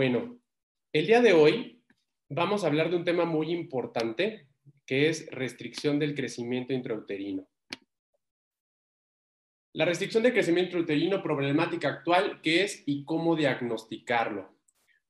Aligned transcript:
Bueno, 0.00 0.38
el 0.92 1.08
día 1.08 1.20
de 1.20 1.32
hoy 1.32 1.82
vamos 2.28 2.62
a 2.62 2.68
hablar 2.68 2.88
de 2.88 2.94
un 2.94 3.04
tema 3.04 3.24
muy 3.24 3.50
importante, 3.50 4.46
que 4.86 5.08
es 5.08 5.28
restricción 5.32 5.98
del 5.98 6.14
crecimiento 6.14 6.72
intrauterino. 6.72 7.48
La 9.72 9.86
restricción 9.86 10.22
del 10.22 10.34
crecimiento 10.34 10.78
intrauterino, 10.78 11.20
problemática 11.20 11.88
actual, 11.88 12.40
¿qué 12.42 12.62
es 12.62 12.84
y 12.86 13.04
cómo 13.04 13.34
diagnosticarlo? 13.34 14.56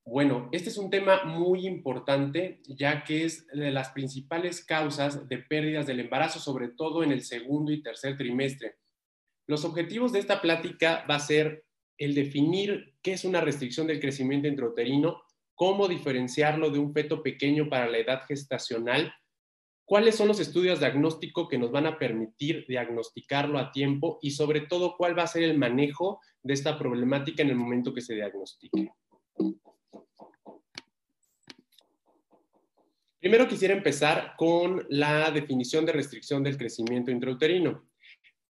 Bueno, 0.07 0.49
este 0.53 0.71
es 0.71 0.79
un 0.79 0.89
tema 0.89 1.23
muy 1.25 1.67
importante, 1.67 2.63
ya 2.65 3.05
que 3.05 3.27
es 3.27 3.47
de 3.49 3.71
las 3.71 3.91
principales 3.91 4.65
causas 4.65 5.29
de 5.29 5.37
pérdidas 5.37 5.87
del 5.87 6.01
embarazo, 6.01 6.41
sobre 6.41 6.69
todo 6.69 7.03
en 7.03 7.13
el 7.13 7.25
segundo 7.25 7.73
y 7.73 7.83
tercer 7.83 8.17
trimestre. 8.17 8.77
Los 9.47 9.67
objetivos 9.67 10.13
de 10.13 10.21
esta 10.21 10.41
plática 10.41 11.05
va 11.07 11.17
a 11.17 11.21
ser 11.21 11.68
el 11.99 12.15
definir 12.15 12.95
qué 13.03 13.13
es 13.13 13.25
una 13.25 13.41
restricción 13.41 13.87
del 13.87 14.01
crecimiento 14.01 14.49
intrauterino, 14.49 15.23
cómo 15.55 15.89
diferenciarlo 15.89 16.71
de 16.71 16.79
un 16.79 16.95
feto 16.95 17.23
pequeño 17.23 17.69
para 17.69 17.89
la 17.89 17.99
edad 17.99 18.23
gestacional, 18.27 19.13
cuáles 19.85 20.15
son 20.15 20.29
los 20.29 20.39
estudios 20.39 20.79
diagnósticos 20.79 21.49
que 21.49 21.59
nos 21.59 21.73
van 21.73 21.87
a 21.87 21.99
permitir 21.99 22.65
diagnosticarlo 22.69 23.59
a 23.59 23.73
tiempo 23.73 24.19
y 24.23 24.31
sobre 24.31 24.61
todo 24.61 24.97
cuál 24.97 25.19
va 25.19 25.25
a 25.25 25.27
ser 25.27 25.43
el 25.43 25.59
manejo 25.59 26.21
de 26.43 26.55
esta 26.55 26.79
problemática 26.79 27.43
en 27.43 27.51
el 27.51 27.57
momento 27.57 27.93
que 27.93 28.01
se 28.01 28.15
diagnostique. 28.15 28.93
Primero 33.19 33.49
quisiera 33.49 33.75
empezar 33.75 34.35
con 34.37 34.87
la 34.91 35.31
definición 35.33 35.85
de 35.85 35.93
restricción 35.93 36.45
del 36.45 36.57
crecimiento 36.57 37.11
intrauterino. 37.11 37.88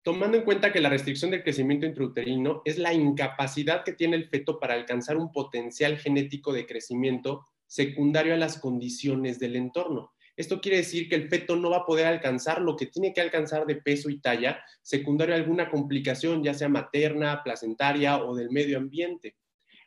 Tomando 0.04 0.36
en 0.36 0.44
cuenta 0.44 0.70
que 0.70 0.82
la 0.82 0.90
restricción 0.90 1.30
del 1.30 1.42
crecimiento 1.42 1.86
intrauterino 1.86 2.60
es 2.66 2.76
la 2.76 2.92
incapacidad 2.92 3.84
que 3.84 3.94
tiene 3.94 4.16
el 4.16 4.28
feto 4.28 4.60
para 4.60 4.74
alcanzar 4.74 5.16
un 5.16 5.32
potencial 5.32 5.96
genético 5.96 6.52
de 6.52 6.66
crecimiento 6.66 7.46
secundario 7.66 8.34
a 8.34 8.36
las 8.36 8.58
condiciones 8.58 9.38
del 9.38 9.56
entorno. 9.56 10.12
Esto 10.36 10.60
quiere 10.60 10.76
decir 10.76 11.08
que 11.08 11.14
el 11.14 11.30
feto 11.30 11.56
no 11.56 11.70
va 11.70 11.78
a 11.78 11.86
poder 11.86 12.04
alcanzar 12.04 12.60
lo 12.60 12.76
que 12.76 12.84
tiene 12.84 13.14
que 13.14 13.22
alcanzar 13.22 13.64
de 13.64 13.76
peso 13.76 14.10
y 14.10 14.20
talla 14.20 14.62
secundario 14.82 15.34
a 15.34 15.38
alguna 15.38 15.70
complicación, 15.70 16.44
ya 16.44 16.52
sea 16.52 16.68
materna, 16.68 17.42
placentaria 17.42 18.22
o 18.22 18.34
del 18.34 18.50
medio 18.50 18.76
ambiente. 18.76 19.36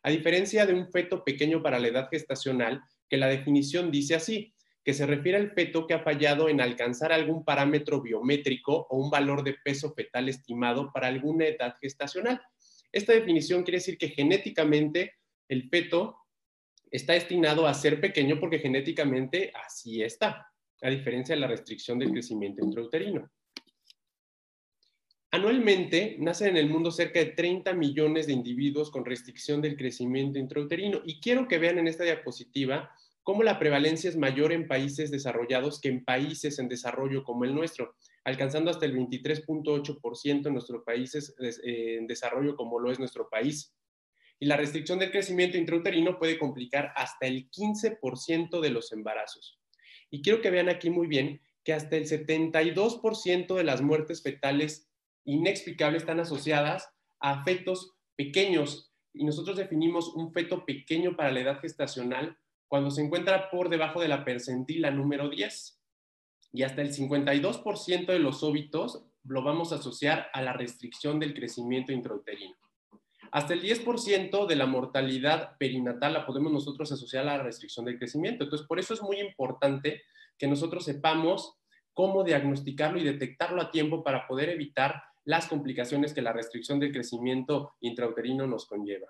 A 0.01 0.09
diferencia 0.09 0.65
de 0.65 0.73
un 0.73 0.91
feto 0.91 1.23
pequeño 1.23 1.61
para 1.61 1.77
la 1.77 1.89
edad 1.89 2.09
gestacional, 2.09 2.81
que 3.07 3.17
la 3.17 3.27
definición 3.27 3.91
dice 3.91 4.15
así, 4.15 4.51
que 4.87 4.93
se 4.93 5.05
refiere 5.05 5.37
al 5.37 5.51
feto 5.51 5.85
que 5.85 5.93
ha 5.93 5.99
fallado 5.99 6.47
en 6.47 6.61
alcanzar 6.61 7.11
algún 7.11 7.43
parámetro 7.43 8.01
biométrico 8.01 8.87
o 8.89 8.95
un 8.97 9.09
valor 9.09 9.43
de 9.43 9.55
peso 9.61 9.93
fetal 9.93 10.29
estimado 10.29 10.93
para 10.93 11.07
alguna 11.07 11.45
edad 11.45 11.75
gestacional. 11.81 12.41
Esta 12.93 13.11
definición 13.11 13.63
quiere 13.63 13.79
decir 13.79 13.97
que 13.97 14.07
genéticamente 14.07 15.15
el 15.49 15.67
feto 15.67 16.15
está 16.89 17.11
destinado 17.11 17.67
a 17.67 17.73
ser 17.73 17.99
pequeño 17.99 18.39
porque 18.39 18.59
genéticamente 18.59 19.51
así 19.65 20.01
está, 20.01 20.53
a 20.81 20.89
diferencia 20.89 21.35
de 21.35 21.41
la 21.41 21.47
restricción 21.47 21.99
del 21.99 22.11
crecimiento 22.11 22.63
intrauterino. 22.63 23.29
Anualmente 25.31 26.15
nacen 26.19 26.51
en 26.51 26.55
el 26.55 26.69
mundo 26.69 26.91
cerca 26.91 27.19
de 27.19 27.31
30 27.31 27.73
millones 27.73 28.25
de 28.27 28.31
individuos 28.31 28.89
con 28.89 29.03
restricción 29.03 29.61
del 29.61 29.75
crecimiento 29.75 30.39
intrauterino 30.39 31.01
y 31.03 31.19
quiero 31.19 31.45
que 31.45 31.57
vean 31.57 31.77
en 31.77 31.89
esta 31.89 32.05
diapositiva 32.05 32.89
cómo 33.27 33.43
la 33.43 33.59
prevalencia 33.59 34.09
es 34.09 34.15
mayor 34.15 34.53
en 34.53 34.69
países 34.69 35.11
desarrollados 35.11 35.81
que 35.81 35.89
en 35.89 36.05
países 36.05 36.59
en 36.59 36.69
desarrollo 36.69 37.25
como 37.25 37.43
el 37.43 37.53
nuestro, 37.53 37.97
alcanzando 38.23 38.71
hasta 38.71 38.85
el 38.85 38.95
23.8% 38.95 40.47
en 40.47 40.53
nuestros 40.53 40.85
países 40.85 41.35
eh, 41.37 41.97
en 41.97 42.07
desarrollo 42.07 42.55
como 42.55 42.79
lo 42.79 42.89
es 42.89 42.99
nuestro 42.99 43.29
país. 43.29 43.75
Y 44.39 44.45
la 44.45 44.55
restricción 44.55 44.97
del 44.97 45.11
crecimiento 45.11 45.57
intrauterino 45.57 46.17
puede 46.17 46.39
complicar 46.39 46.93
hasta 46.95 47.27
el 47.27 47.49
15% 47.51 48.61
de 48.61 48.69
los 48.69 48.93
embarazos. 48.93 49.59
Y 50.09 50.21
quiero 50.21 50.39
que 50.39 50.49
vean 50.49 50.69
aquí 50.69 50.89
muy 50.89 51.07
bien 51.07 51.41
que 51.65 51.73
hasta 51.73 51.97
el 51.97 52.05
72% 52.05 53.55
de 53.55 53.63
las 53.65 53.81
muertes 53.81 54.23
fetales 54.23 54.89
inexplicables 55.25 56.03
están 56.03 56.21
asociadas 56.21 56.93
a 57.19 57.43
fetos 57.43 57.91
pequeños. 58.15 58.93
Y 59.13 59.25
nosotros 59.25 59.57
definimos 59.57 60.15
un 60.15 60.31
feto 60.31 60.63
pequeño 60.65 61.17
para 61.17 61.33
la 61.33 61.41
edad 61.41 61.59
gestacional 61.59 62.37
cuando 62.67 62.91
se 62.91 63.01
encuentra 63.01 63.49
por 63.49 63.69
debajo 63.69 64.01
de 64.01 64.07
la 64.07 64.25
percentila 64.25 64.91
número 64.91 65.29
10. 65.29 65.81
Y 66.53 66.63
hasta 66.63 66.81
el 66.81 66.93
52% 66.93 68.05
de 68.07 68.19
los 68.19 68.43
óbitos 68.43 69.05
lo 69.23 69.43
vamos 69.43 69.71
a 69.71 69.75
asociar 69.75 70.29
a 70.33 70.41
la 70.41 70.53
restricción 70.53 71.19
del 71.19 71.33
crecimiento 71.33 71.91
intrauterino. 71.91 72.55
Hasta 73.31 73.53
el 73.53 73.61
10% 73.61 74.47
de 74.47 74.55
la 74.55 74.65
mortalidad 74.65 75.57
perinatal 75.57 76.13
la 76.13 76.25
podemos 76.25 76.51
nosotros 76.51 76.91
asociar 76.91 77.27
a 77.27 77.37
la 77.37 77.43
restricción 77.43 77.85
del 77.85 77.97
crecimiento. 77.97 78.45
Entonces, 78.45 78.65
por 78.67 78.79
eso 78.79 78.93
es 78.93 79.01
muy 79.01 79.19
importante 79.19 80.03
que 80.37 80.47
nosotros 80.47 80.85
sepamos 80.85 81.57
cómo 81.93 82.23
diagnosticarlo 82.23 82.99
y 82.99 83.03
detectarlo 83.03 83.61
a 83.61 83.71
tiempo 83.71 84.03
para 84.03 84.27
poder 84.27 84.49
evitar 84.49 85.03
las 85.25 85.47
complicaciones 85.47 86.13
que 86.13 86.21
la 86.21 86.31
restricción 86.31 86.79
del 86.79 86.93
crecimiento 86.93 87.73
intrauterino 87.81 88.47
nos 88.47 88.65
conlleva. 88.65 89.07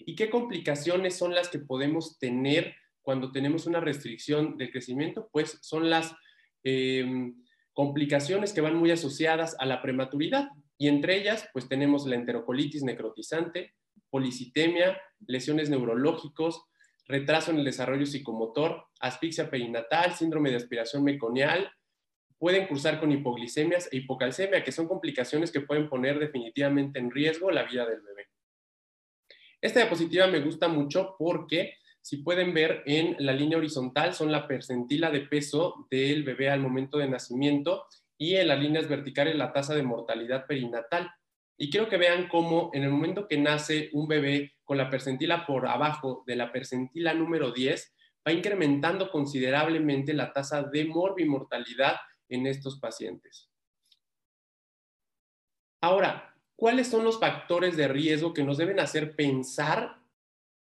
¿Y 0.00 0.16
qué 0.16 0.30
complicaciones 0.30 1.16
son 1.16 1.34
las 1.34 1.48
que 1.48 1.60
podemos 1.60 2.18
tener 2.18 2.74
cuando 3.04 3.30
tenemos 3.30 3.66
una 3.66 3.80
restricción 3.80 4.56
del 4.56 4.72
crecimiento, 4.72 5.28
pues 5.30 5.58
son 5.60 5.90
las 5.90 6.16
em, 6.64 7.36
complicaciones 7.74 8.52
que 8.54 8.62
van 8.62 8.76
muy 8.76 8.90
asociadas 8.90 9.54
a 9.60 9.66
la 9.66 9.82
prematuridad. 9.82 10.48
Y 10.78 10.88
entre 10.88 11.16
ellas, 11.18 11.48
pues 11.52 11.68
tenemos 11.68 12.06
la 12.06 12.16
enterocolitis 12.16 12.82
necrotizante, 12.82 13.74
policitemia, 14.10 14.98
lesiones 15.26 15.68
neurológicos, 15.68 16.64
retraso 17.06 17.50
en 17.50 17.58
el 17.58 17.64
desarrollo 17.64 18.06
psicomotor, 18.06 18.86
asfixia 19.00 19.50
perinatal, 19.50 20.14
síndrome 20.14 20.50
de 20.50 20.56
aspiración 20.56 21.04
meconial, 21.04 21.70
pueden 22.38 22.66
cursar 22.66 23.00
con 23.00 23.12
hipoglicemias 23.12 23.88
e 23.92 23.98
hipocalcemia, 23.98 24.64
que 24.64 24.72
son 24.72 24.88
complicaciones 24.88 25.52
que 25.52 25.60
pueden 25.60 25.90
poner 25.90 26.18
definitivamente 26.18 26.98
en 26.98 27.10
riesgo 27.10 27.50
la 27.50 27.64
vida 27.64 27.86
del 27.86 28.00
bebé. 28.00 28.28
Esta 29.60 29.80
diapositiva 29.80 30.26
me 30.26 30.40
gusta 30.40 30.68
mucho 30.68 31.16
porque 31.18 31.74
si 32.04 32.18
pueden 32.18 32.52
ver 32.52 32.82
en 32.84 33.16
la 33.18 33.32
línea 33.32 33.56
horizontal 33.56 34.12
son 34.12 34.30
la 34.30 34.46
percentila 34.46 35.10
de 35.10 35.22
peso 35.22 35.86
del 35.90 36.22
bebé 36.22 36.50
al 36.50 36.60
momento 36.60 36.98
de 36.98 37.08
nacimiento 37.08 37.86
y 38.18 38.36
en 38.36 38.48
las 38.48 38.60
líneas 38.60 38.88
verticales 38.88 39.36
la 39.36 39.54
tasa 39.54 39.74
de 39.74 39.84
mortalidad 39.84 40.46
perinatal. 40.46 41.10
Y 41.56 41.70
quiero 41.70 41.88
que 41.88 41.96
vean 41.96 42.28
cómo 42.28 42.68
en 42.74 42.82
el 42.82 42.90
momento 42.90 43.26
que 43.26 43.38
nace 43.38 43.88
un 43.94 44.06
bebé 44.06 44.52
con 44.64 44.76
la 44.76 44.90
percentila 44.90 45.46
por 45.46 45.66
abajo 45.66 46.24
de 46.26 46.36
la 46.36 46.52
percentila 46.52 47.14
número 47.14 47.52
10, 47.52 47.94
va 48.28 48.32
incrementando 48.32 49.10
considerablemente 49.10 50.12
la 50.12 50.30
tasa 50.34 50.62
de 50.62 50.84
morbimortalidad 50.84 51.96
en 52.28 52.46
estos 52.46 52.78
pacientes. 52.80 53.48
Ahora, 55.80 56.36
¿cuáles 56.54 56.88
son 56.88 57.02
los 57.02 57.18
factores 57.18 57.78
de 57.78 57.88
riesgo 57.88 58.34
que 58.34 58.44
nos 58.44 58.58
deben 58.58 58.78
hacer 58.78 59.16
pensar 59.16 60.03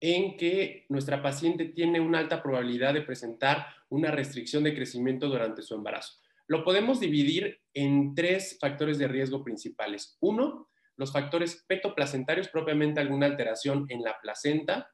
en 0.01 0.37
que 0.37 0.85
nuestra 0.89 1.21
paciente 1.21 1.65
tiene 1.65 1.99
una 1.99 2.19
alta 2.19 2.41
probabilidad 2.41 2.93
de 2.93 3.01
presentar 3.01 3.67
una 3.89 4.11
restricción 4.11 4.63
de 4.63 4.73
crecimiento 4.73 5.27
durante 5.27 5.61
su 5.61 5.75
embarazo. 5.75 6.13
Lo 6.47 6.63
podemos 6.63 6.99
dividir 6.99 7.61
en 7.73 8.15
tres 8.15 8.57
factores 8.59 8.97
de 8.97 9.07
riesgo 9.07 9.43
principales. 9.43 10.17
Uno, 10.19 10.69
los 10.95 11.11
factores 11.11 11.63
petoplacentarios, 11.67 12.49
propiamente 12.49 12.99
alguna 12.99 13.27
alteración 13.27 13.85
en 13.89 14.01
la 14.01 14.19
placenta. 14.19 14.90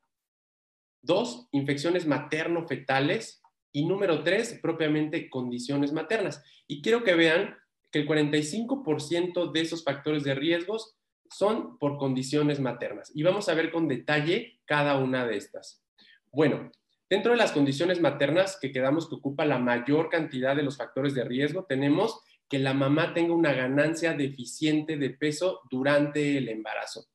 Dos, 1.02 1.48
infecciones 1.52 2.06
materno-fetales. 2.06 3.42
Y 3.72 3.86
número 3.86 4.24
tres, 4.24 4.60
propiamente 4.62 5.30
condiciones 5.30 5.94
maternas. 5.94 6.44
Y 6.68 6.82
quiero 6.82 7.04
que 7.04 7.16
vean 7.16 7.56
que 7.92 8.00
el 8.00 8.08
45% 8.08 9.52
de 9.52 9.62
esos 9.62 9.84
factores 9.84 10.24
de 10.24 10.36
riesgos 10.36 10.98
son 11.30 11.78
por 11.78 11.98
condiciones 11.98 12.60
maternas. 12.60 13.12
Y 13.16 13.24
vamos 13.24 13.50
a 13.50 13.54
ver 13.54 13.72
con 13.72 13.88
detalle 13.88 14.55
cada 14.66 14.98
una 14.98 15.26
de 15.26 15.38
estas. 15.38 15.84
Bueno, 16.32 16.72
dentro 17.10 17.32
de 17.32 17.38
las 17.38 17.52
condiciones 17.52 18.02
maternas 18.02 18.58
que 18.60 18.72
quedamos 18.72 19.08
que 19.08 19.16
ocupa 19.16 19.46
la 19.46 19.60
mayor 19.60 20.10
cantidad 20.10 20.56
de 20.56 20.64
los 20.64 20.78
factores 20.78 21.14
de 21.14 21.24
riesgo, 21.24 21.66
tenemos 21.66 22.22
que 22.50 22.60
la 22.60 22.74
mamá 22.74 23.14
tenga 23.14 23.34
una 23.34 23.54
ganancia 23.54 24.14
deficiente 24.14 24.98
de 24.98 25.10
peso 25.12 25.62
durante 25.70 26.38
el 26.38 26.50
embarazo, 26.50 27.08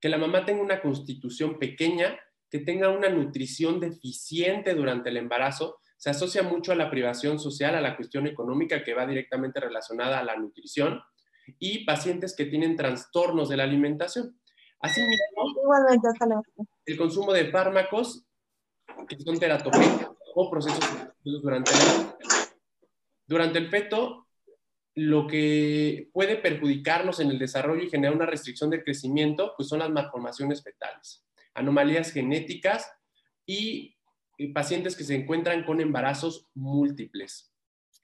que 0.00 0.08
la 0.08 0.18
mamá 0.18 0.44
tenga 0.44 0.62
una 0.62 0.80
constitución 0.80 1.58
pequeña, 1.58 2.18
que 2.50 2.60
tenga 2.60 2.88
una 2.88 3.08
nutrición 3.08 3.78
deficiente 3.78 4.74
durante 4.74 5.10
el 5.10 5.18
embarazo, 5.18 5.78
se 5.96 6.10
asocia 6.10 6.42
mucho 6.42 6.72
a 6.72 6.76
la 6.76 6.90
privación 6.90 7.38
social, 7.38 7.74
a 7.74 7.80
la 7.80 7.94
cuestión 7.94 8.26
económica 8.26 8.82
que 8.82 8.94
va 8.94 9.06
directamente 9.06 9.60
relacionada 9.60 10.18
a 10.18 10.24
la 10.24 10.36
nutrición, 10.36 11.00
y 11.58 11.84
pacientes 11.84 12.34
que 12.34 12.46
tienen 12.46 12.76
trastornos 12.76 13.48
de 13.48 13.56
la 13.56 13.64
alimentación. 13.64 14.40
Asimismo, 14.80 15.14
el 16.92 16.98
consumo 16.98 17.32
de 17.32 17.50
fármacos 17.50 18.24
que 19.08 19.18
son 19.18 19.38
teratogénicos 19.38 20.16
o 20.34 20.50
procesos 20.50 20.80
durante 21.22 21.70
el, 21.72 21.78
durante 23.26 23.58
el 23.58 23.68
feto, 23.68 24.26
lo 24.94 25.26
que 25.26 26.08
puede 26.12 26.36
perjudicarnos 26.36 27.20
en 27.20 27.30
el 27.30 27.38
desarrollo 27.38 27.82
y 27.82 27.90
generar 27.90 28.14
una 28.14 28.26
restricción 28.26 28.70
del 28.70 28.84
crecimiento, 28.84 29.54
pues 29.56 29.68
son 29.68 29.78
las 29.80 29.90
malformaciones 29.90 30.62
fetales. 30.62 31.24
anomalías 31.54 32.12
genéticas 32.12 32.90
y 33.44 33.96
pacientes 34.54 34.96
que 34.96 35.04
se 35.04 35.14
encuentran 35.14 35.64
con 35.64 35.80
embarazos 35.80 36.48
múltiples. 36.54 37.52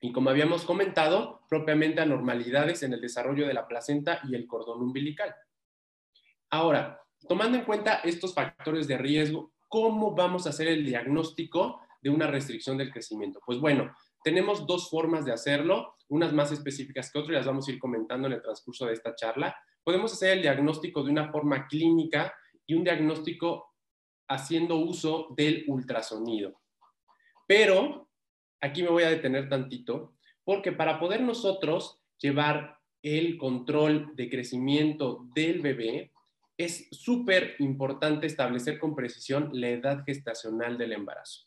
Y 0.00 0.12
como 0.12 0.30
habíamos 0.30 0.64
comentado, 0.64 1.42
propiamente 1.48 2.00
anormalidades 2.00 2.82
en 2.82 2.92
el 2.92 3.00
desarrollo 3.00 3.46
de 3.46 3.54
la 3.54 3.66
placenta 3.66 4.20
y 4.28 4.34
el 4.34 4.46
cordón 4.46 4.82
umbilical. 4.82 5.34
Ahora, 6.50 7.00
tomando 7.28 7.58
en 7.58 7.64
cuenta 7.64 8.00
estos 8.04 8.34
factores 8.34 8.86
de 8.88 8.98
riesgo, 8.98 9.52
¿cómo 9.68 10.14
vamos 10.14 10.46
a 10.46 10.50
hacer 10.50 10.68
el 10.68 10.84
diagnóstico 10.84 11.80
de 12.00 12.10
una 12.10 12.26
restricción 12.26 12.76
del 12.78 12.92
crecimiento? 12.92 13.40
Pues 13.44 13.58
bueno, 13.58 13.94
tenemos 14.22 14.66
dos 14.66 14.90
formas 14.90 15.24
de 15.24 15.32
hacerlo, 15.32 15.94
unas 16.08 16.32
más 16.32 16.52
específicas 16.52 17.10
que 17.10 17.18
otras, 17.18 17.32
y 17.32 17.36
las 17.36 17.46
vamos 17.46 17.68
a 17.68 17.72
ir 17.72 17.78
comentando 17.78 18.26
en 18.26 18.34
el 18.34 18.42
transcurso 18.42 18.86
de 18.86 18.92
esta 18.92 19.14
charla. 19.14 19.56
Podemos 19.84 20.12
hacer 20.12 20.30
el 20.36 20.42
diagnóstico 20.42 21.02
de 21.02 21.10
una 21.10 21.30
forma 21.30 21.66
clínica 21.66 22.34
y 22.66 22.74
un 22.74 22.84
diagnóstico 22.84 23.74
haciendo 24.28 24.76
uso 24.76 25.28
del 25.36 25.64
ultrasonido. 25.68 26.60
Pero 27.46 28.08
aquí 28.60 28.82
me 28.82 28.88
voy 28.88 29.04
a 29.04 29.10
detener 29.10 29.48
tantito, 29.48 30.14
porque 30.44 30.72
para 30.72 30.98
poder 30.98 31.20
nosotros 31.22 32.00
llevar 32.18 32.80
el 33.02 33.38
control 33.38 34.16
de 34.16 34.28
crecimiento 34.28 35.26
del 35.34 35.60
bebé, 35.60 36.12
es 36.58 36.88
súper 36.90 37.56
importante 37.58 38.26
establecer 38.26 38.78
con 38.78 38.94
precisión 38.94 39.50
la 39.52 39.68
edad 39.68 40.04
gestacional 40.04 40.78
del 40.78 40.92
embarazo. 40.92 41.46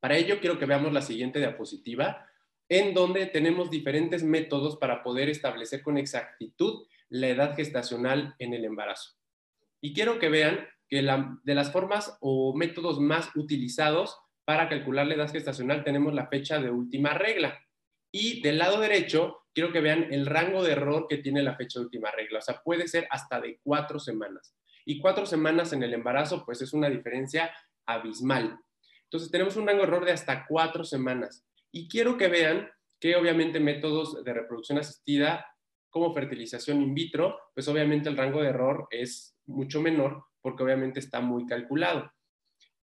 Para 0.00 0.16
ello 0.16 0.40
quiero 0.40 0.58
que 0.58 0.66
veamos 0.66 0.92
la 0.92 1.02
siguiente 1.02 1.38
diapositiva, 1.38 2.26
en 2.68 2.94
donde 2.94 3.26
tenemos 3.26 3.70
diferentes 3.70 4.22
métodos 4.22 4.76
para 4.76 5.02
poder 5.02 5.28
establecer 5.28 5.82
con 5.82 5.98
exactitud 5.98 6.86
la 7.08 7.28
edad 7.28 7.54
gestacional 7.54 8.34
en 8.38 8.54
el 8.54 8.64
embarazo. 8.64 9.16
Y 9.80 9.92
quiero 9.92 10.18
que 10.18 10.28
vean 10.28 10.68
que 10.88 11.02
de 11.42 11.54
las 11.54 11.72
formas 11.72 12.16
o 12.20 12.54
métodos 12.56 13.00
más 13.00 13.30
utilizados 13.34 14.18
para 14.44 14.68
calcular 14.68 15.06
la 15.06 15.14
edad 15.14 15.30
gestacional 15.32 15.84
tenemos 15.84 16.14
la 16.14 16.28
fecha 16.28 16.60
de 16.60 16.70
última 16.70 17.14
regla. 17.14 17.60
Y 18.12 18.40
del 18.40 18.58
lado 18.58 18.80
derecho, 18.80 19.39
quiero 19.54 19.72
que 19.72 19.80
vean 19.80 20.12
el 20.12 20.26
rango 20.26 20.62
de 20.62 20.72
error 20.72 21.06
que 21.08 21.18
tiene 21.18 21.42
la 21.42 21.56
fecha 21.56 21.78
de 21.78 21.86
última 21.86 22.10
regla. 22.10 22.38
O 22.38 22.42
sea, 22.42 22.60
puede 22.62 22.88
ser 22.88 23.06
hasta 23.10 23.40
de 23.40 23.58
cuatro 23.62 23.98
semanas. 23.98 24.54
Y 24.84 24.98
cuatro 25.00 25.26
semanas 25.26 25.72
en 25.72 25.82
el 25.82 25.94
embarazo, 25.94 26.44
pues 26.44 26.62
es 26.62 26.72
una 26.72 26.88
diferencia 26.88 27.54
abismal. 27.86 28.58
Entonces, 29.04 29.30
tenemos 29.30 29.56
un 29.56 29.66
rango 29.66 29.82
de 29.82 29.88
error 29.88 30.04
de 30.04 30.12
hasta 30.12 30.46
cuatro 30.46 30.84
semanas. 30.84 31.44
Y 31.72 31.88
quiero 31.88 32.16
que 32.16 32.28
vean 32.28 32.70
que 32.98 33.16
obviamente 33.16 33.60
métodos 33.60 34.22
de 34.24 34.32
reproducción 34.32 34.78
asistida 34.78 35.46
como 35.88 36.14
fertilización 36.14 36.80
in 36.82 36.94
vitro, 36.94 37.38
pues 37.54 37.66
obviamente 37.68 38.08
el 38.08 38.16
rango 38.16 38.42
de 38.42 38.48
error 38.48 38.86
es 38.90 39.36
mucho 39.46 39.80
menor 39.80 40.24
porque 40.40 40.62
obviamente 40.62 41.00
está 41.00 41.20
muy 41.20 41.46
calculado. 41.46 42.12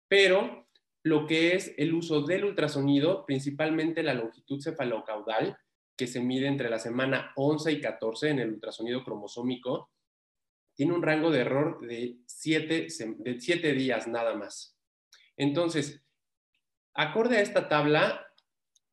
Pero 0.09 0.69
lo 1.03 1.27
que 1.27 1.55
es 1.55 1.73
el 1.79 1.95
uso 1.95 2.23
del 2.23 2.45
ultrasonido, 2.45 3.25
principalmente 3.27 4.03
la 4.03 4.15
longitud 4.15 4.61
cefalocaudal, 4.61 5.57
que 5.97 6.07
se 6.07 6.21
mide 6.21 6.47
entre 6.47 6.71
la 6.71 6.79
semana 6.79 7.33
11 7.37 7.73
y 7.73 7.81
14 7.81 8.31
en 8.31 8.39
el 8.41 8.51
ultrasonido 8.51 9.03
cromosómico, 9.05 9.91
tiene 10.75 10.93
un 10.93 11.03
rango 11.03 11.31
de 11.31 11.41
error 11.41 11.81
de 11.81 12.19
7 12.27 12.89
de 13.19 13.41
siete 13.41 13.73
días 13.73 14.07
nada 14.07 14.35
más. 14.35 14.77
Entonces, 15.37 16.03
acorde 16.95 17.39
a 17.39 17.41
esta 17.41 17.69
tabla, 17.69 18.27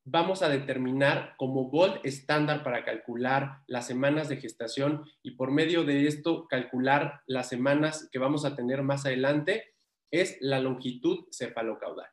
vamos 0.06 0.42
a 0.42 0.50
determinar 0.50 1.36
como 1.38 1.70
gold 1.70 2.00
estándar 2.04 2.64
para 2.64 2.84
calcular 2.84 3.64
las 3.68 3.88
semanas 3.88 4.30
de 4.30 4.38
gestación 4.38 5.06
y 5.22 5.32
por 5.32 5.52
medio 5.52 5.84
de 5.84 6.08
esto 6.08 6.48
calcular 6.48 7.22
las 7.26 7.50
semanas 7.50 8.10
que 8.12 8.20
vamos 8.20 8.46
a 8.46 8.56
tener 8.56 8.82
más 8.82 9.06
adelante 9.06 9.76
es 10.12 10.38
la 10.42 10.60
longitud 10.60 11.26
cefalocaudal. 11.32 12.10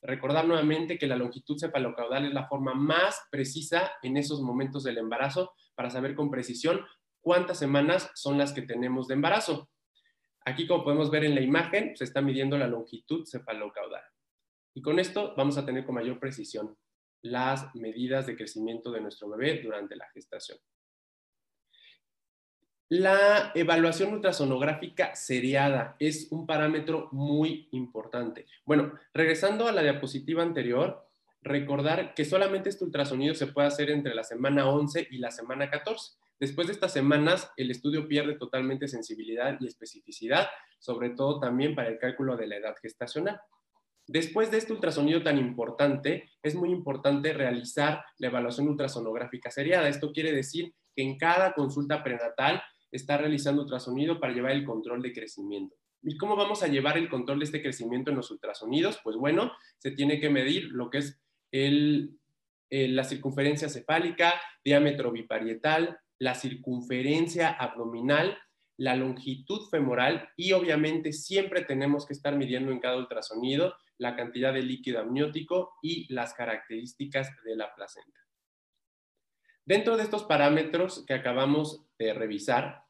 Recordar 0.00 0.46
nuevamente 0.46 0.98
que 0.98 1.06
la 1.06 1.16
longitud 1.16 1.58
cefalocaudal 1.58 2.26
es 2.26 2.32
la 2.32 2.46
forma 2.46 2.74
más 2.74 3.20
precisa 3.30 3.92
en 4.02 4.16
esos 4.16 4.40
momentos 4.40 4.84
del 4.84 4.98
embarazo 4.98 5.52
para 5.74 5.90
saber 5.90 6.14
con 6.14 6.30
precisión 6.30 6.80
cuántas 7.20 7.58
semanas 7.58 8.10
son 8.14 8.38
las 8.38 8.52
que 8.52 8.62
tenemos 8.62 9.08
de 9.08 9.14
embarazo. 9.14 9.68
Aquí, 10.44 10.66
como 10.66 10.84
podemos 10.84 11.10
ver 11.10 11.24
en 11.24 11.34
la 11.34 11.40
imagen, 11.40 11.96
se 11.96 12.04
está 12.04 12.22
midiendo 12.22 12.56
la 12.56 12.68
longitud 12.68 13.26
cefalocaudal. 13.26 14.04
Y 14.74 14.82
con 14.82 14.98
esto 14.98 15.34
vamos 15.36 15.58
a 15.58 15.66
tener 15.66 15.84
con 15.84 15.96
mayor 15.96 16.20
precisión 16.20 16.76
las 17.22 17.74
medidas 17.74 18.26
de 18.26 18.36
crecimiento 18.36 18.92
de 18.92 19.00
nuestro 19.00 19.28
bebé 19.28 19.60
durante 19.62 19.96
la 19.96 20.08
gestación. 20.10 20.58
La 22.90 23.52
evaluación 23.54 24.14
ultrasonográfica 24.14 25.14
seriada 25.14 25.94
es 25.98 26.28
un 26.30 26.46
parámetro 26.46 27.10
muy 27.12 27.68
importante. 27.72 28.46
Bueno, 28.64 28.94
regresando 29.12 29.68
a 29.68 29.72
la 29.72 29.82
diapositiva 29.82 30.42
anterior, 30.42 31.06
recordar 31.42 32.14
que 32.14 32.24
solamente 32.24 32.70
este 32.70 32.86
ultrasonido 32.86 33.34
se 33.34 33.48
puede 33.48 33.68
hacer 33.68 33.90
entre 33.90 34.14
la 34.14 34.24
semana 34.24 34.70
11 34.70 35.08
y 35.10 35.18
la 35.18 35.30
semana 35.30 35.68
14. 35.68 36.16
Después 36.40 36.68
de 36.68 36.72
estas 36.72 36.94
semanas, 36.94 37.50
el 37.58 37.70
estudio 37.70 38.08
pierde 38.08 38.38
totalmente 38.38 38.88
sensibilidad 38.88 39.58
y 39.60 39.66
especificidad, 39.66 40.48
sobre 40.78 41.10
todo 41.10 41.40
también 41.40 41.74
para 41.74 41.90
el 41.90 41.98
cálculo 41.98 42.38
de 42.38 42.46
la 42.46 42.56
edad 42.56 42.74
gestacional. 42.80 43.38
Después 44.06 44.50
de 44.50 44.56
este 44.56 44.72
ultrasonido 44.72 45.22
tan 45.22 45.36
importante, 45.36 46.30
es 46.42 46.54
muy 46.54 46.70
importante 46.70 47.34
realizar 47.34 48.02
la 48.16 48.28
evaluación 48.28 48.66
ultrasonográfica 48.66 49.50
seriada. 49.50 49.90
Esto 49.90 50.10
quiere 50.10 50.32
decir 50.32 50.72
que 50.96 51.02
en 51.02 51.18
cada 51.18 51.52
consulta 51.52 52.02
prenatal 52.02 52.62
está 52.90 53.18
realizando 53.18 53.62
ultrasonido 53.62 54.18
para 54.20 54.32
llevar 54.32 54.52
el 54.52 54.64
control 54.64 55.02
de 55.02 55.12
crecimiento. 55.12 55.76
¿Y 56.02 56.16
cómo 56.16 56.36
vamos 56.36 56.62
a 56.62 56.68
llevar 56.68 56.96
el 56.96 57.08
control 57.08 57.40
de 57.40 57.46
este 57.46 57.62
crecimiento 57.62 58.10
en 58.10 58.16
los 58.16 58.30
ultrasonidos? 58.30 59.00
Pues 59.02 59.16
bueno, 59.16 59.52
se 59.78 59.90
tiene 59.90 60.20
que 60.20 60.30
medir 60.30 60.64
lo 60.70 60.90
que 60.90 60.98
es 60.98 61.20
la 62.70 63.04
circunferencia 63.04 63.68
cefálica, 63.68 64.34
diámetro 64.64 65.10
biparietal, 65.10 65.98
la 66.18 66.34
circunferencia 66.34 67.50
abdominal, 67.50 68.38
la 68.76 68.94
longitud 68.94 69.68
femoral 69.70 70.28
y 70.36 70.52
obviamente 70.52 71.12
siempre 71.12 71.64
tenemos 71.64 72.06
que 72.06 72.12
estar 72.12 72.36
midiendo 72.36 72.70
en 72.70 72.78
cada 72.78 72.96
ultrasonido 72.96 73.74
la 73.98 74.14
cantidad 74.14 74.54
de 74.54 74.62
líquido 74.62 75.00
amniótico 75.00 75.74
y 75.82 76.12
las 76.12 76.32
características 76.34 77.30
de 77.44 77.56
la 77.56 77.74
placenta. 77.74 78.20
Dentro 79.64 79.96
de 79.96 80.04
estos 80.04 80.22
parámetros 80.24 81.04
que 81.06 81.14
acabamos 81.14 81.84
de 81.98 82.14
revisar, 82.14 82.84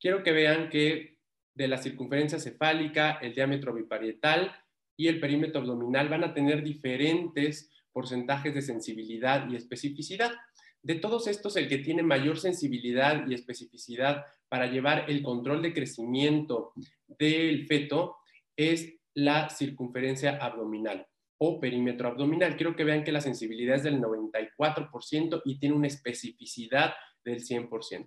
quiero 0.00 0.22
que 0.22 0.32
vean 0.32 0.68
que 0.68 1.18
de 1.54 1.68
la 1.68 1.78
circunferencia 1.78 2.38
cefálica, 2.38 3.18
el 3.22 3.34
diámetro 3.34 3.74
biparietal 3.74 4.54
y 4.96 5.08
el 5.08 5.20
perímetro 5.20 5.60
abdominal 5.60 6.08
van 6.08 6.24
a 6.24 6.34
tener 6.34 6.62
diferentes 6.62 7.70
porcentajes 7.92 8.54
de 8.54 8.62
sensibilidad 8.62 9.48
y 9.48 9.56
especificidad. 9.56 10.32
De 10.82 10.96
todos 10.96 11.26
estos, 11.26 11.56
el 11.56 11.68
que 11.68 11.78
tiene 11.78 12.02
mayor 12.02 12.38
sensibilidad 12.38 13.26
y 13.26 13.34
especificidad 13.34 14.24
para 14.48 14.66
llevar 14.66 15.10
el 15.10 15.22
control 15.22 15.62
de 15.62 15.72
crecimiento 15.72 16.72
del 17.06 17.66
feto 17.66 18.16
es 18.56 18.94
la 19.14 19.48
circunferencia 19.48 20.36
abdominal 20.36 21.06
o 21.38 21.58
perímetro 21.58 22.08
abdominal. 22.08 22.56
Quiero 22.56 22.76
que 22.76 22.84
vean 22.84 23.02
que 23.02 23.12
la 23.12 23.20
sensibilidad 23.20 23.76
es 23.76 23.82
del 23.82 24.00
94% 24.00 25.42
y 25.44 25.58
tiene 25.58 25.74
una 25.74 25.86
especificidad 25.86 26.94
del 27.24 27.40
100%. 27.40 28.06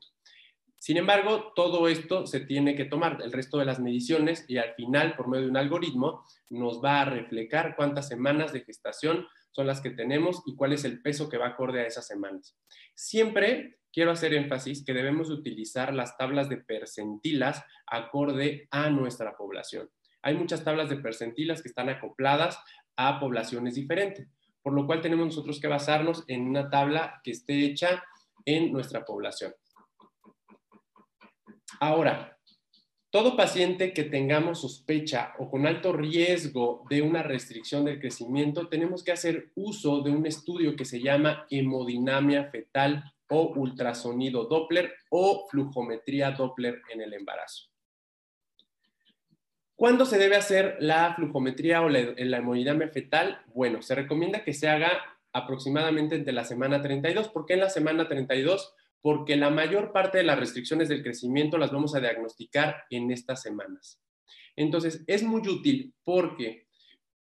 Sin 0.79 0.95
embargo, 0.95 1.51
todo 1.55 1.89
esto 1.89 2.25
se 2.25 2.39
tiene 2.39 2.73
que 2.73 2.85
tomar, 2.85 3.19
el 3.21 3.33
resto 3.33 3.57
de 3.57 3.65
las 3.65 3.79
mediciones, 3.79 4.45
y 4.47 4.57
al 4.57 4.73
final, 4.75 5.15
por 5.17 5.27
medio 5.27 5.43
de 5.43 5.51
un 5.51 5.57
algoritmo, 5.57 6.25
nos 6.49 6.81
va 6.83 7.01
a 7.01 7.05
reflejar 7.05 7.75
cuántas 7.75 8.07
semanas 8.07 8.53
de 8.53 8.61
gestación 8.61 9.27
son 9.51 9.67
las 9.67 9.81
que 9.81 9.89
tenemos 9.89 10.41
y 10.45 10.55
cuál 10.55 10.71
es 10.71 10.85
el 10.85 11.01
peso 11.01 11.27
que 11.27 11.37
va 11.37 11.47
acorde 11.47 11.81
a 11.81 11.85
esas 11.85 12.07
semanas. 12.07 12.57
Siempre 12.95 13.79
quiero 13.91 14.11
hacer 14.11 14.33
énfasis 14.33 14.85
que 14.85 14.93
debemos 14.93 15.29
utilizar 15.29 15.93
las 15.93 16.15
tablas 16.15 16.47
de 16.47 16.57
percentilas 16.57 17.61
acorde 17.85 18.69
a 18.71 18.89
nuestra 18.89 19.35
población. 19.35 19.89
Hay 20.21 20.35
muchas 20.35 20.63
tablas 20.63 20.89
de 20.89 20.97
percentilas 20.97 21.61
que 21.61 21.67
están 21.67 21.89
acopladas 21.89 22.57
a 22.95 23.19
poblaciones 23.19 23.75
diferentes, 23.75 24.27
por 24.61 24.73
lo 24.73 24.85
cual 24.85 25.01
tenemos 25.01 25.25
nosotros 25.25 25.59
que 25.59 25.67
basarnos 25.67 26.23
en 26.27 26.47
una 26.47 26.69
tabla 26.69 27.19
que 27.23 27.31
esté 27.31 27.65
hecha 27.65 28.03
en 28.45 28.71
nuestra 28.71 29.03
población. 29.03 29.53
Ahora, 31.79 32.37
todo 33.11 33.35
paciente 33.35 33.91
que 33.91 34.03
tengamos 34.03 34.61
sospecha 34.61 35.33
o 35.39 35.49
con 35.49 35.65
alto 35.65 35.93
riesgo 35.93 36.85
de 36.89 37.01
una 37.01 37.23
restricción 37.23 37.85
del 37.85 37.99
crecimiento, 37.99 38.67
tenemos 38.67 39.03
que 39.03 39.11
hacer 39.11 39.51
uso 39.55 40.01
de 40.01 40.11
un 40.11 40.27
estudio 40.27 40.75
que 40.75 40.85
se 40.85 41.01
llama 41.01 41.47
hemodinamia 41.49 42.51
fetal 42.51 43.03
o 43.29 43.53
ultrasonido 43.55 44.45
Doppler 44.45 44.93
o 45.09 45.47
flujometría 45.49 46.31
Doppler 46.31 46.81
en 46.91 47.01
el 47.01 47.13
embarazo. 47.13 47.69
¿Cuándo 49.75 50.05
se 50.05 50.17
debe 50.17 50.35
hacer 50.35 50.75
la 50.79 51.15
flujometría 51.15 51.81
o 51.81 51.89
la, 51.89 51.99
hemodinamia 51.99 52.89
fetal? 52.89 53.41
Bueno, 53.53 53.81
se 53.81 53.95
recomienda 53.95 54.43
que 54.43 54.53
se 54.53 54.67
haga 54.67 54.91
aproximadamente 55.31 56.15
entre 56.15 56.33
la 56.33 56.43
semana 56.43 56.81
32. 56.81 57.29
¿Por 57.29 57.45
qué 57.45 57.53
en 57.53 57.61
la 57.61 57.69
semana 57.69 58.07
32? 58.07 58.75
Porque 59.01 59.35
la 59.37 59.49
mayor 59.49 59.91
parte 59.91 60.17
de 60.17 60.23
las 60.23 60.39
restricciones 60.39 60.89
del 60.89 61.03
crecimiento 61.03 61.57
las 61.57 61.71
vamos 61.71 61.95
a 61.95 61.99
diagnosticar 61.99 62.83
en 62.89 63.11
estas 63.11 63.41
semanas. 63.41 64.01
Entonces, 64.55 65.03
es 65.07 65.23
muy 65.23 65.41
útil 65.47 65.93
porque 66.03 66.67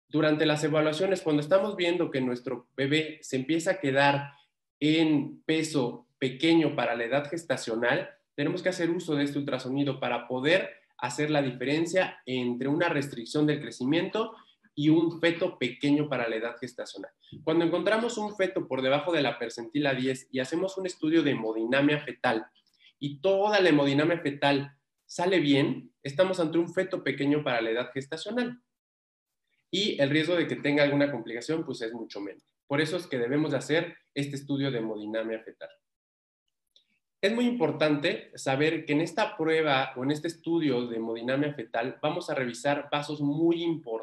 durante 0.09 0.47
las 0.47 0.65
evaluaciones, 0.65 1.23
cuando 1.23 1.41
estamos 1.41 1.77
viendo 1.77 2.11
que 2.11 2.21
nuestro 2.21 2.69
bebé 2.77 3.21
se 3.23 3.37
empieza 3.37 3.73
a 3.73 3.81
quedar 3.81 4.33
en 4.81 5.43
peso 5.43 6.09
pequeño 6.19 6.75
para 6.75 6.97
la 6.97 7.05
edad 7.05 7.31
gestacional, 7.31 8.11
tenemos 8.35 8.63
que 8.63 8.71
hacer 8.71 8.91
uso 8.91 9.15
de 9.15 9.25
este 9.25 9.39
ultrasonido 9.39 10.01
para 10.01 10.27
poder 10.27 10.71
hacer 10.99 11.31
la 11.31 11.43
diferencia 11.43 12.21
entre 12.27 12.69
una 12.69 12.89
restricción 12.89 13.47
del 13.47 13.61
crecimiento 13.61 14.35
y 14.81 14.89
un 14.89 15.21
feto 15.21 15.59
pequeño 15.59 16.09
para 16.09 16.27
la 16.27 16.37
edad 16.37 16.57
gestacional. 16.57 17.11
Cuando 17.45 17.67
encontramos 17.67 18.17
un 18.17 18.35
feto 18.35 18.67
por 18.67 18.81
debajo 18.81 19.13
de 19.13 19.21
la 19.21 19.39
percentila 19.39 19.93
10 19.93 20.29
y 20.33 20.41
hacemos 20.41 20.79
un 20.79 20.87
estudio 20.87 21.23
de 21.23 21.33
hemodinamia 21.33 22.01
fetal 22.01 22.47
y 22.99 23.21
toda 23.21 23.61
la 23.61 23.69
hemodinamia 23.69 24.21
fetal 24.21 24.79
sale 25.05 25.39
bien, 25.39 25.93
estamos 26.03 26.41
ante 26.41 26.57
un 26.57 26.73
feto 26.73 27.05
pequeño 27.05 27.45
para 27.45 27.61
la 27.61 27.73
edad 27.73 27.91
gestacional. 27.93 28.59
Y 29.71 30.01
el 30.01 30.09
riesgo 30.09 30.35
de 30.35 30.47
que 30.47 30.57
tenga 30.57 30.83
alguna 30.83 31.13
complicación 31.13 31.63
pues 31.67 31.83
es 31.83 31.93
mucho 31.93 32.23
menos. 32.23 32.43
Por 32.67 32.81
eso 32.81 32.97
es 32.97 33.07
que 33.07 33.19
debemos 33.19 33.51
de 33.51 33.59
hacer 33.59 33.99
este 34.15 34.37
estudio 34.37 34.71
de 34.71 34.79
hemodinamia 34.79 35.41
fetal. 35.41 35.69
Es 37.21 37.35
muy 37.35 37.45
importante 37.45 38.33
saber 38.35 38.87
que 38.87 38.95
en 38.95 39.03
esta 39.03 39.37
prueba 39.37 39.93
o 39.97 40.05
en 40.05 40.11
este 40.11 40.29
estudio 40.29 40.87
de 40.87 40.97
hemodinamia 40.97 41.53
fetal 41.53 41.99
vamos 42.01 42.31
a 42.31 42.35
revisar 42.35 42.89
vasos 42.91 43.21
muy 43.21 43.63
importantes 43.63 44.00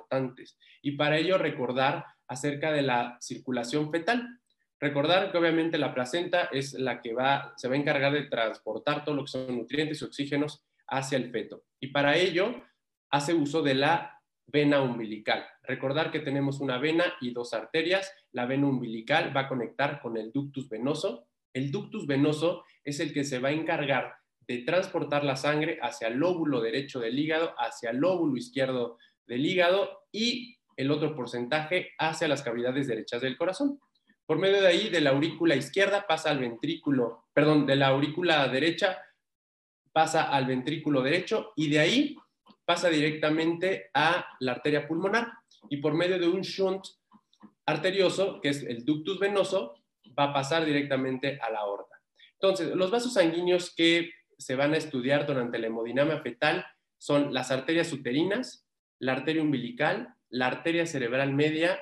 y 0.82 0.92
para 0.92 1.18
ello 1.18 1.38
recordar 1.38 2.06
acerca 2.28 2.72
de 2.72 2.82
la 2.82 3.18
circulación 3.20 3.92
fetal. 3.92 4.40
Recordar 4.80 5.32
que 5.32 5.38
obviamente 5.38 5.78
la 5.78 5.94
placenta 5.94 6.50
es 6.52 6.74
la 6.74 7.02
que 7.02 7.14
va, 7.14 7.54
se 7.58 7.68
va 7.68 7.76
a 7.76 7.78
encargar 7.78 8.14
de 8.14 8.24
transportar 8.24 9.04
todo 9.04 9.16
lo 9.16 9.24
que 9.24 9.32
son 9.32 9.58
nutrientes 9.58 10.02
y 10.02 10.06
oxígenos 10.06 10.64
hacia 10.88 11.18
el 11.18 11.32
feto. 11.32 11.64
Y 11.80 11.88
para 11.88 12.16
ello 12.16 12.64
hace 13.10 13.34
uso 13.34 13.62
de 13.62 13.74
la 13.74 14.22
vena 14.46 14.82
umbilical. 14.82 15.46
Recordar 15.64 16.12
que 16.12 16.20
tenemos 16.20 16.60
una 16.60 16.78
vena 16.78 17.06
y 17.22 17.32
dos 17.32 17.54
arterias. 17.54 18.14
La 18.32 18.46
vena 18.46 18.68
umbilical 18.68 19.36
va 19.36 19.42
a 19.42 19.48
conectar 19.48 20.00
con 20.00 20.16
el 20.16 20.32
ductus 20.32 20.70
venoso. 20.70 21.28
El 21.54 21.72
ductus 21.72 22.06
venoso 22.06 22.64
es 22.84 23.00
el 23.00 23.14
que 23.14 23.24
se 23.24 23.40
va 23.40 23.50
a 23.50 23.54
encargar 23.54 24.16
de 24.48 24.60
transportar 24.60 25.26
la 25.26 25.36
sangre 25.36 25.78
hacia 25.82 26.08
el 26.08 26.18
lóbulo 26.18 26.62
derecho 26.62 27.00
del 27.00 27.20
hígado, 27.20 27.54
hacia 27.58 27.90
el 27.90 27.98
lóbulo 27.98 28.38
izquierdo 28.38 28.98
del 29.28 29.46
hígado 29.46 30.06
y 30.12 30.58
el 30.76 30.92
otro 30.92 31.16
porcentaje 31.16 31.92
hacia 31.98 32.28
las 32.28 32.44
cavidades 32.44 32.88
derechas 32.88 33.22
del 33.22 33.38
corazón. 33.38 33.80
Por 34.26 34.40
medio 34.40 34.62
de 34.62 34.68
ahí, 34.68 34.90
de 34.90 35.02
la 35.02 35.12
aurícula 35.12 35.56
izquierda 35.56 36.06
pasa 36.08 36.30
al 36.30 36.40
ventrículo, 36.40 37.26
perdón, 37.34 37.66
de 37.66 37.76
la 37.76 37.88
aurícula 37.88 38.48
derecha 38.48 39.02
pasa 39.94 40.24
al 40.24 40.46
ventrículo 40.46 41.02
derecho 41.02 41.54
y 41.56 41.70
de 41.70 41.80
ahí 41.80 42.16
pasa 42.66 42.90
directamente 42.90 43.90
a 43.94 44.28
la 44.42 44.52
arteria 44.52 44.88
pulmonar 44.88 45.32
y 45.70 45.78
por 45.78 45.94
medio 45.96 46.20
de 46.20 46.28
un 46.28 46.42
shunt 46.42 46.86
arterioso, 47.66 48.40
que 48.40 48.50
es 48.50 48.62
el 48.64 48.86
ductus 48.86 49.20
venoso, 49.20 49.76
va 50.18 50.26
a 50.26 50.34
pasar 50.34 50.66
directamente 50.66 51.40
a 51.42 51.50
la 51.50 51.60
aorta. 51.60 51.96
Entonces, 52.34 52.76
los 52.76 52.92
vasos 52.92 53.14
sanguíneos 53.14 53.74
que 53.76 54.12
se 54.38 54.56
van 54.56 54.74
a 54.74 54.78
estudiar 54.78 55.26
durante 55.26 55.58
la 55.58 55.68
hemodinamia 55.68 56.22
fetal 56.22 56.66
son 57.00 57.34
las 57.34 57.50
arterias 57.52 57.92
uterinas, 57.92 58.67
la 59.00 59.14
arteria 59.14 59.42
umbilical, 59.42 60.16
la 60.30 60.48
arteria 60.48 60.86
cerebral 60.86 61.34
media, 61.34 61.80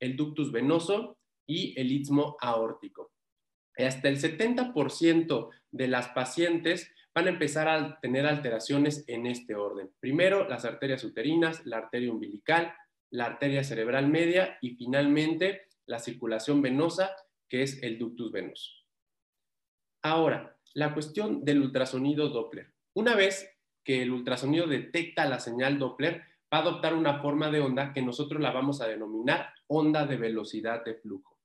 el 0.00 0.16
ductus 0.16 0.52
venoso 0.52 1.18
y 1.46 1.78
el 1.80 1.92
istmo 1.92 2.36
aórtico. 2.40 3.12
Hasta 3.76 4.08
el 4.08 4.18
70% 4.20 5.50
de 5.70 5.88
las 5.88 6.08
pacientes 6.08 6.92
van 7.14 7.26
a 7.26 7.30
empezar 7.30 7.68
a 7.68 8.00
tener 8.00 8.26
alteraciones 8.26 9.04
en 9.06 9.26
este 9.26 9.54
orden. 9.54 9.90
Primero, 10.00 10.48
las 10.48 10.64
arterias 10.64 11.04
uterinas, 11.04 11.64
la 11.66 11.78
arteria 11.78 12.12
umbilical, 12.12 12.74
la 13.10 13.26
arteria 13.26 13.64
cerebral 13.64 14.08
media 14.08 14.58
y 14.60 14.76
finalmente 14.76 15.68
la 15.86 15.98
circulación 15.98 16.62
venosa, 16.62 17.14
que 17.48 17.62
es 17.62 17.82
el 17.82 17.98
ductus 17.98 18.32
venoso. 18.32 18.70
Ahora, 20.02 20.56
la 20.74 20.94
cuestión 20.94 21.44
del 21.44 21.60
ultrasonido 21.60 22.28
Doppler. 22.30 22.72
Una 22.94 23.14
vez 23.14 23.48
que 23.84 24.02
el 24.02 24.10
ultrasonido 24.10 24.66
detecta 24.66 25.28
la 25.28 25.38
señal 25.38 25.78
Doppler, 25.78 26.22
va 26.52 26.58
a 26.58 26.60
adoptar 26.60 26.94
una 26.94 27.20
forma 27.20 27.50
de 27.50 27.60
onda 27.60 27.92
que 27.92 28.02
nosotros 28.02 28.40
la 28.40 28.50
vamos 28.50 28.80
a 28.80 28.88
denominar 28.88 29.52
onda 29.68 30.06
de 30.06 30.16
velocidad 30.16 30.84
de 30.84 30.94
flujo. 30.94 31.38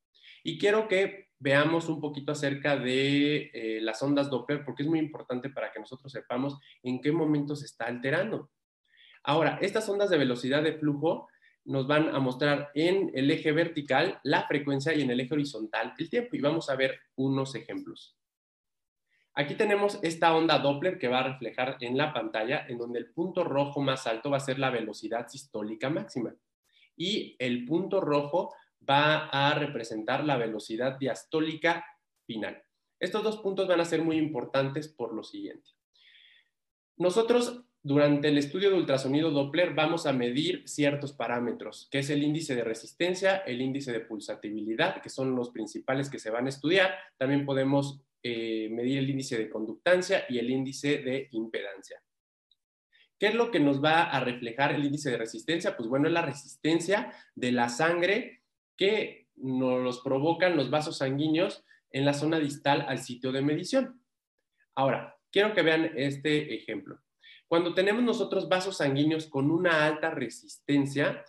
Y 0.44 0.58
quiero 0.58 0.88
que 0.88 1.30
veamos 1.40 1.88
un 1.88 2.02
poquito 2.02 2.32
acerca 2.32 2.78
de 2.78 3.52
eh, 3.54 3.80
las 3.82 4.02
ondas 4.02 4.30
Doppler, 4.30 4.66
porque 4.66 4.84
es 4.84 4.90
muy 4.90 5.00
importante 5.00 5.50
para 5.50 5.72
que 5.72 5.80
nosotros 5.80 6.12
sepamos 6.12 6.58
en 6.84 7.00
qué 7.00 7.12
momento 7.12 7.56
se 7.56 7.66
está 7.66 7.86
alterando. 7.86 8.52
Ahora, 9.24 9.60
estas 9.62 9.88
ondas 9.90 10.10
de 10.10 10.18
velocidad 10.18 10.64
de 10.64 10.74
flujo 10.74 11.28
nos 11.66 11.86
van 11.86 12.16
a 12.16 12.20
mostrar 12.20 12.72
en 12.74 13.12
el 13.14 13.30
eje 13.30 13.52
vertical 13.52 14.20
la 14.24 14.48
frecuencia 14.48 14.94
y 14.94 15.02
en 15.02 15.12
el 15.12 15.20
eje 15.20 15.34
horizontal 15.34 15.94
el 15.98 16.10
tiempo. 16.10 16.36
Y 16.36 16.42
vamos 16.42 16.70
a 16.70 16.76
ver 16.76 17.00
unos 17.16 17.56
ejemplos. 17.56 18.18
Aquí 19.39 19.53
tenemos 19.53 20.00
esta 20.01 20.36
onda 20.36 20.58
Doppler 20.58 20.98
que 20.98 21.10
va 21.10 21.20
a 21.20 21.27
reflejar 21.27 21.77
en 21.82 21.96
la 21.96 22.12
pantalla, 22.12 22.65
en 22.67 22.79
donde 22.79 22.98
el 22.98 23.12
punto 23.12 23.44
rojo 23.44 23.79
más 23.82 24.08
alto 24.08 24.32
va 24.32 24.38
a 24.38 24.39
ser 24.39 24.58
la 24.58 24.72
velocidad 24.72 25.27
sistólica 25.27 25.91
máxima. 25.91 26.34
Y 26.96 27.36
el 27.38 27.63
punto 27.63 28.01
rojo 28.01 28.56
va 28.89 29.27
a 29.27 29.53
representar 29.53 30.24
la 30.24 30.38
velocidad 30.38 30.98
diastólica 30.98 31.86
final. 32.25 32.63
Estos 33.00 33.22
dos 33.22 33.38
puntos 33.38 33.67
van 33.67 33.79
a 33.79 33.86
ser 33.86 34.01
muy 34.01 34.17
importantes 34.17 34.88
por 34.88 35.13
lo 35.13 35.22
siguiente. 35.24 35.70
Nosotros 36.96 37.63
durante 37.84 38.29
el 38.29 38.39
estudio 38.39 38.72
de 38.72 38.77
ultrasonido 38.77 39.29
Doppler 39.29 39.75
vamos 39.75 40.08
a 40.08 40.13
medir 40.13 40.67
ciertos 40.67 41.13
parámetros, 41.13 41.88
que 41.91 42.00
es 42.00 42.10
el 42.10 42.24
índice 42.24 42.56
de 42.56 42.63
resistencia, 42.63 43.38
el 43.38 43.62
índice 43.62 43.91
de 43.91 44.00
pulsatividad, 44.00 45.00
que 45.00 45.12
son 45.12 45.36
los 45.36 45.51
principales 45.51 46.10
que 46.10 46.17
se 46.17 46.32
van 46.32 46.48
a 46.48 46.50
estudiar. 46.50 46.96
También 47.17 47.46
podemos 47.46 48.01
eh, 48.24 48.70
medir 48.70 49.00
el 49.00 49.10
índice 49.10 49.38
de 49.38 49.50
conductancia 49.50 50.26
y 50.30 50.40
el 50.40 50.50
índice 50.50 51.00
de 51.00 51.28
impedancia. 51.32 52.02
¿Qué 53.20 53.28
es 53.28 53.36
lo 53.36 53.50
que 53.50 53.60
nos 53.60 53.84
va 53.84 54.04
a 54.04 54.20
reflejar 54.20 54.74
el 54.74 54.86
índice 54.86 55.10
de 55.10 55.18
resistencia? 55.18 55.76
Pues 55.76 55.90
bueno, 55.90 56.08
es 56.08 56.14
la 56.14 56.22
resistencia 56.22 57.14
de 57.36 57.52
la 57.52 57.70
sangre 57.70 58.44
que 58.76 59.28
nos 59.36 60.02
provocan 60.02 60.56
los 60.56 60.70
vasos 60.70 60.98
sanguíneos 60.98 61.64
en 61.92 62.06
la 62.06 62.14
zona 62.14 62.40
distal 62.40 62.86
al 62.88 63.00
sitio 63.00 63.32
de 63.32 63.42
medición. 63.42 64.02
Ahora, 64.76 65.18
quiero 65.32 65.54
que 65.54 65.64
vean 65.64 65.92
este 65.96 66.54
ejemplo. 66.56 67.00
Cuando 67.48 67.74
tenemos 67.74 68.04
nosotros 68.04 68.50
vasos 68.50 68.78
sanguíneos 68.78 69.28
con 69.28 69.50
una 69.50 69.86
alta 69.86 70.12
resistencia, 70.12 71.24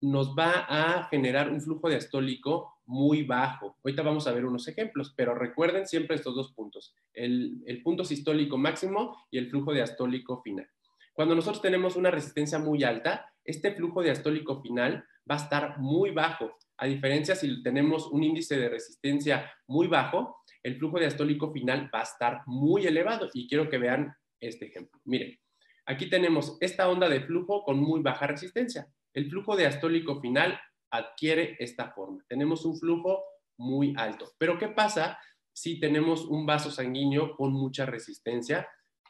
nos 0.00 0.34
va 0.36 0.66
a 0.68 1.04
generar 1.08 1.50
un 1.50 1.60
flujo 1.60 1.88
diastólico 1.88 2.75
muy 2.86 3.24
bajo. 3.24 3.76
Ahorita 3.84 4.02
vamos 4.02 4.26
a 4.26 4.32
ver 4.32 4.44
unos 4.44 4.68
ejemplos, 4.68 5.12
pero 5.16 5.34
recuerden 5.34 5.86
siempre 5.86 6.16
estos 6.16 6.34
dos 6.34 6.52
puntos, 6.52 6.94
el, 7.12 7.62
el 7.66 7.82
punto 7.82 8.04
sistólico 8.04 8.56
máximo 8.56 9.16
y 9.30 9.38
el 9.38 9.50
flujo 9.50 9.72
diastólico 9.72 10.42
final. 10.42 10.68
Cuando 11.12 11.34
nosotros 11.34 11.62
tenemos 11.62 11.96
una 11.96 12.10
resistencia 12.10 12.58
muy 12.58 12.84
alta, 12.84 13.32
este 13.44 13.72
flujo 13.72 14.02
diastólico 14.02 14.60
final 14.60 15.04
va 15.30 15.36
a 15.36 15.42
estar 15.42 15.78
muy 15.78 16.10
bajo 16.10 16.56
a 16.78 16.86
diferencia 16.86 17.34
si 17.34 17.62
tenemos 17.62 18.06
un 18.08 18.22
índice 18.22 18.58
de 18.58 18.68
resistencia 18.68 19.50
muy 19.66 19.86
bajo, 19.86 20.42
el 20.62 20.76
flujo 20.76 20.98
diastólico 20.98 21.52
final 21.52 21.90
va 21.94 22.00
a 22.00 22.04
estar 22.04 22.42
muy 22.46 22.86
elevado. 22.86 23.30
Y 23.32 23.48
quiero 23.48 23.68
que 23.68 23.78
vean 23.78 24.14
este 24.40 24.66
ejemplo. 24.66 25.00
Miren, 25.04 25.38
aquí 25.86 26.10
tenemos 26.10 26.58
esta 26.60 26.88
onda 26.88 27.08
de 27.08 27.20
flujo 27.20 27.62
con 27.64 27.78
muy 27.78 28.02
baja 28.02 28.26
resistencia. 28.26 28.88
El 29.14 29.30
flujo 29.30 29.56
diastólico 29.56 30.20
final 30.20 30.60
adquiere 30.90 31.56
esta 31.58 31.90
forma. 31.90 32.24
Tenemos 32.28 32.64
un 32.64 32.76
flujo 32.78 33.24
muy 33.58 33.94
alto. 33.96 34.32
Pero 34.38 34.58
¿qué 34.58 34.68
pasa 34.68 35.18
si 35.52 35.80
tenemos 35.80 36.24
un 36.24 36.46
vaso 36.46 36.70
sanguíneo 36.70 37.36
con 37.36 37.52
mucha 37.52 37.86
resistencia? 37.86 38.68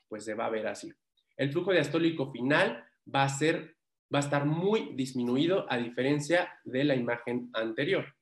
Pues 0.08 0.24
se 0.24 0.34
va 0.34 0.46
a 0.46 0.50
ver 0.50 0.66
así. 0.66 0.92
El 1.36 1.52
flujo 1.52 1.72
diastólico 1.72 2.30
final 2.30 2.84
va 3.12 3.24
a 3.24 3.28
ser 3.28 3.76
va 4.14 4.20
a 4.20 4.22
estar 4.22 4.44
muy 4.44 4.92
disminuido 4.94 5.66
a 5.68 5.78
diferencia 5.78 6.52
de 6.64 6.84
la 6.84 6.94
imagen 6.94 7.50
anterior. 7.52 8.14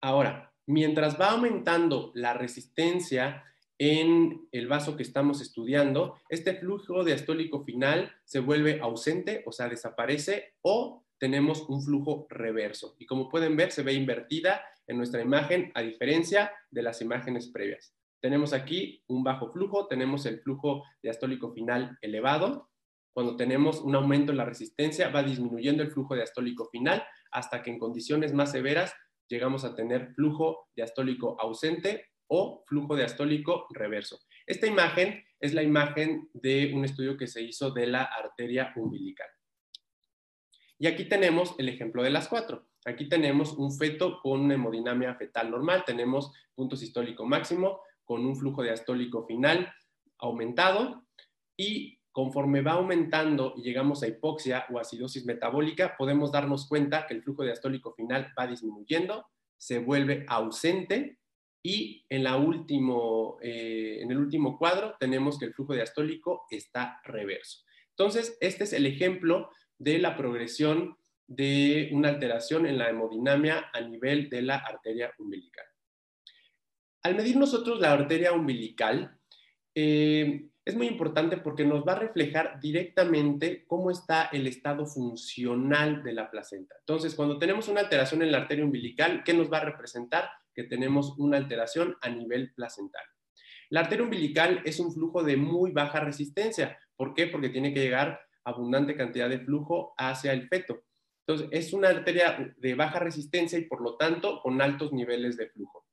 Ahora, 0.00 0.52
mientras 0.66 1.20
va 1.20 1.30
aumentando 1.30 2.12
la 2.14 2.34
resistencia 2.34 3.44
en 3.78 4.48
el 4.52 4.68
vaso 4.68 4.96
que 4.96 5.02
estamos 5.02 5.40
estudiando, 5.40 6.20
este 6.28 6.54
flujo 6.54 7.04
diastólico 7.04 7.64
final 7.64 8.14
se 8.24 8.38
vuelve 8.38 8.80
ausente, 8.80 9.42
o 9.46 9.52
sea, 9.52 9.68
desaparece, 9.68 10.54
o 10.62 11.04
tenemos 11.22 11.68
un 11.68 11.80
flujo 11.80 12.26
reverso. 12.30 12.96
Y 12.98 13.06
como 13.06 13.28
pueden 13.28 13.56
ver, 13.56 13.70
se 13.70 13.84
ve 13.84 13.92
invertida 13.92 14.60
en 14.88 14.96
nuestra 14.96 15.22
imagen, 15.22 15.70
a 15.76 15.80
diferencia 15.80 16.50
de 16.68 16.82
las 16.82 17.00
imágenes 17.00 17.46
previas. 17.46 17.94
Tenemos 18.20 18.52
aquí 18.52 19.04
un 19.06 19.22
bajo 19.22 19.52
flujo, 19.52 19.86
tenemos 19.86 20.26
el 20.26 20.40
flujo 20.40 20.82
diastólico 21.00 21.52
final 21.52 21.96
elevado, 22.02 22.70
cuando 23.12 23.36
tenemos 23.36 23.80
un 23.82 23.94
aumento 23.94 24.32
en 24.32 24.38
la 24.38 24.44
resistencia, 24.44 25.10
va 25.10 25.22
disminuyendo 25.22 25.84
el 25.84 25.92
flujo 25.92 26.16
diastólico 26.16 26.68
final 26.72 27.04
hasta 27.30 27.62
que 27.62 27.70
en 27.70 27.78
condiciones 27.78 28.34
más 28.34 28.50
severas 28.50 28.92
llegamos 29.28 29.64
a 29.64 29.76
tener 29.76 30.14
flujo 30.14 30.70
diastólico 30.74 31.40
ausente 31.40 32.06
o 32.26 32.64
flujo 32.66 32.96
diastólico 32.96 33.68
reverso. 33.70 34.18
Esta 34.44 34.66
imagen 34.66 35.22
es 35.38 35.54
la 35.54 35.62
imagen 35.62 36.28
de 36.34 36.72
un 36.74 36.84
estudio 36.84 37.16
que 37.16 37.28
se 37.28 37.42
hizo 37.42 37.70
de 37.70 37.86
la 37.86 38.02
arteria 38.02 38.72
umbilical. 38.74 39.28
Y 40.82 40.88
aquí 40.88 41.04
tenemos 41.04 41.54
el 41.58 41.68
ejemplo 41.68 42.02
de 42.02 42.10
las 42.10 42.26
cuatro. 42.26 42.66
Aquí 42.84 43.08
tenemos 43.08 43.52
un 43.52 43.70
feto 43.70 44.18
con 44.20 44.40
una 44.40 44.54
hemodinamia 44.54 45.14
fetal 45.14 45.48
normal, 45.48 45.84
tenemos 45.86 46.32
punto 46.56 46.74
sistólico 46.74 47.24
máximo 47.24 47.82
con 48.04 48.26
un 48.26 48.34
flujo 48.34 48.64
diastólico 48.64 49.24
final 49.24 49.72
aumentado 50.18 51.04
y 51.56 52.00
conforme 52.10 52.62
va 52.62 52.72
aumentando 52.72 53.54
y 53.56 53.62
llegamos 53.62 54.02
a 54.02 54.08
hipoxia 54.08 54.66
o 54.72 54.80
acidosis 54.80 55.24
metabólica, 55.24 55.96
podemos 55.96 56.32
darnos 56.32 56.66
cuenta 56.66 57.06
que 57.06 57.14
el 57.14 57.22
flujo 57.22 57.44
diastólico 57.44 57.94
final 57.94 58.32
va 58.36 58.48
disminuyendo, 58.48 59.24
se 59.56 59.78
vuelve 59.78 60.26
ausente 60.26 61.20
y 61.62 62.04
en, 62.08 62.24
la 62.24 62.38
último, 62.38 63.38
eh, 63.40 64.00
en 64.00 64.10
el 64.10 64.18
último 64.18 64.58
cuadro 64.58 64.96
tenemos 64.98 65.38
que 65.38 65.44
el 65.44 65.54
flujo 65.54 65.74
diastólico 65.74 66.42
está 66.50 67.00
reverso. 67.04 67.60
Entonces, 67.90 68.36
este 68.40 68.64
es 68.64 68.72
el 68.72 68.86
ejemplo 68.86 69.50
de 69.82 69.98
la 69.98 70.16
progresión 70.16 70.96
de 71.26 71.90
una 71.92 72.10
alteración 72.10 72.66
en 72.66 72.78
la 72.78 72.90
hemodinamia 72.90 73.70
a 73.72 73.80
nivel 73.80 74.28
de 74.28 74.42
la 74.42 74.56
arteria 74.56 75.12
umbilical. 75.18 75.64
Al 77.02 77.16
medir 77.16 77.36
nosotros 77.36 77.80
la 77.80 77.92
arteria 77.92 78.32
umbilical, 78.32 79.18
eh, 79.74 80.46
es 80.64 80.76
muy 80.76 80.86
importante 80.86 81.38
porque 81.38 81.64
nos 81.64 81.82
va 81.84 81.92
a 81.92 81.98
reflejar 81.98 82.60
directamente 82.60 83.64
cómo 83.66 83.90
está 83.90 84.26
el 84.26 84.46
estado 84.46 84.86
funcional 84.86 86.04
de 86.04 86.12
la 86.12 86.30
placenta. 86.30 86.76
Entonces, 86.78 87.16
cuando 87.16 87.38
tenemos 87.38 87.66
una 87.66 87.80
alteración 87.80 88.22
en 88.22 88.30
la 88.30 88.38
arteria 88.38 88.64
umbilical, 88.64 89.24
¿qué 89.24 89.34
nos 89.34 89.52
va 89.52 89.58
a 89.58 89.64
representar? 89.64 90.30
Que 90.54 90.64
tenemos 90.64 91.18
una 91.18 91.38
alteración 91.38 91.96
a 92.00 92.08
nivel 92.08 92.52
placental. 92.54 93.02
La 93.70 93.80
arteria 93.80 94.04
umbilical 94.04 94.62
es 94.64 94.78
un 94.78 94.92
flujo 94.92 95.24
de 95.24 95.36
muy 95.36 95.72
baja 95.72 95.98
resistencia. 95.98 96.78
¿Por 96.94 97.14
qué? 97.14 97.26
Porque 97.26 97.48
tiene 97.48 97.74
que 97.74 97.80
llegar 97.80 98.20
abundante 98.44 98.96
cantidad 98.96 99.28
de 99.28 99.40
flujo 99.40 99.94
hacia 99.96 100.32
el 100.32 100.48
feto. 100.48 100.82
Entonces, 101.26 101.48
es 101.52 101.72
una 101.72 101.88
arteria 101.88 102.54
de 102.56 102.74
baja 102.74 102.98
resistencia 102.98 103.58
y 103.58 103.66
por 103.66 103.80
lo 103.80 103.96
tanto 103.96 104.40
con 104.42 104.60
altos 104.60 104.92
niveles 104.92 105.36
de 105.36 105.48
flujo. 105.48 105.86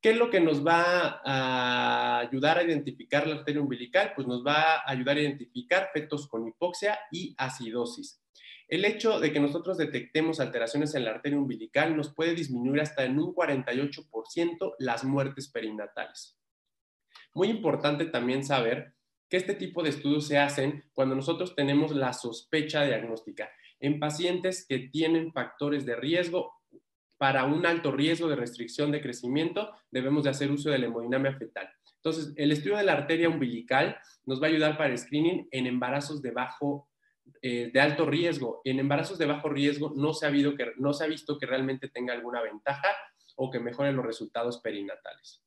¿Qué 0.00 0.10
es 0.10 0.16
lo 0.16 0.30
que 0.30 0.40
nos 0.40 0.66
va 0.66 1.20
a 1.24 2.20
ayudar 2.20 2.58
a 2.58 2.62
identificar 2.62 3.26
la 3.26 3.36
arteria 3.36 3.60
umbilical? 3.60 4.12
Pues 4.14 4.26
nos 4.26 4.44
va 4.44 4.76
a 4.76 4.90
ayudar 4.90 5.18
a 5.18 5.20
identificar 5.20 5.90
fetos 5.92 6.26
con 6.26 6.46
hipoxia 6.48 6.98
y 7.10 7.34
acidosis. 7.36 8.22
El 8.66 8.84
hecho 8.84 9.18
de 9.18 9.32
que 9.32 9.40
nosotros 9.40 9.76
detectemos 9.76 10.40
alteraciones 10.40 10.94
en 10.94 11.04
la 11.04 11.10
arteria 11.10 11.38
umbilical 11.38 11.96
nos 11.96 12.14
puede 12.14 12.34
disminuir 12.34 12.80
hasta 12.80 13.04
en 13.04 13.18
un 13.18 13.34
48% 13.34 14.74
las 14.78 15.04
muertes 15.04 15.48
perinatales. 15.48 16.38
Muy 17.34 17.48
importante 17.48 18.06
también 18.06 18.44
saber 18.44 18.94
que 19.30 19.38
este 19.38 19.54
tipo 19.54 19.82
de 19.82 19.88
estudios 19.90 20.26
se 20.26 20.36
hacen 20.36 20.84
cuando 20.92 21.14
nosotros 21.14 21.54
tenemos 21.54 21.92
la 21.92 22.12
sospecha 22.12 22.84
diagnóstica 22.84 23.48
en 23.80 23.98
pacientes 23.98 24.66
que 24.66 24.78
tienen 24.78 25.32
factores 25.32 25.86
de 25.86 25.96
riesgo 25.96 26.52
para 27.16 27.44
un 27.44 27.66
alto 27.66 27.92
riesgo 27.92 28.28
de 28.28 28.36
restricción 28.36 28.90
de 28.90 29.02
crecimiento, 29.02 29.72
debemos 29.90 30.24
de 30.24 30.30
hacer 30.30 30.50
uso 30.50 30.70
de 30.70 30.78
la 30.78 30.86
hemodinamia 30.86 31.34
fetal. 31.34 31.68
Entonces, 31.96 32.32
el 32.36 32.52
estudio 32.52 32.76
de 32.76 32.84
la 32.84 32.92
arteria 32.92 33.28
umbilical 33.28 33.98
nos 34.24 34.40
va 34.40 34.46
a 34.46 34.50
ayudar 34.50 34.78
para 34.78 34.90
el 34.90 34.98
screening 34.98 35.48
en 35.50 35.66
embarazos 35.66 36.22
de 36.22 36.30
bajo, 36.30 36.88
eh, 37.42 37.70
de 37.72 37.80
alto 37.80 38.06
riesgo. 38.06 38.62
En 38.64 38.80
embarazos 38.80 39.18
de 39.18 39.26
bajo 39.26 39.50
riesgo 39.50 39.92
no 39.94 40.14
se, 40.14 40.24
ha 40.24 40.28
habido 40.28 40.54
que, 40.54 40.72
no 40.76 40.94
se 40.94 41.04
ha 41.04 41.08
visto 41.08 41.38
que 41.38 41.46
realmente 41.46 41.88
tenga 41.88 42.14
alguna 42.14 42.40
ventaja 42.40 42.88
o 43.36 43.50
que 43.50 43.60
mejore 43.60 43.92
los 43.92 44.04
resultados 44.04 44.58
perinatales. 44.58 45.42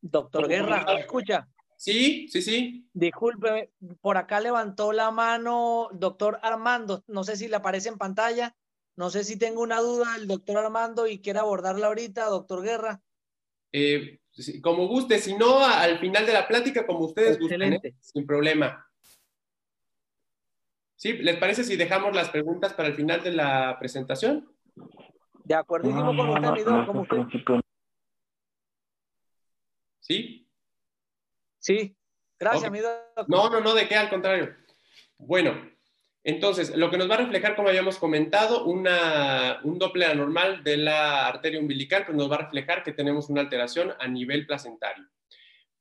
Doctor 0.00 0.46
Guerra, 0.46 0.86
escucha. 0.98 1.48
Sí, 1.76 2.26
sí, 2.28 2.42
sí. 2.42 2.88
Disculpe, 2.94 3.72
por 4.00 4.16
acá 4.16 4.40
levantó 4.40 4.92
la 4.92 5.10
mano 5.10 5.88
doctor 5.92 6.38
Armando. 6.42 7.04
No 7.06 7.22
sé 7.22 7.36
si 7.36 7.48
le 7.48 7.56
aparece 7.56 7.88
en 7.90 7.98
pantalla. 7.98 8.56
No 8.96 9.10
sé 9.10 9.24
si 9.24 9.38
tengo 9.38 9.60
una 9.60 9.80
duda 9.80 10.16
el 10.16 10.26
doctor 10.26 10.56
Armando 10.56 11.06
y 11.06 11.20
quiere 11.20 11.38
abordarla 11.38 11.88
ahorita, 11.88 12.24
doctor 12.26 12.62
Guerra. 12.62 13.02
Eh, 13.72 14.20
como 14.62 14.88
guste, 14.88 15.18
si 15.18 15.34
no, 15.34 15.64
al 15.64 15.98
final 15.98 16.24
de 16.24 16.32
la 16.32 16.48
plática, 16.48 16.86
como 16.86 17.00
ustedes 17.00 17.38
gusten, 17.38 17.74
¿eh? 17.74 17.94
sin 18.00 18.26
problema. 18.26 18.90
¿Sí? 20.94 21.12
¿Les 21.12 21.36
parece 21.36 21.62
si 21.62 21.76
dejamos 21.76 22.14
las 22.16 22.30
preguntas 22.30 22.72
para 22.72 22.88
el 22.88 22.94
final 22.94 23.22
de 23.22 23.32
la 23.32 23.76
presentación? 23.78 24.50
De 25.44 25.54
acuerdo 25.54 25.90
con 25.90 26.44
usted, 26.44 26.86
como 26.86 27.02
usted. 27.02 27.18
¿Sí? 30.00 30.45
Sí. 31.66 31.96
Gracias, 32.38 32.70
mi 32.70 32.78
doctor. 32.78 33.28
No, 33.28 33.50
no, 33.50 33.60
no, 33.60 33.74
de 33.74 33.88
qué, 33.88 33.96
al 33.96 34.08
contrario. 34.08 34.54
Bueno, 35.18 35.68
entonces, 36.22 36.76
lo 36.76 36.90
que 36.90 36.98
nos 36.98 37.10
va 37.10 37.14
a 37.14 37.18
reflejar, 37.18 37.56
como 37.56 37.68
habíamos 37.68 37.98
comentado, 37.98 38.64
un 38.64 38.84
doble 39.78 40.06
anormal 40.06 40.62
de 40.62 40.76
la 40.76 41.26
arteria 41.26 41.58
umbilical, 41.58 42.04
pues 42.04 42.16
nos 42.16 42.30
va 42.30 42.36
a 42.36 42.42
reflejar 42.42 42.84
que 42.84 42.92
tenemos 42.92 43.30
una 43.30 43.40
alteración 43.40 43.94
a 43.98 44.06
nivel 44.06 44.46
placentario. 44.46 45.06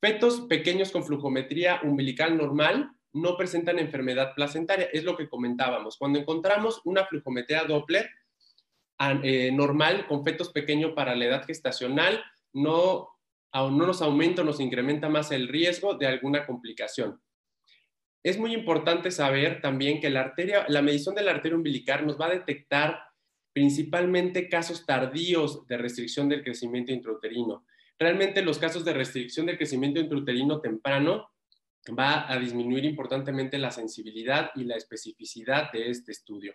Fetos 0.02 0.42
pequeños 0.42 0.92
con 0.92 1.04
flujometría 1.04 1.82
umbilical 1.84 2.36
normal 2.36 2.90
no 3.14 3.38
presentan 3.38 3.78
enfermedad 3.78 4.34
placentaria, 4.34 4.90
es 4.92 5.04
lo 5.04 5.16
que 5.16 5.30
comentábamos. 5.30 5.98
Cuando 5.98 6.18
encontramos 6.18 6.82
una 6.84 7.06
flujometría 7.06 7.64
Doppler 7.64 8.10
eh, 9.24 9.52
normal 9.52 10.08
con 10.08 10.24
fetos 10.24 10.50
pequeños 10.50 10.94
para 10.94 11.16
la 11.16 11.26
edad 11.26 11.46
gestacional, 11.46 12.24
no, 12.54 13.15
no 13.56 13.88
nos 13.88 14.02
aumenta 14.02 14.42
o 14.42 14.46
nos 14.46 14.60
incrementa 14.60 15.10
más 15.10 15.32
el 15.32 15.48
riesgo 15.48 15.96
de 15.96 16.08
alguna 16.08 16.46
complicación. 16.46 17.22
Es 18.24 18.38
muy 18.38 18.54
importante 18.54 19.12
saber 19.12 19.62
también 19.62 20.02
que 20.02 20.10
la 20.10 20.22
arteria, 20.22 20.66
la 20.68 20.82
medición 20.82 21.16
de 21.16 21.24
la 21.24 21.32
arteria 21.32 21.58
umbilical 21.58 22.06
nos 22.06 22.20
va 22.20 22.26
a 22.26 22.32
detectar 22.32 23.00
principalmente 23.54 24.50
casos 24.50 24.86
tardíos 24.86 25.66
de 25.68 25.78
restricción 25.78 26.28
del 26.28 26.44
crecimiento 26.44 26.92
intrauterino. 26.92 27.66
Realmente 27.98 28.42
los 28.42 28.60
casos 28.60 28.84
de 28.84 28.94
restricción 28.94 29.46
del 29.46 29.58
crecimiento 29.58 30.00
intrauterino 30.00 30.60
temprano 30.60 31.30
va 31.98 32.30
a 32.30 32.38
disminuir 32.38 32.84
importantemente 32.84 33.58
la 33.58 33.72
sensibilidad 33.72 34.52
y 34.56 34.66
la 34.66 34.76
especificidad 34.76 35.72
de 35.72 35.90
este 35.90 36.12
estudio. 36.12 36.54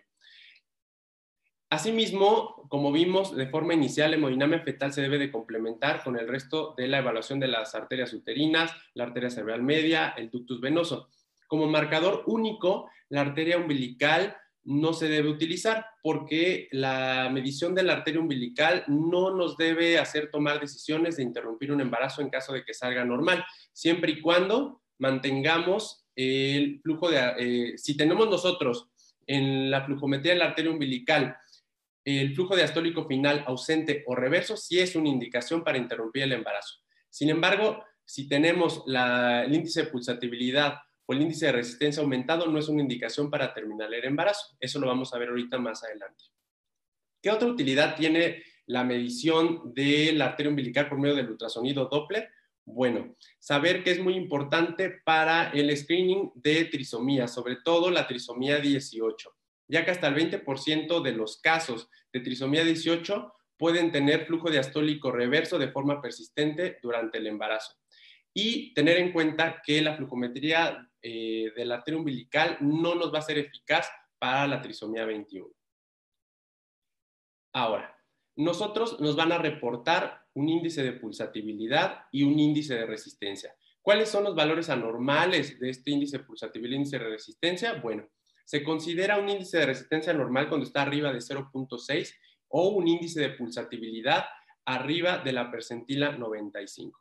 Asimismo, 1.71 2.65
como 2.67 2.91
vimos 2.91 3.33
de 3.33 3.47
forma 3.47 3.73
inicial, 3.73 4.11
la 4.11 4.17
hemodinamia 4.17 4.59
fetal 4.59 4.91
se 4.91 5.03
debe 5.03 5.17
de 5.17 5.31
complementar 5.31 6.03
con 6.03 6.19
el 6.19 6.27
resto 6.27 6.73
de 6.75 6.89
la 6.89 6.97
evaluación 6.97 7.39
de 7.39 7.47
las 7.47 7.73
arterias 7.75 8.11
uterinas, 8.11 8.73
la 8.93 9.05
arteria 9.05 9.29
cerebral 9.29 9.63
media, 9.63 10.13
el 10.17 10.29
ductus 10.29 10.59
venoso. 10.59 11.07
Como 11.47 11.67
marcador 11.67 12.23
único, 12.27 12.89
la 13.07 13.21
arteria 13.21 13.57
umbilical 13.57 14.35
no 14.65 14.91
se 14.91 15.07
debe 15.07 15.29
utilizar 15.29 15.85
porque 16.03 16.67
la 16.73 17.29
medición 17.31 17.73
de 17.73 17.83
la 17.83 17.93
arteria 17.93 18.19
umbilical 18.19 18.83
no 18.87 19.33
nos 19.33 19.55
debe 19.55 19.97
hacer 19.97 20.29
tomar 20.29 20.59
decisiones 20.59 21.15
de 21.15 21.23
interrumpir 21.23 21.71
un 21.71 21.79
embarazo 21.79 22.21
en 22.21 22.29
caso 22.29 22.51
de 22.51 22.65
que 22.65 22.73
salga 22.73 23.05
normal, 23.05 23.45
siempre 23.71 24.11
y 24.11 24.19
cuando 24.19 24.81
mantengamos 24.97 26.05
el 26.17 26.81
flujo 26.81 27.09
de, 27.09 27.33
eh, 27.37 27.77
si 27.77 27.95
tenemos 27.95 28.29
nosotros 28.29 28.89
en 29.25 29.71
la 29.71 29.85
flujometría 29.85 30.33
de 30.33 30.39
la 30.39 30.45
arteria 30.47 30.71
umbilical 30.71 31.37
el 32.03 32.33
flujo 32.35 32.55
diastólico 32.55 33.05
final 33.05 33.43
ausente 33.47 34.03
o 34.07 34.15
reverso, 34.15 34.57
sí 34.57 34.79
es 34.79 34.95
una 34.95 35.09
indicación 35.09 35.63
para 35.63 35.77
interrumpir 35.77 36.23
el 36.23 36.33
embarazo. 36.33 36.75
Sin 37.09 37.29
embargo, 37.29 37.83
si 38.05 38.27
tenemos 38.27 38.83
el 38.87 39.53
índice 39.53 39.83
de 39.83 39.89
pulsatibilidad 39.89 40.75
el 41.13 41.21
índice 41.21 41.47
de 41.47 41.51
resistencia 41.51 42.01
aumentado 42.01 42.45
no 42.47 42.59
es 42.59 42.67
una 42.67 42.81
indicación 42.81 43.29
para 43.29 43.53
terminar 43.53 43.93
el 43.93 44.03
embarazo. 44.05 44.55
Eso 44.59 44.79
lo 44.79 44.87
vamos 44.87 45.13
a 45.13 45.17
ver 45.17 45.29
ahorita 45.29 45.57
más 45.57 45.83
adelante. 45.83 46.25
¿Qué 47.21 47.29
otra 47.29 47.47
utilidad 47.47 47.95
tiene 47.95 48.43
la 48.65 48.83
medición 48.83 49.73
de 49.73 50.13
la 50.13 50.25
arteria 50.25 50.49
umbilical 50.49 50.89
por 50.89 50.99
medio 50.99 51.15
del 51.15 51.29
ultrasonido 51.29 51.85
Doppler? 51.85 52.29
Bueno, 52.65 53.15
saber 53.39 53.83
que 53.83 53.91
es 53.91 53.99
muy 53.99 54.15
importante 54.15 55.01
para 55.03 55.49
el 55.51 55.75
screening 55.75 56.31
de 56.35 56.65
trisomía, 56.65 57.27
sobre 57.27 57.57
todo 57.57 57.91
la 57.91 58.07
trisomía 58.07 58.59
18, 58.59 59.29
ya 59.71 59.85
que 59.85 59.91
hasta 59.91 60.07
el 60.07 60.15
20% 60.15 61.01
de 61.01 61.11
los 61.13 61.39
casos 61.39 61.89
de 62.11 62.19
trisomía 62.19 62.63
18 62.63 63.33
pueden 63.57 63.91
tener 63.91 64.25
flujo 64.25 64.51
diastólico 64.51 65.11
reverso 65.11 65.57
de 65.57 65.71
forma 65.71 66.01
persistente 66.01 66.77
durante 66.83 67.19
el 67.19 67.27
embarazo. 67.27 67.75
Y 68.33 68.73
tener 68.73 68.97
en 68.97 69.13
cuenta 69.13 69.61
que 69.65 69.81
la 69.81 69.95
flujometría 69.95 70.89
eh, 71.01 71.53
de 71.55 71.65
la 71.65 71.81
umbilical 71.95 72.57
no 72.59 72.95
nos 72.95 73.13
va 73.13 73.19
a 73.19 73.23
ser 73.23 73.37
eficaz 73.37 73.89
para 74.19 74.45
la 74.45 74.61
trisomía 74.61 75.05
21. 75.05 75.47
Ahora, 77.53 77.97
nosotros 78.35 78.99
nos 78.99 79.15
van 79.15 79.31
a 79.31 79.37
reportar 79.37 80.25
un 80.33 80.49
índice 80.49 80.83
de 80.83 80.93
pulsatibilidad 80.93 82.05
y 82.11 82.23
un 82.23 82.37
índice 82.37 82.75
de 82.75 82.85
resistencia. 82.85 83.55
¿Cuáles 83.81 84.09
son 84.09 84.25
los 84.25 84.35
valores 84.35 84.69
anormales 84.69 85.59
de 85.59 85.69
este 85.69 85.91
índice 85.91 86.17
de 86.17 86.23
pulsatibilidad 86.23 86.73
y 86.73 86.77
índice 86.77 86.99
de 86.99 87.09
resistencia? 87.09 87.73
Bueno, 87.75 88.09
se 88.51 88.65
considera 88.65 89.17
un 89.17 89.29
índice 89.29 89.59
de 89.59 89.65
resistencia 89.65 90.13
normal 90.13 90.49
cuando 90.49 90.65
está 90.65 90.81
arriba 90.81 91.13
de 91.13 91.19
0.6 91.19 92.13
o 92.49 92.67
un 92.67 92.85
índice 92.85 93.21
de 93.21 93.29
pulsatibilidad 93.29 94.25
arriba 94.65 95.19
de 95.19 95.31
la 95.31 95.49
percentila 95.49 96.11
95. 96.11 96.99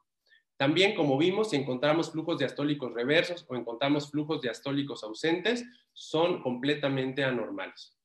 También, 0.56 0.94
como 0.94 1.18
vimos, 1.18 1.50
si 1.50 1.56
encontramos 1.56 2.12
flujos 2.12 2.38
diastólicos 2.38 2.94
reversos 2.94 3.44
o 3.48 3.56
encontramos 3.56 4.12
flujos 4.12 4.40
diastólicos 4.40 5.02
ausentes, 5.02 5.64
son 5.92 6.40
completamente 6.40 7.24
anormales. 7.24 7.98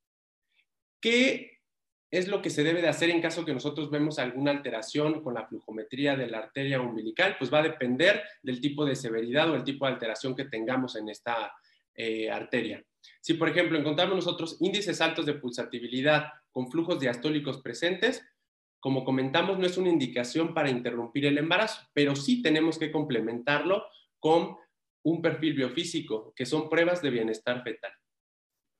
¿Qué 0.99 1.59
es 2.09 2.27
lo 2.27 2.41
que 2.41 2.49
se 2.49 2.63
debe 2.63 2.81
de 2.81 2.87
hacer 2.87 3.11
en 3.11 3.21
caso 3.21 3.45
que 3.45 3.53
nosotros 3.53 3.91
vemos 3.91 4.17
alguna 4.17 4.49
alteración 4.49 5.21
con 5.21 5.35
la 5.35 5.45
flujometría 5.45 6.15
de 6.15 6.31
la 6.31 6.39
arteria 6.39 6.81
umbilical? 6.81 7.35
Pues 7.37 7.53
va 7.53 7.59
a 7.59 7.69
depender 7.69 8.23
del 8.41 8.59
tipo 8.59 8.85
de 8.85 8.95
severidad 8.95 9.51
o 9.51 9.55
el 9.55 9.63
tipo 9.63 9.85
de 9.85 9.91
alteración 9.91 10.35
que 10.35 10.45
tengamos 10.45 10.95
en 10.95 11.09
esta 11.09 11.53
eh, 11.95 12.29
arteria. 12.29 12.83
Si, 13.21 13.35
por 13.35 13.49
ejemplo, 13.49 13.77
encontramos 13.77 14.15
nosotros 14.15 14.57
índices 14.59 15.01
altos 15.01 15.25
de 15.25 15.33
pulsatividad 15.33 16.27
con 16.51 16.69
flujos 16.71 16.99
diastólicos 16.99 17.61
presentes, 17.61 18.23
como 18.79 19.03
comentamos, 19.03 19.57
no 19.57 19.65
es 19.65 19.77
una 19.77 19.89
indicación 19.89 20.53
para 20.53 20.69
interrumpir 20.69 21.25
el 21.25 21.37
embarazo, 21.37 21.81
pero 21.93 22.15
sí 22.15 22.41
tenemos 22.41 22.77
que 22.77 22.91
complementarlo 22.91 23.83
con 24.19 24.57
un 25.03 25.21
perfil 25.21 25.53
biofísico, 25.53 26.33
que 26.35 26.45
son 26.45 26.69
pruebas 26.69 27.01
de 27.01 27.09
bienestar 27.09 27.63
fetal. 27.63 27.91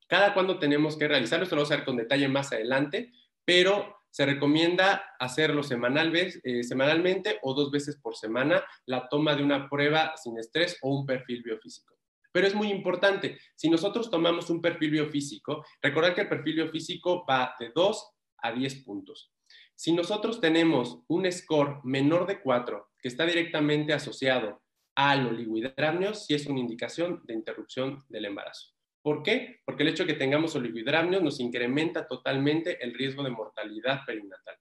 Cada 0.08 0.34
cuándo 0.34 0.60
tenemos 0.60 0.98
que 0.98 1.08
realizarlo, 1.08 1.44
esto 1.44 1.56
lo 1.56 1.62
vamos 1.62 1.72
a 1.72 1.78
ver 1.78 1.86
con 1.86 1.98
detalle 1.98 2.28
más 2.28 2.52
adelante, 2.52 3.12
pero 3.44 3.96
se 4.12 4.26
recomienda 4.26 5.16
hacerlo 5.20 5.62
eh, 5.62 6.64
semanalmente 6.64 7.40
o 7.42 7.54
dos 7.54 7.70
veces 7.70 7.98
por 7.98 8.16
semana 8.16 8.64
la 8.86 9.10
toma 9.10 9.36
de 9.36 9.44
una 9.44 9.70
prueba 9.70 10.14
sin 10.16 10.38
estrés 10.40 10.78
o 10.82 10.96
un 10.96 11.06
perfil 11.06 11.44
biofísico. 11.44 11.96
Pero 12.36 12.48
es 12.48 12.54
muy 12.54 12.68
importante, 12.68 13.40
si 13.56 13.70
nosotros 13.70 14.12
tomamos 14.12 14.50
un 14.50 14.62
perfil 14.62 14.92
biofísico, 14.92 15.64
recordar 15.82 16.14
que 16.14 16.20
el 16.20 16.28
perfil 16.28 16.56
biofísico 16.56 17.26
va 17.26 17.56
de 17.58 17.72
2 17.74 18.12
a 18.40 18.52
10 18.52 18.84
puntos. 18.84 19.32
Si 19.74 19.94
nosotros 19.94 20.42
tenemos 20.42 21.00
un 21.08 21.32
score 21.32 21.80
menor 21.86 22.28
de 22.28 22.42
4 22.42 22.90
que 23.02 23.08
está 23.08 23.26
directamente 23.26 23.94
asociado 23.94 24.62
al 24.96 25.28
oligohidramnio, 25.28 26.14
sí 26.14 26.34
es 26.34 26.46
una 26.48 26.60
indicación 26.60 27.22
de 27.24 27.36
interrupción 27.36 28.04
del 28.10 28.26
embarazo. 28.26 28.74
¿Por 29.02 29.24
qué? 29.24 29.62
Porque 29.64 29.84
el 29.84 29.90
hecho 29.90 30.04
de 30.04 30.12
que 30.12 30.20
tengamos 30.20 30.58
oligohidramnios 30.58 31.24
nos 31.24 31.40
incrementa 31.40 32.06
totalmente 32.06 32.84
el 32.84 32.94
riesgo 32.96 33.24
de 33.24 33.30
mortalidad 33.30 34.02
perinatal. 34.06 34.58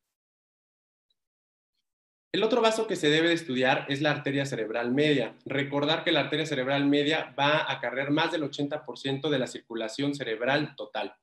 El 2.34 2.42
otro 2.42 2.60
vaso 2.60 2.88
que 2.88 2.96
se 2.96 3.10
debe 3.10 3.28
de 3.28 3.34
estudiar 3.34 3.86
es 3.88 4.02
la 4.02 4.10
arteria 4.10 4.44
cerebral 4.44 4.90
media. 4.90 5.36
Recordar 5.44 6.02
que 6.02 6.10
la 6.10 6.18
arteria 6.18 6.46
cerebral 6.46 6.84
media 6.84 7.32
va 7.38 7.58
a 7.58 7.74
acarrear 7.74 8.10
más 8.10 8.32
del 8.32 8.42
80% 8.42 9.28
de 9.28 9.38
la 9.38 9.46
circulación 9.46 10.16
cerebral 10.16 10.74
total. 10.74 11.14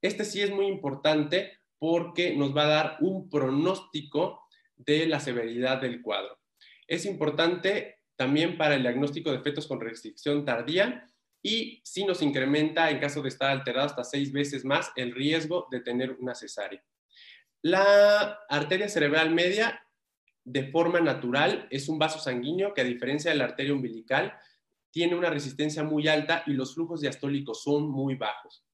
Este 0.00 0.24
sí 0.24 0.40
es 0.40 0.50
muy 0.50 0.64
importante 0.64 1.58
porque 1.78 2.34
nos 2.34 2.56
va 2.56 2.62
a 2.62 2.68
dar 2.68 2.96
un 3.00 3.28
pronóstico 3.28 4.48
de 4.78 5.04
la 5.04 5.20
severidad 5.20 5.78
del 5.78 6.00
cuadro. 6.00 6.38
Es 6.88 7.04
importante 7.04 7.98
también 8.16 8.56
para 8.56 8.76
el 8.76 8.80
diagnóstico 8.80 9.30
de 9.32 9.40
fetos 9.40 9.66
con 9.66 9.78
restricción 9.78 10.46
tardía 10.46 11.06
y 11.42 11.82
si 11.84 12.06
nos 12.06 12.22
incrementa, 12.22 12.90
en 12.90 12.98
caso 12.98 13.20
de 13.20 13.28
estar 13.28 13.50
alterado, 13.50 13.84
hasta 13.84 14.04
seis 14.04 14.32
veces 14.32 14.64
más 14.64 14.90
el 14.96 15.14
riesgo 15.14 15.68
de 15.70 15.80
tener 15.80 16.12
una 16.18 16.34
cesárea. 16.34 16.82
La 17.60 18.40
arteria 18.48 18.88
cerebral 18.88 19.34
media, 19.34 19.84
de 20.52 20.64
forma 20.64 21.00
natural, 21.00 21.68
es 21.70 21.88
un 21.88 21.98
vaso 21.98 22.18
sanguíneo 22.18 22.74
que 22.74 22.80
a 22.80 22.84
diferencia 22.84 23.30
de 23.30 23.36
la 23.36 23.44
arteria 23.44 23.72
umbilical, 23.72 24.36
tiene 24.90 25.14
una 25.14 25.30
resistencia 25.30 25.84
muy 25.84 26.08
alta 26.08 26.42
y 26.46 26.54
los 26.54 26.74
flujos 26.74 27.00
diastólicos 27.00 27.62
son 27.62 27.88
muy 27.88 28.16
bajos. 28.16 28.64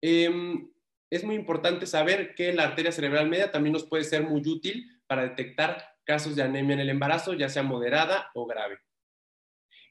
Em, 0.00 0.70
es 1.10 1.24
muy 1.24 1.34
importante 1.34 1.86
saber 1.86 2.36
que 2.36 2.52
la 2.52 2.64
arteria 2.64 2.92
cerebral 2.92 3.28
media 3.28 3.50
también 3.50 3.72
nos 3.72 3.84
puede 3.84 4.04
ser 4.04 4.22
muy 4.22 4.40
útil 4.46 5.00
para 5.08 5.22
detectar 5.22 5.96
casos 6.04 6.36
de 6.36 6.42
anemia 6.42 6.74
en 6.74 6.80
el 6.80 6.90
embarazo, 6.90 7.34
ya 7.34 7.48
sea 7.48 7.64
moderada 7.64 8.30
o 8.34 8.46
grave. 8.46 8.78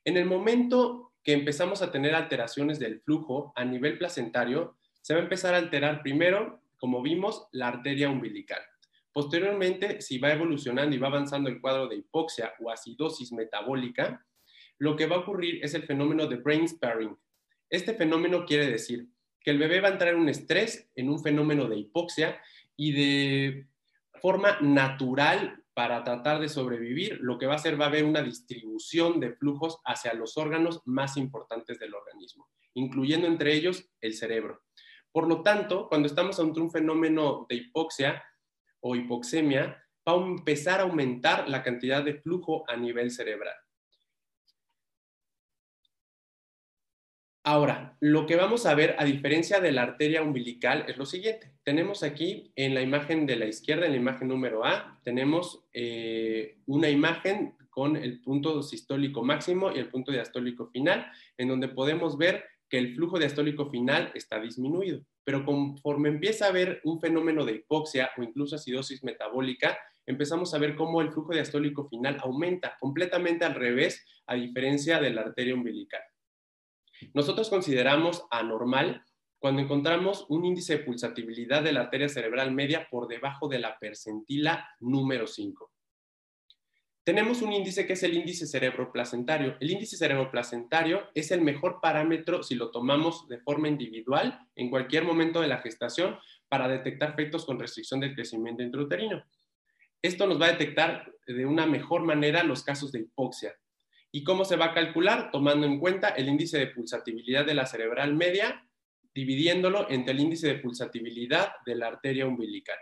En 0.05 0.15
el 0.15 0.25
momento 0.25 1.13
que 1.23 1.34
empezamos 1.34 1.81
a 1.81 1.91
tener 1.91 2.15
alteraciones 2.15 2.79
del 2.79 3.01
flujo 3.01 3.51
a 3.55 3.65
nivel 3.65 3.97
placentario, 3.97 4.77
se 5.01 5.13
va 5.13 5.19
a 5.19 5.23
empezar 5.23 5.53
a 5.55 5.58
alterar 5.58 6.01
primero, 6.01 6.62
como 6.77 7.01
vimos, 7.01 7.49
la 7.51 7.67
arteria 7.67 8.10
umbilical. 8.10 8.62
Posteriormente, 9.15 10.01
si 10.01 10.17
va 10.17 10.34
evolucionando 10.34 10.93
y 10.93 10.99
va 10.99 11.08
avanzando 11.08 11.49
el 11.49 11.62
cuadro 11.62 11.88
de 11.88 11.95
hipoxia 11.95 12.54
o 12.60 12.69
acidosis 12.69 13.32
metabólica, 13.32 14.28
lo 14.78 14.97
que 14.97 15.06
va 15.06 15.15
a 15.15 15.19
ocurrir 15.19 15.63
es 15.63 15.73
el 15.73 15.84
fenómeno 15.84 16.28
de 16.28 16.36
brain 16.36 16.67
sparing. 16.67 17.17
Este 17.69 17.93
fenómeno 17.93 18.45
quiere 18.45 18.69
decir 18.69 19.08
que 19.39 19.51
el 19.51 19.58
bebé 19.58 19.80
va 19.80 19.88
a 19.88 19.91
entrar 19.93 20.13
en 20.13 20.19
un 20.19 20.28
estrés, 20.28 20.91
en 20.95 21.08
un 21.08 21.23
fenómeno 21.23 21.69
de 21.69 21.78
hipoxia 21.78 22.41
y 22.75 22.91
de 22.91 23.67
forma 24.21 24.60
natural 24.60 25.63
para 25.73 26.04
tratar 26.04 26.41
de 26.41 26.49
sobrevivir, 26.49 27.19
lo 27.21 27.38
que 27.38 27.45
va 27.45 27.54
a 27.54 27.56
hacer 27.56 27.80
va 27.80 27.86
a 27.86 27.88
haber 27.88 28.04
una 28.04 28.21
distribución 28.21 29.21
de 29.21 29.32
flujos 29.32 29.80
hacia 29.86 30.13
los 30.13 30.38
órganos 30.38 30.82
más 30.84 31.15
importantes 31.15 31.80
del 31.80 31.95
organismo, 31.95 32.49
incluyendo 32.73 33.28
entre 33.28 33.54
ellos 33.54 33.89
el 34.01 34.13
cerebro. 34.13 34.63
Por 35.13 35.30
lo 35.30 35.41
tanto, 35.41 35.88
cuando 35.88 36.10
estamos 36.10 36.38
ante 36.38 36.60
un 36.60 36.69
fenómeno 36.69 37.45
de 37.47 37.56
hipoxia 37.56 38.21
o 38.88 38.95
hipoxemia, 38.95 39.84
va 40.08 40.13
a 40.13 40.24
empezar 40.24 40.80
a 40.80 40.84
aumentar 40.84 41.50
la 41.50 41.63
cantidad 41.63 42.04
de 42.04 42.13
flujo 42.13 42.63
a 42.69 42.78
nivel 42.78 43.10
cerebral. 43.10 43.56
Ahora, 47.43 47.98
lo 48.00 48.28
que 48.28 48.36
vamos 48.36 48.67
a 48.67 48.76
ver, 48.76 48.95
a 49.00 49.06
diferencia 49.06 49.60
de 49.60 49.71
la 49.71 49.82
arteria 49.82 50.21
umbilical, 50.21 50.86
es 50.88 50.98
lo 50.98 51.06
siguiente. 51.08 51.52
Tenemos 51.63 52.04
aquí 52.04 52.52
en 52.56 52.76
la 52.76 52.82
imagen 52.82 53.26
de 53.26 53.38
la 53.38 53.48
izquierda, 53.48 53.88
en 53.88 53.93
la 53.93 53.98
imagen 53.98 54.28
número 54.28 54.63
A, 54.63 55.00
tenemos 55.04 55.63
eh, 55.74 56.58
una 56.67 56.89
imagen 56.89 57.56
con 57.71 57.95
el 57.98 58.21
punto 58.21 58.62
sistólico 58.62 59.24
máximo 59.24 59.71
y 59.71 59.80
el 59.80 59.89
punto 59.89 60.12
diastólico 60.12 60.67
final, 60.67 61.12
en 61.38 61.48
donde 61.48 61.69
podemos 61.69 62.17
ver 62.17 62.45
que 62.69 62.78
el 62.78 62.95
flujo 62.95 63.19
diastólico 63.19 63.69
final 63.69 64.12
está 64.15 64.39
disminuido. 64.39 65.01
Pero 65.23 65.45
conforme 65.45 66.10
empieza 66.10 66.45
a 66.45 66.49
haber 66.49 66.82
un 66.84 66.99
fenómeno 66.99 67.45
de 67.45 67.54
hipoxia 67.54 68.12
o 68.17 68.23
incluso 68.23 68.56
acidosis 68.56 69.04
metabólica, 69.04 69.78
empezamos 70.06 70.54
a 70.54 70.58
ver 70.58 70.75
cómo 70.75 71.01
el 71.01 71.12
flujo 71.12 71.34
diastólico 71.34 71.88
final 71.89 72.17
aumenta 72.21 72.78
completamente 72.80 73.45
al 73.45 73.56
revés, 73.56 74.06
a 74.28 74.36
diferencia 74.36 74.99
de 74.99 75.10
la 75.12 75.21
arteria 75.21 75.56
umbilical. 75.56 76.01
Nosotros 77.13 77.49
consideramos 77.49 78.25
anormal 78.32 79.04
cuando 79.39 79.62
encontramos 79.62 80.25
un 80.30 80.45
índice 80.45 80.78
de 80.78 80.84
pulsatividad 80.84 81.62
de 81.62 81.73
la 81.73 81.82
arteria 81.82 82.10
cerebral 82.10 82.51
media 82.51 82.88
por 82.89 83.08
debajo 83.08 83.47
de 83.47 83.60
la 83.60 83.78
percentila 83.78 84.67
número 84.80 85.28
5. 85.28 85.71
Tenemos 87.05 87.43
un 87.43 87.53
índice 87.53 87.85
que 87.85 87.93
es 87.93 88.01
el 88.01 88.15
índice 88.15 88.47
cerebroplacentario. 88.47 89.55
El 89.59 89.69
índice 89.69 89.95
cerebroplacentario 89.95 91.03
es 91.13 91.29
el 91.29 91.41
mejor 91.41 91.79
parámetro 91.79 92.41
si 92.41 92.55
lo 92.55 92.71
tomamos 92.71 93.27
de 93.27 93.39
forma 93.39 93.67
individual 93.67 94.39
en 94.55 94.71
cualquier 94.71 95.03
momento 95.03 95.39
de 95.39 95.47
la 95.47 95.59
gestación 95.59 96.17
para 96.49 96.67
detectar 96.67 97.15
fetos 97.15 97.45
con 97.45 97.59
restricción 97.59 97.99
del 97.99 98.15
crecimiento 98.15 98.63
intrauterino. 98.63 99.23
Esto 100.01 100.25
nos 100.25 100.41
va 100.41 100.47
a 100.47 100.51
detectar 100.53 101.13
de 101.27 101.45
una 101.45 101.67
mejor 101.67 102.01
manera 102.01 102.43
los 102.43 102.63
casos 102.63 102.91
de 102.91 103.01
hipoxia, 103.01 103.55
¿Y 104.15 104.23
cómo 104.23 104.45
se 104.45 104.55
va 104.55 104.67
a 104.67 104.73
calcular? 104.73 105.29
Tomando 105.29 105.67
en 105.67 105.77
cuenta 105.77 106.07
el 106.07 106.29
índice 106.29 106.57
de 106.57 106.67
pulsatividad 106.67 107.45
de 107.45 107.53
la 107.53 107.65
cerebral 107.65 108.15
media, 108.15 108.65
dividiéndolo 109.13 109.89
entre 109.89 110.13
el 110.13 110.21
índice 110.21 110.47
de 110.47 110.55
pulsatividad 110.55 111.51
de 111.65 111.75
la 111.75 111.87
arteria 111.87 112.25
umbilical. 112.25 112.77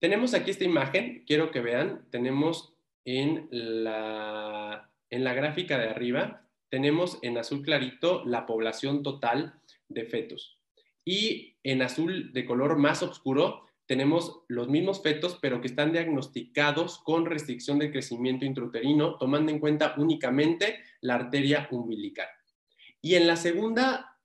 Tenemos 0.00 0.34
aquí 0.34 0.50
esta 0.50 0.64
imagen, 0.64 1.24
quiero 1.26 1.50
que 1.50 1.60
vean, 1.60 2.06
tenemos 2.10 2.74
en 3.04 3.48
la, 3.50 4.90
en 5.10 5.24
la 5.24 5.34
gráfica 5.34 5.78
de 5.78 5.88
arriba, 5.88 6.46
tenemos 6.68 7.18
en 7.22 7.38
azul 7.38 7.62
clarito 7.62 8.24
la 8.24 8.46
población 8.46 9.02
total 9.02 9.60
de 9.88 10.04
fetos. 10.04 10.58
Y 11.04 11.56
en 11.62 11.82
azul 11.82 12.32
de 12.32 12.44
color 12.44 12.76
más 12.76 13.02
oscuro 13.02 13.68
tenemos 13.86 14.42
los 14.48 14.68
mismos 14.68 15.02
fetos, 15.02 15.38
pero 15.40 15.62
que 15.62 15.68
están 15.68 15.92
diagnosticados 15.92 16.98
con 16.98 17.24
restricción 17.24 17.78
de 17.78 17.90
crecimiento 17.90 18.44
intrauterino, 18.44 19.16
tomando 19.16 19.50
en 19.50 19.58
cuenta 19.58 19.94
únicamente 19.96 20.80
la 21.00 21.14
arteria 21.14 21.66
umbilical. 21.70 22.28
Y 23.00 23.14
en 23.14 23.26
la 23.26 23.36
segunda 23.36 24.18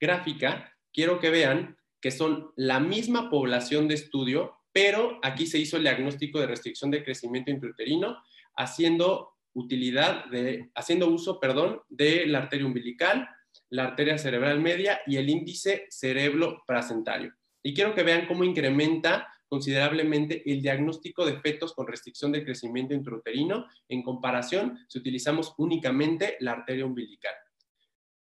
gráfica, 0.00 0.74
quiero 0.92 1.20
que 1.20 1.28
vean 1.28 1.76
que 2.00 2.10
son 2.10 2.52
la 2.56 2.80
misma 2.80 3.28
población 3.28 3.88
de 3.88 3.94
estudio, 3.94 4.56
pero 4.72 5.18
aquí 5.22 5.46
se 5.46 5.58
hizo 5.58 5.76
el 5.76 5.82
diagnóstico 5.82 6.40
de 6.40 6.46
restricción 6.46 6.90
de 6.90 7.04
crecimiento 7.04 7.50
intrauterino, 7.50 8.22
haciendo 8.56 9.34
utilidad 9.52 10.26
de, 10.26 10.70
haciendo 10.74 11.08
uso, 11.08 11.40
perdón, 11.40 11.80
de 11.88 12.26
la 12.26 12.38
arteria 12.38 12.66
umbilical, 12.66 13.28
la 13.68 13.84
arteria 13.84 14.18
cerebral 14.18 14.60
media 14.60 15.00
y 15.06 15.16
el 15.16 15.28
índice 15.28 15.86
cerebro 15.90 16.62
placentario. 16.66 17.34
Y 17.62 17.74
quiero 17.74 17.94
que 17.94 18.02
vean 18.02 18.26
cómo 18.26 18.44
incrementa 18.44 19.28
considerablemente 19.48 20.48
el 20.50 20.62
diagnóstico 20.62 21.26
de 21.26 21.40
fetos 21.40 21.74
con 21.74 21.88
restricción 21.88 22.30
de 22.30 22.44
crecimiento 22.44 22.94
intrauterino 22.94 23.66
en 23.88 24.02
comparación 24.02 24.78
si 24.88 24.98
utilizamos 24.98 25.54
únicamente 25.58 26.36
la 26.38 26.52
arteria 26.52 26.86
umbilical. 26.86 27.34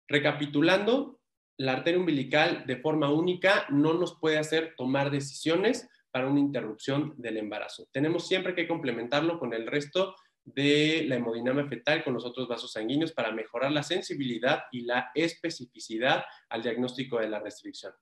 Recapitulando, 0.08 1.20
la 1.58 1.72
arteria 1.74 2.00
umbilical 2.00 2.64
de 2.66 2.76
forma 2.76 3.12
única 3.12 3.66
no 3.70 3.94
nos 3.94 4.18
puede 4.18 4.38
hacer 4.38 4.74
tomar 4.76 5.12
decisiones 5.12 5.88
para 6.12 6.28
una 6.28 6.40
interrupción 6.40 7.14
del 7.16 7.38
embarazo. 7.38 7.88
Tenemos 7.90 8.28
siempre 8.28 8.54
que 8.54 8.68
complementarlo 8.68 9.38
con 9.38 9.54
el 9.54 9.66
resto 9.66 10.14
de 10.44 11.04
la 11.08 11.16
hemodinamia 11.16 11.66
fetal 11.66 12.04
con 12.04 12.14
los 12.14 12.24
otros 12.24 12.48
vasos 12.48 12.72
sanguíneos 12.72 13.12
para 13.12 13.32
mejorar 13.32 13.72
la 13.72 13.82
sensibilidad 13.82 14.64
y 14.70 14.82
la 14.82 15.10
especificidad 15.14 16.24
al 16.48 16.62
diagnóstico 16.62 17.18
de 17.18 17.28
la 17.28 17.40
restricción. 17.40 17.92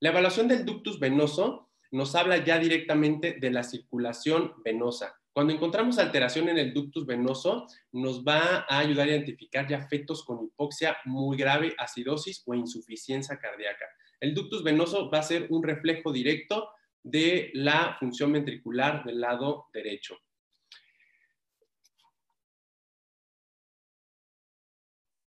La 0.00 0.10
evaluación 0.10 0.48
del 0.48 0.64
ductus 0.64 0.98
venoso 0.98 1.70
nos 1.90 2.14
habla 2.14 2.44
ya 2.44 2.58
directamente 2.58 3.36
de 3.40 3.50
la 3.50 3.62
circulación 3.62 4.54
venosa. 4.64 5.14
Cuando 5.32 5.52
encontramos 5.52 5.98
alteración 5.98 6.48
en 6.48 6.58
el 6.58 6.74
ductus 6.74 7.06
venoso, 7.06 7.66
nos 7.92 8.24
va 8.24 8.66
a 8.68 8.78
ayudar 8.78 9.06
a 9.06 9.12
identificar 9.12 9.68
ya 9.68 9.86
fetos 9.86 10.24
con 10.24 10.44
hipoxia 10.44 10.96
muy 11.04 11.36
grave, 11.36 11.74
acidosis 11.78 12.42
o 12.46 12.54
insuficiencia 12.54 13.38
cardíaca. 13.38 13.86
El 14.20 14.34
ductus 14.34 14.64
venoso 14.64 15.10
va 15.10 15.20
a 15.20 15.22
ser 15.22 15.46
un 15.50 15.62
reflejo 15.62 16.12
directo 16.12 16.70
de 17.02 17.50
la 17.54 17.96
función 17.98 18.32
ventricular 18.32 19.04
del 19.04 19.20
lado 19.20 19.66
derecho. 19.72 20.18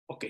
Ok, 0.06 0.24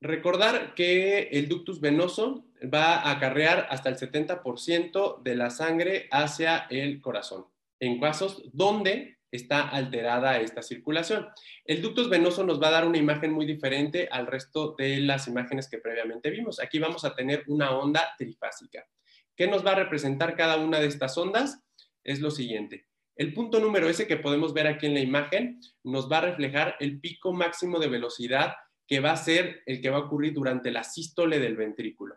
recordar 0.00 0.74
que 0.74 1.28
el 1.32 1.48
ductus 1.48 1.80
venoso 1.80 2.44
va 2.62 2.96
a 2.96 3.12
acarrear 3.12 3.66
hasta 3.70 3.88
el 3.88 3.96
70% 3.96 5.22
de 5.22 5.34
la 5.34 5.50
sangre 5.50 6.08
hacia 6.10 6.66
el 6.70 7.00
corazón, 7.00 7.46
en 7.80 7.98
casos 7.98 8.42
donde 8.52 9.18
está 9.32 9.68
alterada 9.70 10.38
esta 10.38 10.62
circulación. 10.62 11.28
El 11.64 11.80
ductus 11.80 12.10
venoso 12.10 12.44
nos 12.44 12.60
va 12.62 12.68
a 12.68 12.72
dar 12.72 12.86
una 12.86 12.98
imagen 12.98 13.32
muy 13.32 13.46
diferente 13.46 14.06
al 14.10 14.26
resto 14.26 14.74
de 14.76 15.00
las 15.00 15.26
imágenes 15.26 15.68
que 15.68 15.78
previamente 15.78 16.30
vimos. 16.30 16.60
Aquí 16.60 16.78
vamos 16.78 17.04
a 17.04 17.14
tener 17.14 17.42
una 17.46 17.70
onda 17.70 18.14
trifásica. 18.18 18.86
¿Qué 19.36 19.46
nos 19.46 19.64
va 19.64 19.72
a 19.72 19.76
representar 19.76 20.36
cada 20.36 20.58
una 20.58 20.78
de 20.78 20.86
estas 20.86 21.16
ondas? 21.16 21.62
Es 22.04 22.20
lo 22.20 22.30
siguiente. 22.30 22.86
El 23.16 23.34
punto 23.34 23.60
número 23.60 23.88
S 23.88 24.06
que 24.06 24.16
podemos 24.16 24.52
ver 24.52 24.66
aquí 24.66 24.86
en 24.86 24.94
la 24.94 25.00
imagen 25.00 25.60
nos 25.84 26.10
va 26.10 26.18
a 26.18 26.22
reflejar 26.22 26.76
el 26.80 27.00
pico 27.00 27.32
máximo 27.32 27.78
de 27.78 27.88
velocidad 27.88 28.54
que 28.86 29.00
va 29.00 29.12
a 29.12 29.16
ser 29.16 29.62
el 29.66 29.80
que 29.80 29.90
va 29.90 29.98
a 29.98 30.04
ocurrir 30.06 30.34
durante 30.34 30.70
la 30.70 30.84
sístole 30.84 31.38
del 31.38 31.56
ventrículo. 31.56 32.16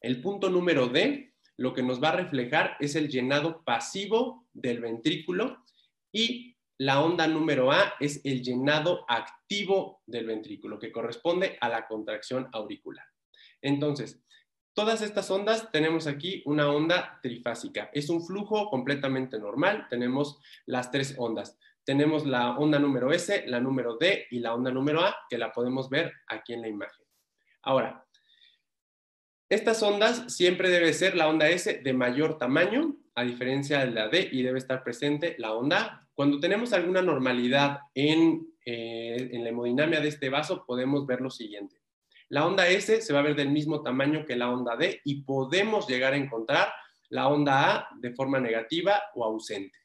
El 0.00 0.22
punto 0.22 0.48
número 0.48 0.88
D, 0.88 1.34
lo 1.56 1.74
que 1.74 1.82
nos 1.82 2.02
va 2.02 2.10
a 2.10 2.16
reflejar 2.16 2.76
es 2.80 2.94
el 2.94 3.08
llenado 3.08 3.62
pasivo 3.64 4.48
del 4.52 4.80
ventrículo 4.80 5.64
y 6.12 6.56
la 6.78 7.02
onda 7.02 7.26
número 7.26 7.70
A 7.70 7.94
es 8.00 8.22
el 8.24 8.42
llenado 8.42 9.04
activo 9.08 10.00
del 10.06 10.26
ventrículo, 10.26 10.78
que 10.78 10.90
corresponde 10.90 11.58
a 11.60 11.68
la 11.68 11.86
contracción 11.86 12.48
auricular. 12.52 13.04
Entonces, 13.60 14.22
todas 14.80 15.02
estas 15.02 15.30
ondas 15.30 15.70
tenemos 15.70 16.06
aquí 16.06 16.42
una 16.46 16.70
onda 16.70 17.18
trifásica. 17.22 17.90
Es 17.92 18.08
un 18.08 18.24
flujo 18.24 18.70
completamente 18.70 19.38
normal. 19.38 19.86
Tenemos 19.90 20.40
las 20.64 20.90
tres 20.90 21.14
ondas 21.18 21.58
tenemos 21.84 22.24
la 22.24 22.56
onda 22.56 22.78
número 22.78 23.10
S, 23.12 23.44
la 23.48 23.58
número 23.58 23.96
D 23.96 24.26
y 24.30 24.38
la 24.38 24.54
onda 24.54 24.70
número 24.70 25.00
A, 25.00 25.16
que 25.28 25.38
la 25.38 25.52
podemos 25.52 25.90
ver 25.90 26.12
aquí 26.28 26.52
en 26.52 26.60
la 26.60 26.68
imagen. 26.68 27.04
Ahora, 27.62 28.06
estas 29.48 29.82
ondas 29.82 30.32
siempre 30.32 30.70
debe 30.70 30.92
ser 30.92 31.16
la 31.16 31.28
onda 31.28 31.48
S 31.48 31.80
de 31.82 31.92
mayor 31.92 32.38
tamaño, 32.38 32.96
a 33.16 33.24
diferencia 33.24 33.80
de 33.80 33.90
la 33.90 34.08
D, 34.08 34.28
y 34.30 34.42
debe 34.42 34.58
estar 34.58 34.84
presente 34.84 35.34
la 35.38 35.52
onda 35.52 35.78
A. 35.80 36.08
Cuando 36.14 36.38
tenemos 36.38 36.72
alguna 36.72 37.02
normalidad 37.02 37.80
en, 37.92 38.46
eh, 38.64 39.30
en 39.32 39.42
la 39.42 39.50
hemodinamia 39.50 40.00
de 40.00 40.08
este 40.08 40.28
vaso, 40.28 40.64
podemos 40.64 41.06
ver 41.06 41.20
lo 41.20 41.30
siguiente. 41.30 41.79
La 42.30 42.46
onda 42.46 42.66
S 42.68 43.02
se 43.02 43.12
va 43.12 43.18
a 43.18 43.22
ver 43.22 43.36
del 43.36 43.50
mismo 43.50 43.82
tamaño 43.82 44.24
que 44.24 44.36
la 44.36 44.50
onda 44.50 44.76
D 44.76 45.00
y 45.04 45.22
podemos 45.22 45.86
llegar 45.86 46.14
a 46.14 46.16
encontrar 46.16 46.72
la 47.10 47.28
onda 47.28 47.76
A 47.76 47.88
de 48.00 48.12
forma 48.12 48.40
negativa 48.40 49.02
o 49.14 49.24
ausente 49.24 49.80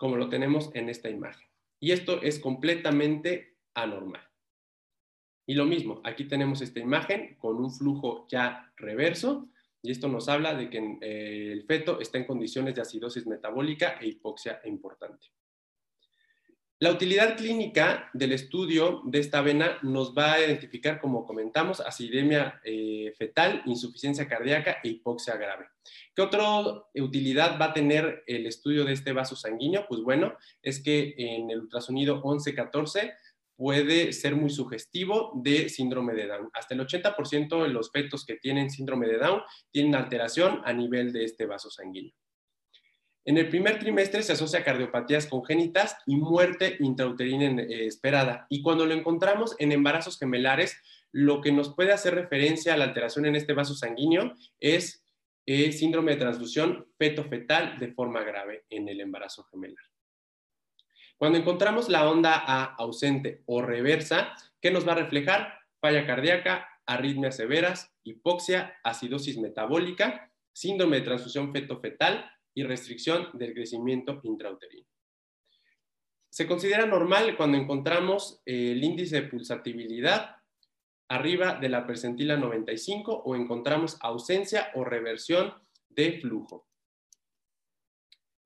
como 0.00 0.16
lo 0.16 0.30
tenemos 0.30 0.70
en 0.74 0.88
esta 0.88 1.10
imagen. 1.10 1.46
Y 1.78 1.92
esto 1.92 2.22
es 2.22 2.38
completamente 2.38 3.58
anormal. 3.74 4.26
Y 5.46 5.52
lo 5.52 5.66
mismo, 5.66 6.00
aquí 6.04 6.24
tenemos 6.24 6.62
esta 6.62 6.80
imagen 6.80 7.36
con 7.38 7.56
un 7.56 7.70
flujo 7.70 8.26
ya 8.26 8.72
reverso 8.76 9.50
y 9.82 9.90
esto 9.90 10.08
nos 10.08 10.30
habla 10.30 10.54
de 10.54 10.70
que 10.70 10.78
eh, 11.02 11.52
el 11.52 11.64
feto 11.64 12.00
está 12.00 12.16
en 12.16 12.24
condiciones 12.24 12.74
de 12.74 12.80
acidosis 12.80 13.26
metabólica 13.26 13.98
e 14.00 14.08
hipoxia 14.08 14.62
importante. 14.64 15.26
La 16.82 16.90
utilidad 16.90 17.36
clínica 17.36 18.08
del 18.14 18.32
estudio 18.32 19.02
de 19.04 19.18
esta 19.18 19.42
vena 19.42 19.78
nos 19.82 20.14
va 20.16 20.32
a 20.32 20.40
identificar, 20.40 20.98
como 20.98 21.26
comentamos, 21.26 21.78
acidemia 21.80 22.58
eh, 22.64 23.12
fetal, 23.18 23.60
insuficiencia 23.66 24.26
cardíaca 24.26 24.78
e 24.82 24.88
hipoxia 24.88 25.36
grave. 25.36 25.66
¿Qué 26.14 26.22
otra 26.22 26.42
utilidad 26.94 27.60
va 27.60 27.66
a 27.66 27.74
tener 27.74 28.24
el 28.26 28.46
estudio 28.46 28.86
de 28.86 28.94
este 28.94 29.12
vaso 29.12 29.36
sanguíneo? 29.36 29.84
Pues 29.90 30.00
bueno, 30.00 30.32
es 30.62 30.82
que 30.82 31.14
en 31.18 31.50
el 31.50 31.60
ultrasonido 31.60 32.22
11-14 32.22 33.12
puede 33.56 34.14
ser 34.14 34.34
muy 34.34 34.48
sugestivo 34.48 35.32
de 35.34 35.68
síndrome 35.68 36.14
de 36.14 36.28
Down. 36.28 36.48
Hasta 36.54 36.74
el 36.74 36.80
80% 36.80 37.62
de 37.62 37.68
los 37.68 37.90
fetos 37.90 38.24
que 38.24 38.36
tienen 38.36 38.70
síndrome 38.70 39.06
de 39.06 39.18
Down 39.18 39.42
tienen 39.70 39.96
alteración 39.96 40.62
a 40.64 40.72
nivel 40.72 41.12
de 41.12 41.24
este 41.24 41.44
vaso 41.44 41.70
sanguíneo. 41.70 42.14
En 43.24 43.36
el 43.36 43.48
primer 43.48 43.78
trimestre 43.78 44.22
se 44.22 44.32
asocia 44.32 44.60
a 44.60 44.64
cardiopatías 44.64 45.26
congénitas 45.26 45.96
y 46.06 46.16
muerte 46.16 46.76
intrauterina 46.80 47.62
eh, 47.62 47.86
esperada. 47.86 48.46
Y 48.48 48.62
cuando 48.62 48.86
lo 48.86 48.94
encontramos 48.94 49.54
en 49.58 49.72
embarazos 49.72 50.18
gemelares, 50.18 50.80
lo 51.12 51.40
que 51.40 51.52
nos 51.52 51.74
puede 51.74 51.92
hacer 51.92 52.14
referencia 52.14 52.74
a 52.74 52.76
la 52.76 52.84
alteración 52.84 53.26
en 53.26 53.36
este 53.36 53.52
vaso 53.52 53.74
sanguíneo 53.74 54.34
es 54.58 55.04
síndrome 55.46 56.12
de 56.12 56.18
transfusión 56.18 56.86
feto-fetal 56.96 57.78
de 57.78 57.92
forma 57.92 58.22
grave 58.22 58.64
en 58.70 58.88
el 58.88 59.00
embarazo 59.00 59.44
gemelar. 59.44 59.84
Cuando 61.16 61.38
encontramos 61.38 61.88
la 61.88 62.08
onda 62.08 62.34
A 62.34 62.64
ausente 62.76 63.42
o 63.46 63.60
reversa, 63.60 64.32
¿qué 64.60 64.70
nos 64.70 64.86
va 64.86 64.92
a 64.92 64.96
reflejar? 64.96 65.58
Falla 65.80 66.06
cardíaca, 66.06 66.68
arritmias 66.86 67.36
severas, 67.36 67.92
hipoxia, 68.04 68.78
acidosis 68.84 69.38
metabólica, 69.38 70.32
síndrome 70.52 70.96
de 70.96 71.02
transfusión 71.02 71.52
feto-fetal, 71.52 72.30
y 72.54 72.62
restricción 72.62 73.28
del 73.34 73.54
crecimiento 73.54 74.20
intrauterino. 74.22 74.86
Se 76.30 76.46
considera 76.46 76.86
normal 76.86 77.36
cuando 77.36 77.58
encontramos 77.58 78.40
eh, 78.46 78.72
el 78.72 78.84
índice 78.84 79.20
de 79.20 79.28
pulsatibilidad 79.28 80.36
arriba 81.08 81.56
de 81.56 81.68
la 81.68 81.86
percentila 81.86 82.36
95 82.36 83.22
o 83.24 83.34
encontramos 83.34 83.98
ausencia 84.00 84.70
o 84.74 84.84
reversión 84.84 85.52
de 85.88 86.20
flujo. 86.20 86.68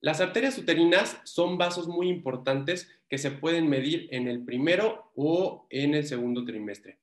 Las 0.00 0.20
arterias 0.20 0.56
uterinas 0.58 1.20
son 1.24 1.58
vasos 1.58 1.88
muy 1.88 2.08
importantes 2.08 2.90
que 3.08 3.18
se 3.18 3.30
pueden 3.30 3.68
medir 3.68 4.08
en 4.10 4.28
el 4.28 4.44
primero 4.44 5.12
o 5.14 5.66
en 5.70 5.94
el 5.94 6.06
segundo 6.06 6.44
trimestre. 6.44 7.00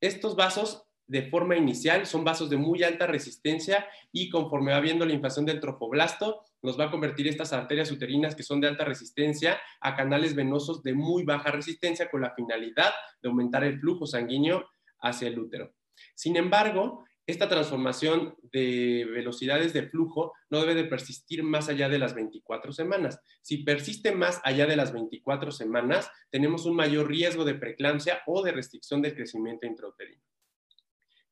Estos 0.00 0.34
vasos 0.34 0.84
de 1.06 1.28
forma 1.28 1.56
inicial 1.56 2.06
son 2.06 2.24
vasos 2.24 2.48
de 2.48 2.56
muy 2.56 2.82
alta 2.82 3.06
resistencia 3.06 3.86
y 4.12 4.30
conforme 4.30 4.72
va 4.72 4.80
viendo 4.80 5.04
la 5.04 5.12
inflación 5.12 5.44
del 5.44 5.60
trofoblasto, 5.60 6.42
nos 6.62 6.78
va 6.78 6.86
a 6.86 6.90
convertir 6.90 7.28
estas 7.28 7.52
arterias 7.52 7.90
uterinas 7.90 8.34
que 8.34 8.42
son 8.42 8.60
de 8.60 8.68
alta 8.68 8.84
resistencia 8.84 9.60
a 9.80 9.96
canales 9.96 10.34
venosos 10.34 10.82
de 10.82 10.94
muy 10.94 11.24
baja 11.24 11.50
resistencia 11.50 12.08
con 12.08 12.22
la 12.22 12.34
finalidad 12.34 12.92
de 13.20 13.28
aumentar 13.28 13.64
el 13.64 13.80
flujo 13.80 14.06
sanguíneo 14.06 14.68
hacia 15.00 15.28
el 15.28 15.38
útero. 15.38 15.74
Sin 16.14 16.36
embargo, 16.36 17.04
esta 17.26 17.48
transformación 17.48 18.34
de 18.52 19.06
velocidades 19.12 19.72
de 19.72 19.88
flujo 19.88 20.32
no 20.50 20.60
debe 20.60 20.74
de 20.74 20.84
persistir 20.84 21.44
más 21.44 21.68
allá 21.68 21.88
de 21.88 21.98
las 21.98 22.14
24 22.14 22.72
semanas. 22.72 23.20
Si 23.42 23.58
persiste 23.58 24.12
más 24.12 24.40
allá 24.44 24.66
de 24.66 24.76
las 24.76 24.92
24 24.92 25.52
semanas, 25.52 26.10
tenemos 26.30 26.66
un 26.66 26.74
mayor 26.74 27.08
riesgo 27.08 27.44
de 27.44 27.54
preeclampsia 27.54 28.22
o 28.26 28.42
de 28.42 28.52
restricción 28.52 29.02
del 29.02 29.14
crecimiento 29.14 29.66
intrauterino. 29.66 30.22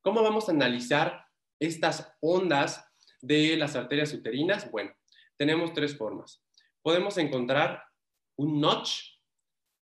¿Cómo 0.02 0.22
vamos 0.22 0.48
a 0.48 0.52
analizar 0.52 1.26
estas 1.58 2.16
ondas 2.20 2.90
de 3.20 3.56
las 3.58 3.76
arterias 3.76 4.14
uterinas? 4.14 4.70
Bueno, 4.70 4.92
tenemos 5.36 5.74
tres 5.74 5.96
formas. 5.96 6.42
Podemos 6.80 7.18
encontrar 7.18 7.82
un 8.36 8.60
notch, 8.60 9.18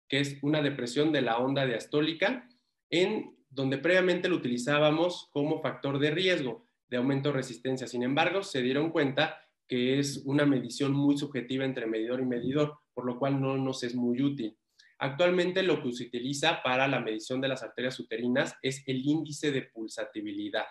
que 0.08 0.18
es 0.18 0.38
una 0.42 0.60
depresión 0.60 1.12
de 1.12 1.22
la 1.22 1.38
onda 1.38 1.64
diastólica, 1.66 2.48
en 2.90 3.36
donde 3.48 3.78
previamente 3.78 4.28
lo 4.28 4.36
utilizábamos 4.36 5.28
como 5.30 5.62
factor 5.62 6.00
de 6.00 6.10
riesgo 6.10 6.66
de 6.88 6.96
aumento 6.96 7.28
de 7.28 7.36
resistencia. 7.36 7.86
Sin 7.86 8.02
embargo, 8.02 8.42
se 8.42 8.60
dieron 8.60 8.90
cuenta 8.90 9.40
que 9.68 10.00
es 10.00 10.22
una 10.24 10.46
medición 10.46 10.92
muy 10.92 11.16
subjetiva 11.16 11.64
entre 11.64 11.86
medidor 11.86 12.20
y 12.20 12.26
medidor, 12.26 12.80
por 12.92 13.04
lo 13.04 13.18
cual 13.20 13.40
no 13.40 13.56
nos 13.56 13.84
es 13.84 13.94
muy 13.94 14.20
útil. 14.20 14.58
Actualmente 15.00 15.62
lo 15.62 15.80
que 15.80 15.92
se 15.92 16.04
utiliza 16.04 16.60
para 16.62 16.88
la 16.88 16.98
medición 16.98 17.40
de 17.40 17.48
las 17.48 17.62
arterias 17.62 18.00
uterinas 18.00 18.56
es 18.62 18.82
el 18.86 19.04
índice 19.06 19.52
de 19.52 19.62
pulsatibilidad. 19.62 20.66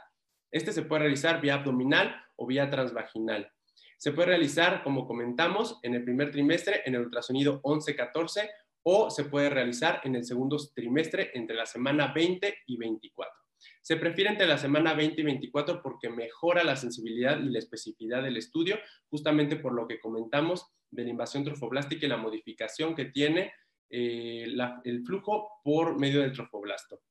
Este 0.52 0.74
se 0.74 0.84
puede 0.84 1.04
realizar 1.04 1.40
vía 1.40 1.56
abdominal 1.56 2.16
o 2.36 2.46
vía 2.46 2.70
transvaginal. 2.70 3.52
Se 3.98 4.12
puede 4.12 4.28
realizar, 4.28 4.84
como 4.84 5.08
comentamos, 5.08 5.80
en 5.82 5.96
el 5.96 6.04
primer 6.04 6.32
trimestre 6.32 6.82
en 6.86 6.96
el 6.96 7.02
ultrasonido 7.02 7.62
11-14 7.62 8.50
o 8.84 9.10
se 9.10 9.26
puede 9.26 9.50
realizar 9.50 10.02
en 10.04 10.16
el 10.16 10.24
segundo 10.24 10.58
trimestre 10.76 11.32
entre 11.34 11.56
la 11.56 11.66
semana 11.66 12.14
20 12.14 12.54
y 12.68 12.78
24. 12.78 13.34
Se 13.82 13.98
prefiere 13.98 14.30
entre 14.30 14.48
la 14.48 14.58
semana 14.58 14.94
20 14.94 15.22
y 15.22 15.24
24 15.24 15.82
porque 15.82 16.10
mejora 16.10 16.64
la 16.64 16.76
sensibilidad 16.76 17.40
y 17.40 17.50
la 17.50 17.60
especificidad 17.60 18.24
del 18.24 18.38
estudio, 18.38 18.78
justamente 19.10 19.56
por 19.56 19.74
lo 19.74 19.88
que 19.88 20.00
comentamos 20.00 20.68
de 20.92 21.04
la 21.04 21.10
invasión 21.10 21.44
trofoblástica 21.44 22.06
y 22.06 22.10
la 22.10 22.18
modificación 22.18 22.96
que 22.96 23.06
tiene 23.06 23.52
eh, 23.90 24.48
el 24.84 25.04
flujo 25.06 25.62
por 25.64 26.00
medio 26.00 26.22
del 26.22 26.34
trofoblasto. 26.34 27.02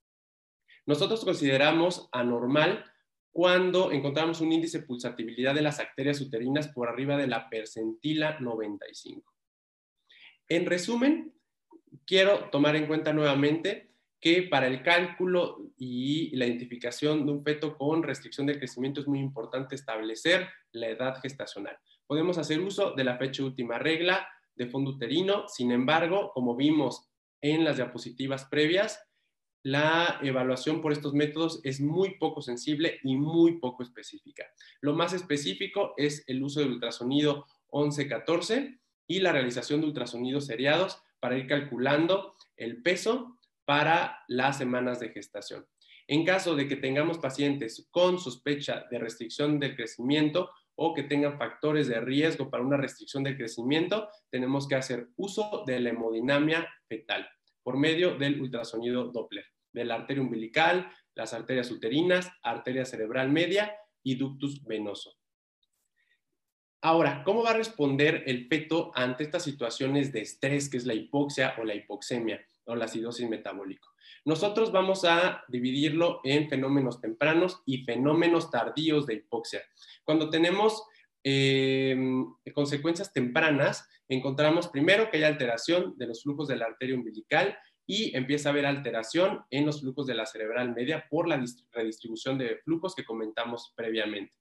Nosotros 0.86 1.24
consideramos 1.24 2.08
anormal 2.12 2.84
cuando 3.32 3.92
encontramos 3.92 4.40
un 4.40 4.52
índice 4.52 4.80
de 4.80 4.86
pulsatibilidad 4.86 5.54
de 5.54 5.62
las 5.62 5.78
arterias 5.78 6.20
uterinas 6.20 6.68
por 6.68 6.88
arriba 6.88 7.16
de 7.16 7.26
la 7.26 7.50
percentila 7.50 8.38
95. 8.40 9.30
En 10.48 10.64
resumen, 10.64 11.34
quiero 12.06 12.48
tomar 12.50 12.76
en 12.76 12.86
cuenta 12.86 13.12
nuevamente 13.12 13.90
que 14.20 14.44
para 14.44 14.66
el 14.66 14.82
cálculo 14.82 15.72
y 15.76 16.34
la 16.36 16.46
identificación 16.46 17.26
de 17.26 17.32
un 17.32 17.44
feto 17.44 17.76
con 17.76 18.02
restricción 18.02 18.46
de 18.46 18.58
crecimiento 18.58 19.00
es 19.00 19.06
muy 19.06 19.18
importante 19.18 19.74
establecer 19.74 20.48
la 20.72 20.88
edad 20.88 21.20
gestacional. 21.20 21.76
Podemos 22.06 22.38
hacer 22.38 22.60
uso 22.60 22.92
de 22.92 23.04
la 23.04 23.18
fecha 23.18 23.44
última 23.44 23.78
regla 23.78 24.26
de 24.56 24.66
fondo 24.66 24.92
uterino, 24.92 25.46
sin 25.48 25.70
embargo, 25.72 26.30
como 26.34 26.56
vimos 26.56 27.08
en 27.40 27.64
las 27.64 27.76
diapositivas 27.76 28.46
previas, 28.46 29.00
la 29.62 30.20
evaluación 30.22 30.80
por 30.80 30.92
estos 30.92 31.12
métodos 31.12 31.60
es 31.64 31.80
muy 31.80 32.18
poco 32.18 32.40
sensible 32.40 33.00
y 33.02 33.16
muy 33.16 33.58
poco 33.58 33.82
específica. 33.82 34.44
Lo 34.80 34.94
más 34.94 35.12
específico 35.12 35.92
es 35.96 36.22
el 36.28 36.42
uso 36.42 36.60
del 36.60 36.70
ultrasonido 36.70 37.46
11-14 37.70 38.78
y 39.08 39.20
la 39.20 39.32
realización 39.32 39.80
de 39.80 39.88
ultrasonidos 39.88 40.46
seriados 40.46 41.02
para 41.20 41.36
ir 41.36 41.48
calculando 41.48 42.36
el 42.56 42.82
peso 42.82 43.38
para 43.64 44.20
las 44.28 44.58
semanas 44.58 45.00
de 45.00 45.08
gestación. 45.08 45.66
En 46.06 46.24
caso 46.24 46.54
de 46.54 46.68
que 46.68 46.76
tengamos 46.76 47.18
pacientes 47.18 47.88
con 47.90 48.20
sospecha 48.20 48.86
de 48.88 48.98
restricción 49.00 49.58
del 49.58 49.74
crecimiento 49.74 50.50
o 50.76 50.94
que 50.94 51.02
tengan 51.02 51.38
factores 51.38 51.88
de 51.88 52.00
riesgo 52.00 52.50
para 52.50 52.62
una 52.62 52.76
restricción 52.76 53.24
del 53.24 53.36
crecimiento, 53.36 54.08
tenemos 54.30 54.68
que 54.68 54.76
hacer 54.76 55.08
uso 55.16 55.64
de 55.66 55.80
la 55.80 55.90
hemodinamia 55.90 56.68
fetal 56.88 57.28
por 57.62 57.76
medio 57.76 58.16
del 58.16 58.40
ultrasonido 58.40 59.10
Doppler 59.10 59.44
de 59.72 59.84
la 59.84 59.96
arteria 59.96 60.22
umbilical, 60.22 60.90
las 61.14 61.34
arterias 61.34 61.70
uterinas, 61.70 62.30
arteria 62.42 62.86
cerebral 62.86 63.30
media 63.30 63.76
y 64.02 64.14
ductus 64.14 64.64
venoso. 64.64 65.14
Ahora, 66.80 67.22
¿cómo 67.24 67.42
va 67.42 67.50
a 67.50 67.56
responder 67.56 68.22
el 68.26 68.46
feto 68.48 68.90
ante 68.94 69.24
estas 69.24 69.44
situaciones 69.44 70.12
de 70.12 70.22
estrés, 70.22 70.70
que 70.70 70.78
es 70.78 70.86
la 70.86 70.94
hipoxia 70.94 71.54
o 71.58 71.64
la 71.64 71.74
hipoxemia 71.74 72.40
o 72.66 72.76
la 72.76 72.84
acidosis 72.84 73.28
metabólica? 73.28 73.88
Nosotros 74.24 74.72
vamos 74.72 75.04
a 75.04 75.44
dividirlo 75.48 76.20
en 76.24 76.48
fenómenos 76.48 77.00
tempranos 77.00 77.62
y 77.64 77.84
fenómenos 77.84 78.50
tardíos 78.50 79.06
de 79.06 79.14
hipoxia. 79.14 79.62
Cuando 80.04 80.30
tenemos 80.30 80.82
em, 81.22 82.26
consecuencias 82.54 83.12
tempranas, 83.12 83.88
encontramos 84.08 84.68
primero 84.68 85.10
que 85.10 85.18
hay 85.18 85.24
alteración 85.24 85.96
de 85.96 86.06
los 86.06 86.22
flujos 86.22 86.48
de 86.48 86.56
la 86.56 86.66
arteria 86.66 86.96
umbilical 86.96 87.56
y 87.86 88.16
empieza 88.16 88.48
a 88.48 88.52
haber 88.52 88.66
alteración 88.66 89.44
en 89.50 89.64
los 89.64 89.80
flujos 89.80 90.06
de 90.06 90.14
la 90.14 90.26
cerebral 90.26 90.74
media 90.74 91.06
por 91.08 91.28
la 91.28 91.42
redistribución 91.72 92.36
de 92.36 92.56
flujos 92.64 92.94
que 92.94 93.04
comentamos 93.04 93.72
previamente. 93.76 94.34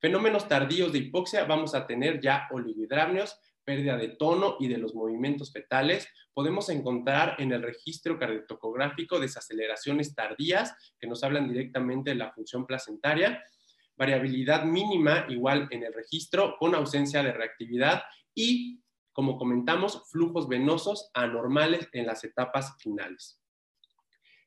Fenómenos 0.00 0.48
tardíos 0.48 0.92
de 0.92 0.98
hipoxia, 0.98 1.44
vamos 1.44 1.76
a 1.76 1.86
tener 1.86 2.20
ya 2.20 2.48
oligohidramnios, 2.50 3.38
pérdida 3.64 3.96
de 3.96 4.08
tono 4.08 4.56
y 4.60 4.68
de 4.68 4.78
los 4.78 4.94
movimientos 4.94 5.52
fetales. 5.52 6.08
Podemos 6.34 6.68
encontrar 6.68 7.36
en 7.38 7.52
el 7.52 7.62
registro 7.62 8.18
cardiotocográfico 8.18 9.20
desaceleraciones 9.20 10.14
tardías 10.14 10.74
que 10.98 11.06
nos 11.06 11.22
hablan 11.24 11.48
directamente 11.48 12.10
de 12.10 12.16
la 12.16 12.32
función 12.32 12.66
placentaria, 12.66 13.42
variabilidad 13.96 14.64
mínima 14.64 15.26
igual 15.28 15.68
en 15.70 15.84
el 15.84 15.92
registro 15.92 16.56
con 16.58 16.74
ausencia 16.74 17.22
de 17.22 17.32
reactividad 17.32 18.02
y 18.34 18.82
como 19.12 19.36
comentamos, 19.36 20.10
flujos 20.10 20.48
venosos 20.48 21.10
anormales 21.14 21.88
en 21.92 22.06
las 22.06 22.24
etapas 22.24 22.74
finales. 22.78 23.40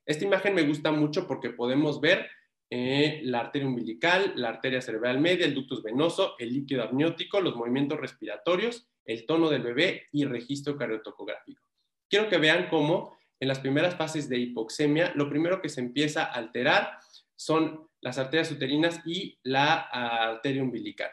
Esta 0.06 0.26
imagen 0.26 0.56
me 0.56 0.64
gusta 0.64 0.92
mucho 0.92 1.28
porque 1.28 1.52
podemos 1.52 2.02
ver 2.02 2.28
eh, 2.78 3.22
la 3.24 3.40
arteria 3.40 3.68
umbilical, 3.68 4.34
la 4.36 4.50
arteria 4.50 4.82
cerebral 4.82 5.20
media, 5.20 5.46
el 5.46 5.54
ductus 5.54 5.84
venoso, 5.84 6.36
el 6.40 6.54
líquido 6.54 6.84
amniótico, 6.84 7.40
los 7.40 7.56
movimientos 7.56 8.00
respiratorios, 8.00 8.88
el 9.06 9.26
tono 9.26 9.50
del 9.50 9.62
bebé 9.62 10.08
y 10.12 10.26
registro 10.26 10.78
cariotocográfico. 10.78 11.62
Quiero 12.10 12.30
que 12.30 12.38
vean 12.38 12.68
cómo 12.70 13.18
en 13.40 13.48
las 13.48 13.60
primeras 13.60 13.96
fases 13.96 14.28
de 14.30 14.40
hipoxemia, 14.40 15.14
lo 15.16 15.30
primero 15.30 15.62
que 15.62 15.70
se 15.70 15.82
empieza 15.82 16.26
a 16.26 16.34
alterar 16.34 16.98
son 17.36 17.88
las 18.02 18.18
arterias 18.18 18.52
uterinas 18.52 19.02
y 19.06 19.38
la 19.44 19.76
arteria 19.76 20.64
umbilical. 20.64 21.12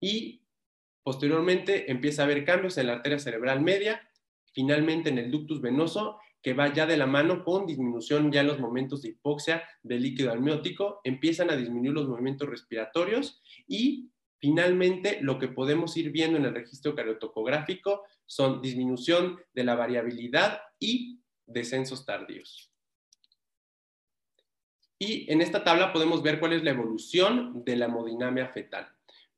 Y 0.00 0.40
Posteriormente 1.02 1.90
empieza 1.90 2.22
a 2.22 2.24
haber 2.26 2.44
cambios 2.44 2.76
en 2.78 2.86
la 2.86 2.94
arteria 2.94 3.18
cerebral 3.18 3.60
media, 3.60 4.08
finalmente 4.52 5.08
en 5.08 5.18
el 5.18 5.30
ductus 5.30 5.60
venoso, 5.60 6.20
que 6.42 6.54
va 6.54 6.72
ya 6.72 6.86
de 6.86 6.96
la 6.96 7.06
mano 7.06 7.44
con 7.44 7.66
disminución 7.66 8.32
ya 8.32 8.40
en 8.40 8.46
los 8.46 8.58
momentos 8.58 9.02
de 9.02 9.10
hipoxia 9.10 9.62
del 9.82 10.02
líquido 10.02 10.32
amniótico, 10.32 11.00
empiezan 11.04 11.50
a 11.50 11.56
disminuir 11.56 11.92
los 11.92 12.08
movimientos 12.08 12.48
respiratorios 12.48 13.42
y 13.66 14.10
finalmente 14.38 15.18
lo 15.20 15.38
que 15.38 15.48
podemos 15.48 15.96
ir 15.96 16.10
viendo 16.10 16.38
en 16.38 16.46
el 16.46 16.54
registro 16.54 16.94
cariotocográfico 16.94 18.04
son 18.26 18.62
disminución 18.62 19.38
de 19.52 19.64
la 19.64 19.74
variabilidad 19.74 20.60
y 20.78 21.20
descensos 21.46 22.06
tardíos. 22.06 22.72
Y 24.98 25.30
en 25.32 25.40
esta 25.40 25.64
tabla 25.64 25.92
podemos 25.92 26.22
ver 26.22 26.38
cuál 26.40 26.52
es 26.52 26.62
la 26.62 26.70
evolución 26.70 27.64
de 27.64 27.76
la 27.76 27.86
hemodinamia 27.86 28.48
fetal 28.48 28.88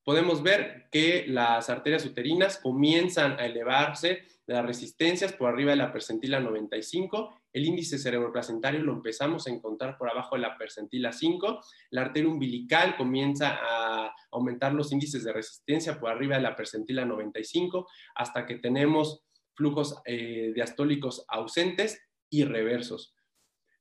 podemos 0.05 0.43
ver 0.43 0.89
que 0.91 1.25
las 1.29 1.71
arterias 1.71 2.05
uterinas 2.05 2.59
comienzan 2.59 3.39
a 3.39 3.47
elevarse 3.47 4.25
de 4.47 4.55
las 4.55 4.67
resistencias 4.67 5.33
por 5.33 5.49
arriba 5.49 5.71
de 5.71 5.77
la 5.77 5.93
percentila 5.93 6.41
95, 6.41 7.43
el 7.53 7.65
índice 7.65 7.99
cerebroplacentario 7.99 8.83
lo 8.83 8.93
empezamos 8.93 9.47
a 9.47 9.51
encontrar 9.51 9.97
por 9.97 10.11
abajo 10.11 10.37
de 10.37 10.43
la 10.43 10.59
percentila 10.59 11.13
5, 11.13 11.61
la 11.91 12.03
arteria 12.03 12.31
umbilical 12.31 12.97
comienza 12.97 13.59
a 13.63 14.15
aumentar 14.31 14.73
los 14.73 14.91
índices 14.93 15.25
de 15.25 15.33
resistencia 15.33 16.01
por 16.01 16.11
arriba 16.11 16.37
de 16.37 16.43
la 16.43 16.57
percentila 16.57 17.05
95, 17.05 17.87
hasta 18.15 18.47
que 18.47 18.57
tenemos 18.57 19.23
flujos 19.55 20.01
eh, 20.07 20.53
diastólicos 20.55 21.25
ausentes 21.29 22.01
y 22.31 22.45
reversos. 22.45 23.15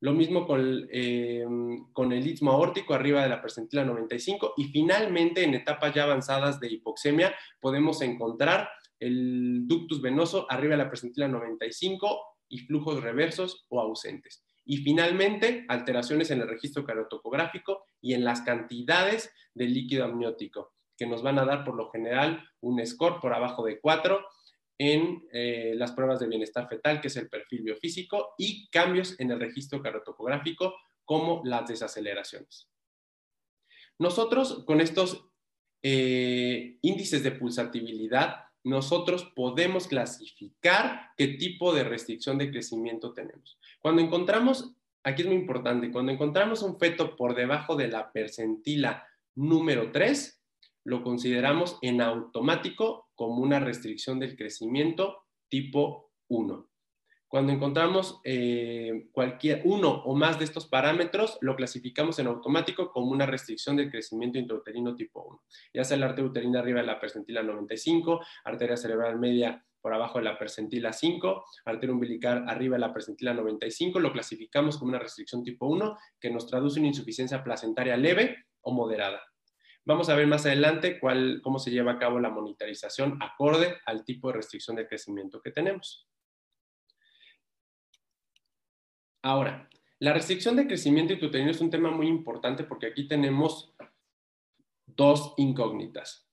Lo 0.02 0.13
mismo 0.13 0.47
con, 0.47 0.88
eh, 0.91 1.45
con 1.93 2.12
el 2.12 2.26
istmo 2.26 2.52
aórtico 2.52 2.93
arriba 2.93 3.21
de 3.21 3.30
la 3.30 3.41
percentila 3.41 3.86
95 3.86 4.56
y 4.58 4.65
finalmente 4.65 5.43
en 5.43 5.54
etapas 5.54 5.93
ya 5.93 6.04
avanzadas 6.04 6.60
de 6.60 6.71
hipoxemia 6.71 7.34
podemos 7.60 8.02
encontrar 8.02 8.67
el 9.02 9.68
ductus 9.68 10.02
venoso 10.02 10.46
arriba 10.50 10.78
de 10.78 10.84
la 10.84 10.90
percentila 10.90 11.28
95 11.28 12.22
y 12.48 12.60
flujos 12.60 13.02
reversos 13.02 13.66
o 13.70 13.82
ausentes. 13.82 14.44
Y 14.64 14.78
finalmente, 14.78 15.66
alteraciones 15.68 16.30
en 16.30 16.42
el 16.42 16.48
registro 16.48 16.86
carotocográfico 16.86 17.84
y 18.00 18.14
en 18.14 18.24
las 18.24 18.42
cantidades 18.42 19.34
de 19.56 19.66
líquido 19.66 20.06
amniótico, 20.06 20.74
que 20.96 21.08
nos 21.08 21.24
van 21.24 21.40
a 21.40 21.46
dar 21.46 21.66
por 21.66 21.76
lo 21.76 21.90
general 21.90 22.48
un 22.62 22.86
score 22.86 23.20
por 23.20 23.34
abajo 23.34 23.66
de 23.66 23.80
4 23.80 24.24
en 24.78 25.24
eh, 25.32 25.74
las 25.76 25.94
pruebas 25.94 26.20
de 26.20 26.28
bienestar 26.28 26.68
fetal, 26.70 27.02
que 27.02 27.08
es 27.08 27.18
el 27.18 27.30
perfil 27.30 27.64
biofísico, 27.64 28.34
y 28.38 28.70
cambios 28.70 29.20
en 29.20 29.32
el 29.32 29.40
registro 29.40 29.82
carotocográfico, 29.82 30.76
como 31.06 31.42
las 31.44 31.68
desaceleraciones. 31.68 32.70
Nosotros, 34.00 34.64
con 34.66 34.80
estos 34.80 35.28
eh, 35.84 36.78
índices 36.82 37.24
de 37.24 37.32
pulsatibilidad, 37.32 38.50
nosotros 38.64 39.32
podemos 39.36 39.88
clasificar 39.88 41.12
qué 41.18 41.28
tipo 41.30 41.74
de 41.74 41.84
restricción 41.84 42.38
de 42.38 42.52
crecimiento 42.52 43.14
tenemos. 43.14 43.58
Cuando 43.80 44.02
encontramos, 44.02 44.74
aquí 45.04 45.24
es 45.24 45.28
muy 45.28 45.38
importante, 45.38 45.92
cuando 45.92 46.12
encontramos 46.12 46.62
un 46.62 46.78
feto 46.78 47.16
por 47.16 47.36
debajo 47.36 47.76
de 47.76 47.88
la 47.88 48.12
percentila 48.12 49.06
número 49.36 49.92
3, 49.92 50.42
lo 50.84 51.04
consideramos 51.04 51.78
en 51.82 52.02
automático 52.02 53.10
como 53.16 53.42
una 53.42 53.60
restricción 53.60 54.20
del 54.20 54.36
crecimiento 54.36 55.26
tipo 55.48 56.12
1. 56.28 56.71
Cuando 57.32 57.54
encontramos 57.54 58.19
eh, 58.25 59.08
cualquier 59.13 59.62
uno 59.63 60.04
o 60.04 60.13
más 60.17 60.38
de 60.38 60.44
estos 60.44 60.67
parámetros, 60.67 61.38
lo 61.40 61.56
clasificamos 61.56 62.19
en 62.19 62.27
automático 62.27 62.92
como 62.92 63.10
una 63.10 63.25
restricción 63.25 63.77
del 63.77 63.90
crecimiento 63.90 64.38
intrauterino 64.38 64.98
tipo 64.98 65.23
1. 65.23 65.44
Ya 65.73 65.86
sea 65.86 65.96
la 65.96 66.08
arteria 66.08 66.29
uterina 66.29 66.60
arriba 66.60 66.82
de 66.82 66.88
la 66.88 67.00
percentila 67.00 67.42
95, 67.42 68.19
arteria 68.44 68.75
cerebral 68.75 69.17
media 69.17 69.65
por 69.79 69.94
abajo 69.94 70.17
de 70.17 70.25
la 70.25 70.38
percentila 70.38 70.92
5, 70.92 71.46
arteria 71.63 71.94
umbilical 71.94 72.44
arriba 72.50 72.75
de 72.75 72.82
la 72.82 72.94
percentila 72.94 73.34
95, 73.34 74.02
lo 74.02 74.12
clasificamos 74.12 74.77
como 74.77 74.90
una 74.90 75.00
restricción 75.00 75.42
tipo 75.42 75.67
1 75.67 75.98
que 76.19 76.32
nos 76.32 76.48
traduce 76.48 76.79
una 76.79 76.90
insuficiencia 76.90 77.46
placentaria 77.46 77.96
leve 77.96 78.44
o 78.60 78.73
moderada. 78.73 79.21
Vamos 79.86 80.10
a 80.10 80.15
ver 80.15 80.27
más 80.27 80.46
adelante 80.46 81.00
cuál, 81.00 81.40
cómo 81.42 81.60
se 81.60 81.71
lleva 81.71 81.94
a 81.94 81.98
cabo 81.98 82.19
la 82.19 82.29
monitorización 82.29 83.17
acorde 83.21 83.77
al 83.86 84.04
tipo 84.04 84.27
de 84.27 84.34
restricción 84.34 84.75
de 84.75 84.86
crecimiento 84.86 85.42
que 85.42 85.52
tenemos. 85.52 86.11
Ahora, 89.22 89.67
La 90.00 90.13
restricción 90.13 90.56
de 90.56 90.65
crecimiento 90.65 91.13
intrauterino 91.13 91.52
es 91.52 91.62
un 91.62 91.69
tema 91.69 91.92
muy 91.92 92.08
importante 92.08 92.63
porque 92.63 92.88
aquí 92.88 93.08
tenemos 93.08 93.72
dos 94.88 95.36
incógnitas. 95.38 96.28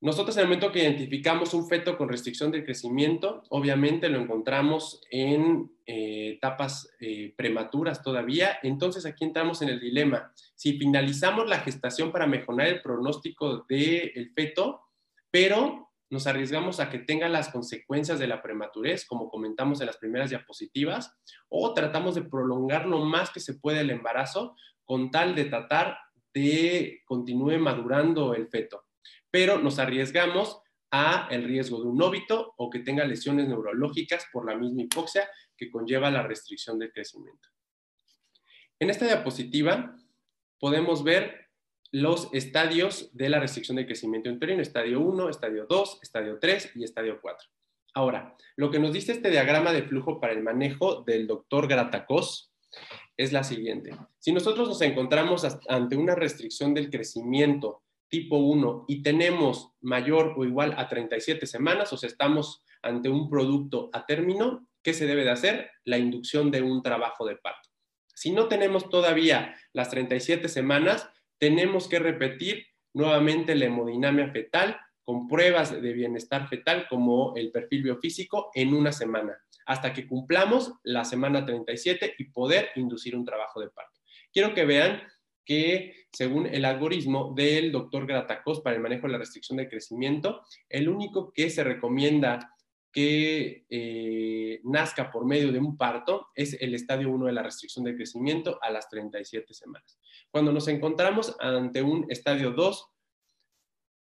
Nosotros 0.00 0.36
en 0.36 0.40
el 0.40 0.48
momento 0.48 0.72
que 0.72 0.82
identificamos 0.82 1.54
un 1.54 1.68
feto 1.68 1.96
con 1.96 2.08
restricción 2.08 2.50
del 2.50 2.64
crecimiento, 2.64 3.44
obviamente 3.50 4.08
lo 4.08 4.18
encontramos 4.18 5.00
en 5.12 5.70
eh, 5.86 6.32
etapas 6.34 6.92
eh, 6.98 7.32
prematuras 7.36 8.02
todavía. 8.02 8.58
Entonces 8.64 9.06
aquí 9.06 9.24
entramos 9.24 9.62
en 9.62 9.68
el 9.68 9.78
dilema. 9.78 10.32
Si 10.56 10.76
finalizamos 10.76 11.48
la 11.48 11.60
gestación 11.60 12.10
para 12.10 12.26
mejorar 12.26 12.66
el 12.66 12.82
pronóstico 12.82 13.64
del 13.68 14.32
feto, 14.34 14.80
pero 15.30 15.91
nos 16.12 16.28
arriesgamos 16.28 16.78
a 16.78 16.90
que 16.90 17.00
tenga 17.00 17.28
las 17.28 17.48
consecuencias 17.48 18.20
de 18.20 18.28
la 18.28 18.40
prematurez, 18.40 19.04
como 19.04 19.28
comentamos 19.28 19.80
en 19.80 19.86
las 19.86 19.96
primeras 19.96 20.30
diapositivas, 20.30 21.16
o 21.48 21.74
tratamos 21.74 22.14
de 22.14 22.22
prolongar 22.22 22.86
lo 22.86 23.04
más 23.04 23.30
que 23.30 23.40
se 23.40 23.54
puede 23.54 23.80
el 23.80 23.90
embarazo 23.90 24.54
con 24.84 25.10
tal 25.10 25.34
de 25.34 25.46
tratar 25.46 25.96
de 26.32 27.02
continúe 27.04 27.58
madurando 27.58 28.34
el 28.34 28.46
feto 28.48 28.84
pero 29.32 29.58
nos 29.58 29.78
arriesgamos 29.78 30.60
a 30.90 31.26
el 31.30 31.44
riesgo 31.44 31.80
de 31.82 31.88
un 31.88 32.00
óbito 32.02 32.54
o 32.58 32.68
que 32.68 32.80
tenga 32.80 33.04
lesiones 33.04 33.48
neurológicas 33.48 34.26
por 34.30 34.46
la 34.46 34.56
misma 34.56 34.82
hipoxia 34.82 35.28
que 35.56 35.70
conlleva 35.70 36.10
la 36.10 36.22
restricción 36.22 36.78
del 36.78 36.92
crecimiento. 36.92 37.48
En 38.78 38.90
esta 38.90 39.06
diapositiva 39.06 39.96
podemos 40.60 41.02
ver 41.02 41.41
los 41.92 42.30
estadios 42.32 43.10
de 43.12 43.28
la 43.28 43.38
restricción 43.38 43.76
del 43.76 43.86
crecimiento 43.86 44.30
uterino, 44.30 44.62
estadio 44.62 45.00
1, 45.00 45.28
estadio 45.28 45.66
2, 45.68 45.98
estadio 46.02 46.38
3 46.40 46.72
y 46.76 46.84
estadio 46.84 47.20
4. 47.20 47.48
Ahora, 47.94 48.34
lo 48.56 48.70
que 48.70 48.78
nos 48.78 48.94
dice 48.94 49.12
este 49.12 49.30
diagrama 49.30 49.72
de 49.72 49.82
flujo 49.82 50.18
para 50.18 50.32
el 50.32 50.42
manejo 50.42 51.02
del 51.02 51.26
doctor 51.26 51.68
Gratacos 51.68 52.50
es 53.18 53.32
la 53.32 53.44
siguiente. 53.44 53.94
Si 54.18 54.32
nosotros 54.32 54.68
nos 54.68 54.80
encontramos 54.80 55.46
ante 55.68 55.96
una 55.96 56.14
restricción 56.14 56.72
del 56.72 56.90
crecimiento 56.90 57.82
tipo 58.08 58.38
1 58.38 58.86
y 58.88 59.02
tenemos 59.02 59.72
mayor 59.82 60.34
o 60.38 60.46
igual 60.46 60.74
a 60.78 60.88
37 60.88 61.46
semanas, 61.46 61.92
o 61.92 61.98
sea, 61.98 62.08
estamos 62.08 62.64
ante 62.80 63.10
un 63.10 63.28
producto 63.28 63.90
a 63.92 64.06
término, 64.06 64.66
¿qué 64.82 64.94
se 64.94 65.06
debe 65.06 65.24
de 65.24 65.30
hacer? 65.30 65.70
La 65.84 65.98
inducción 65.98 66.50
de 66.50 66.62
un 66.62 66.82
trabajo 66.82 67.26
de 67.26 67.36
parto. 67.36 67.68
Si 68.14 68.30
no 68.30 68.48
tenemos 68.48 68.88
todavía 68.88 69.54
las 69.74 69.90
37 69.90 70.48
semanas, 70.48 71.08
tenemos 71.42 71.88
que 71.88 71.98
repetir 71.98 72.68
nuevamente 72.94 73.56
la 73.56 73.64
hemodinamia 73.64 74.30
fetal 74.30 74.78
con 75.02 75.26
pruebas 75.26 75.72
de 75.72 75.92
bienestar 75.92 76.46
fetal 76.46 76.86
como 76.88 77.34
el 77.34 77.50
perfil 77.50 77.82
biofísico 77.82 78.52
en 78.54 78.72
una 78.72 78.92
semana, 78.92 79.36
hasta 79.66 79.92
que 79.92 80.06
cumplamos 80.06 80.74
la 80.84 81.04
semana 81.04 81.44
37 81.44 82.14
y 82.16 82.30
poder 82.30 82.68
inducir 82.76 83.16
un 83.16 83.24
trabajo 83.24 83.58
de 83.60 83.70
parto. 83.70 83.98
Quiero 84.32 84.54
que 84.54 84.64
vean 84.64 85.02
que 85.44 86.06
según 86.12 86.46
el 86.46 86.64
algoritmo 86.64 87.34
del 87.34 87.72
doctor 87.72 88.06
Gratacos 88.06 88.60
para 88.60 88.76
el 88.76 88.82
manejo 88.82 89.08
de 89.08 89.14
la 89.14 89.18
restricción 89.18 89.56
de 89.56 89.68
crecimiento, 89.68 90.42
el 90.68 90.88
único 90.88 91.32
que 91.32 91.50
se 91.50 91.64
recomienda 91.64 92.54
que 92.92 93.64
eh, 93.70 94.60
nazca 94.64 95.10
por 95.10 95.24
medio 95.24 95.50
de 95.50 95.58
un 95.58 95.76
parto 95.76 96.28
es 96.34 96.60
el 96.60 96.74
estadio 96.74 97.10
1 97.10 97.26
de 97.26 97.32
la 97.32 97.42
restricción 97.42 97.84
de 97.84 97.96
crecimiento 97.96 98.58
a 98.62 98.70
las 98.70 98.88
37 98.90 99.54
semanas. 99.54 99.98
Cuando 100.30 100.52
nos 100.52 100.68
encontramos 100.68 101.34
ante 101.40 101.82
un 101.82 102.06
estadio 102.10 102.50
2 102.50 102.88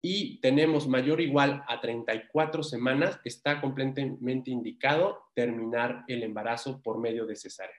y 0.01 0.39
tenemos 0.41 0.87
mayor 0.87 1.19
o 1.19 1.21
igual 1.21 1.63
a 1.67 1.79
34 1.79 2.63
semanas, 2.63 3.19
está 3.23 3.61
completamente 3.61 4.49
indicado 4.49 5.29
terminar 5.35 6.05
el 6.07 6.23
embarazo 6.23 6.81
por 6.81 6.99
medio 6.99 7.25
de 7.25 7.35
cesárea. 7.35 7.75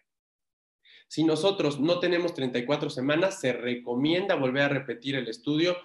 Si 1.08 1.24
nosotros 1.24 1.80
no 1.80 1.98
tenemos 1.98 2.34
34 2.34 2.88
semanas, 2.88 3.40
se 3.40 3.52
recomienda 3.52 4.36
volver 4.36 4.62
a 4.62 4.68
repetir 4.68 5.16
el 5.16 5.26
estudio 5.26 5.76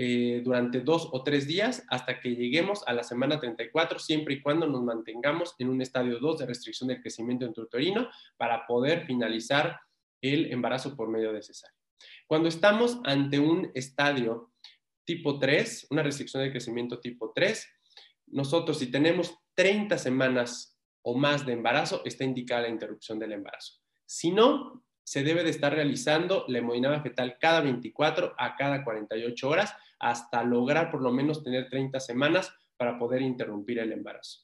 eh, 0.00 0.42
durante 0.44 0.80
dos 0.80 1.08
o 1.10 1.24
tres 1.24 1.48
días 1.48 1.84
hasta 1.88 2.20
que 2.20 2.36
lleguemos 2.36 2.86
a 2.86 2.92
la 2.92 3.02
semana 3.02 3.40
34, 3.40 3.98
siempre 3.98 4.34
y 4.34 4.40
cuando 4.40 4.68
nos 4.68 4.84
mantengamos 4.84 5.56
en 5.58 5.68
un 5.68 5.82
estadio 5.82 6.20
2 6.20 6.38
de 6.38 6.46
restricción 6.46 6.86
del 6.86 7.00
crecimiento 7.00 7.44
intrauterino 7.44 8.08
para 8.36 8.64
poder 8.64 9.06
finalizar 9.06 9.80
el 10.22 10.52
embarazo 10.52 10.94
por 10.94 11.08
medio 11.08 11.32
de 11.32 11.42
cesárea. 11.42 11.74
Cuando 12.28 12.48
estamos 12.48 13.00
ante 13.02 13.40
un 13.40 13.72
estadio 13.74 14.52
tipo 15.04 15.40
3, 15.40 15.88
una 15.90 16.04
restricción 16.04 16.44
del 16.44 16.52
crecimiento 16.52 17.00
tipo 17.00 17.32
3, 17.34 17.66
nosotros 18.28 18.78
si 18.78 18.92
tenemos 18.92 19.36
30 19.56 19.98
semanas 19.98 20.78
o 21.02 21.18
más 21.18 21.44
de 21.44 21.54
embarazo, 21.54 22.02
está 22.04 22.22
indicada 22.22 22.62
la 22.62 22.68
interrupción 22.68 23.18
del 23.18 23.32
embarazo. 23.32 23.80
Si 24.06 24.30
no, 24.30 24.84
se 25.08 25.22
debe 25.22 25.42
de 25.42 25.48
estar 25.48 25.72
realizando 25.72 26.44
la 26.48 26.58
hemodinamia 26.58 27.00
fetal 27.00 27.38
cada 27.40 27.62
24 27.62 28.34
a 28.36 28.56
cada 28.56 28.84
48 28.84 29.48
horas 29.48 29.74
hasta 29.98 30.44
lograr 30.44 30.90
por 30.90 31.00
lo 31.00 31.10
menos 31.10 31.42
tener 31.42 31.70
30 31.70 31.98
semanas 31.98 32.52
para 32.76 32.98
poder 32.98 33.22
interrumpir 33.22 33.78
el 33.78 33.90
embarazo. 33.92 34.42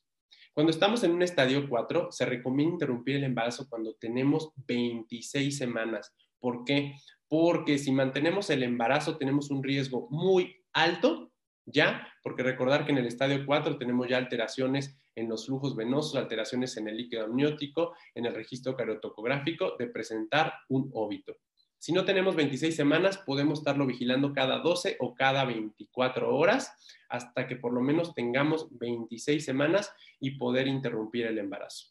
Cuando 0.54 0.70
estamos 0.70 1.04
en 1.04 1.10
un 1.10 1.20
estadio 1.20 1.68
4, 1.68 2.08
se 2.12 2.24
recomienda 2.24 2.76
interrumpir 2.76 3.16
el 3.16 3.24
embarazo 3.24 3.68
cuando 3.68 3.92
tenemos 3.96 4.52
26 4.66 5.54
semanas. 5.54 6.14
¿Por 6.40 6.64
qué? 6.64 6.94
Porque 7.28 7.76
si 7.76 7.92
mantenemos 7.92 8.48
el 8.48 8.62
embarazo 8.62 9.18
tenemos 9.18 9.50
un 9.50 9.62
riesgo 9.62 10.08
muy 10.10 10.64
alto, 10.72 11.30
¿ya? 11.66 12.08
Porque 12.22 12.42
recordar 12.42 12.86
que 12.86 12.92
en 12.92 12.98
el 12.98 13.06
estadio 13.06 13.44
4 13.44 13.76
tenemos 13.76 14.08
ya 14.08 14.16
alteraciones 14.16 14.96
en 15.16 15.28
los 15.28 15.46
flujos 15.46 15.76
venosos, 15.76 16.16
alteraciones 16.16 16.76
en 16.76 16.88
el 16.88 16.96
líquido 16.96 17.24
amniótico, 17.24 17.94
en 18.14 18.26
el 18.26 18.34
registro 18.34 18.76
cariotocográfico, 18.76 19.76
de 19.78 19.86
presentar 19.88 20.52
un 20.68 20.90
óbito. 20.94 21.36
Si 21.78 21.92
no 21.92 22.04
tenemos 22.04 22.34
26 22.34 22.74
semanas, 22.74 23.18
podemos 23.18 23.58
estarlo 23.58 23.86
vigilando 23.86 24.32
cada 24.32 24.58
12 24.60 24.96
o 25.00 25.14
cada 25.14 25.44
24 25.44 26.34
horas 26.34 26.72
hasta 27.10 27.46
que 27.46 27.56
por 27.56 27.74
lo 27.74 27.82
menos 27.82 28.14
tengamos 28.14 28.68
26 28.78 29.44
semanas 29.44 29.92
y 30.18 30.32
poder 30.38 30.66
interrumpir 30.66 31.26
el 31.26 31.38
embarazo. 31.38 31.88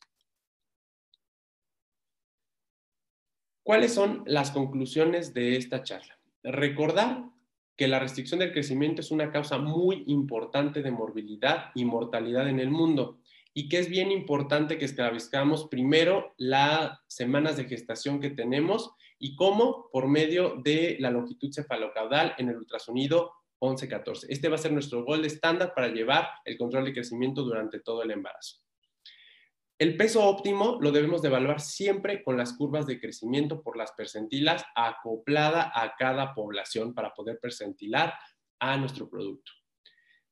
¿Cuáles 3.61 3.93
son 3.93 4.23
las 4.25 4.51
conclusiones 4.51 5.33
de 5.33 5.57
esta 5.57 5.83
charla? 5.83 6.19
Recordar 6.41 7.29
que 7.75 7.87
la 7.87 7.99
restricción 7.99 8.39
del 8.39 8.51
crecimiento 8.51 9.01
es 9.01 9.11
una 9.11 9.31
causa 9.31 9.57
muy 9.57 10.03
importante 10.07 10.81
de 10.81 10.91
morbilidad 10.91 11.71
y 11.75 11.85
mortalidad 11.85 12.47
en 12.47 12.59
el 12.59 12.69
mundo 12.69 13.19
y 13.53 13.69
que 13.69 13.79
es 13.79 13.89
bien 13.89 14.11
importante 14.11 14.77
que 14.77 14.85
esclavizcamos 14.85 15.67
primero 15.67 16.33
las 16.37 16.99
semanas 17.07 17.57
de 17.57 17.65
gestación 17.65 18.19
que 18.19 18.31
tenemos 18.31 18.91
y 19.19 19.35
cómo 19.35 19.89
por 19.91 20.07
medio 20.07 20.55
de 20.63 20.97
la 20.99 21.11
longitud 21.11 21.51
cefalocaudal 21.53 22.35
en 22.37 22.49
el 22.49 22.57
ultrasonido 22.57 23.31
11-14. 23.59 24.25
Este 24.29 24.49
va 24.49 24.55
a 24.55 24.59
ser 24.59 24.73
nuestro 24.73 25.05
gol 25.05 25.23
estándar 25.23 25.73
para 25.73 25.87
llevar 25.87 26.27
el 26.45 26.57
control 26.57 26.85
de 26.85 26.93
crecimiento 26.93 27.43
durante 27.43 27.79
todo 27.79 28.03
el 28.03 28.11
embarazo. 28.11 28.62
El 29.83 29.97
peso 29.97 30.23
óptimo 30.23 30.77
lo 30.79 30.93
debemos 30.93 31.21
de 31.21 31.27
evaluar 31.27 31.59
siempre 31.59 32.23
con 32.23 32.37
las 32.37 32.53
curvas 32.53 32.87
de 32.87 33.01
crecimiento 33.01 33.61
por 33.61 33.75
las 33.75 33.91
percentilas 33.91 34.63
acoplada 34.75 35.73
a 35.75 35.95
cada 35.97 36.33
población 36.33 36.93
para 36.93 37.13
poder 37.13 37.37
percentilar 37.41 38.13
a 38.59 38.77
nuestro 38.77 39.09
producto. 39.09 39.51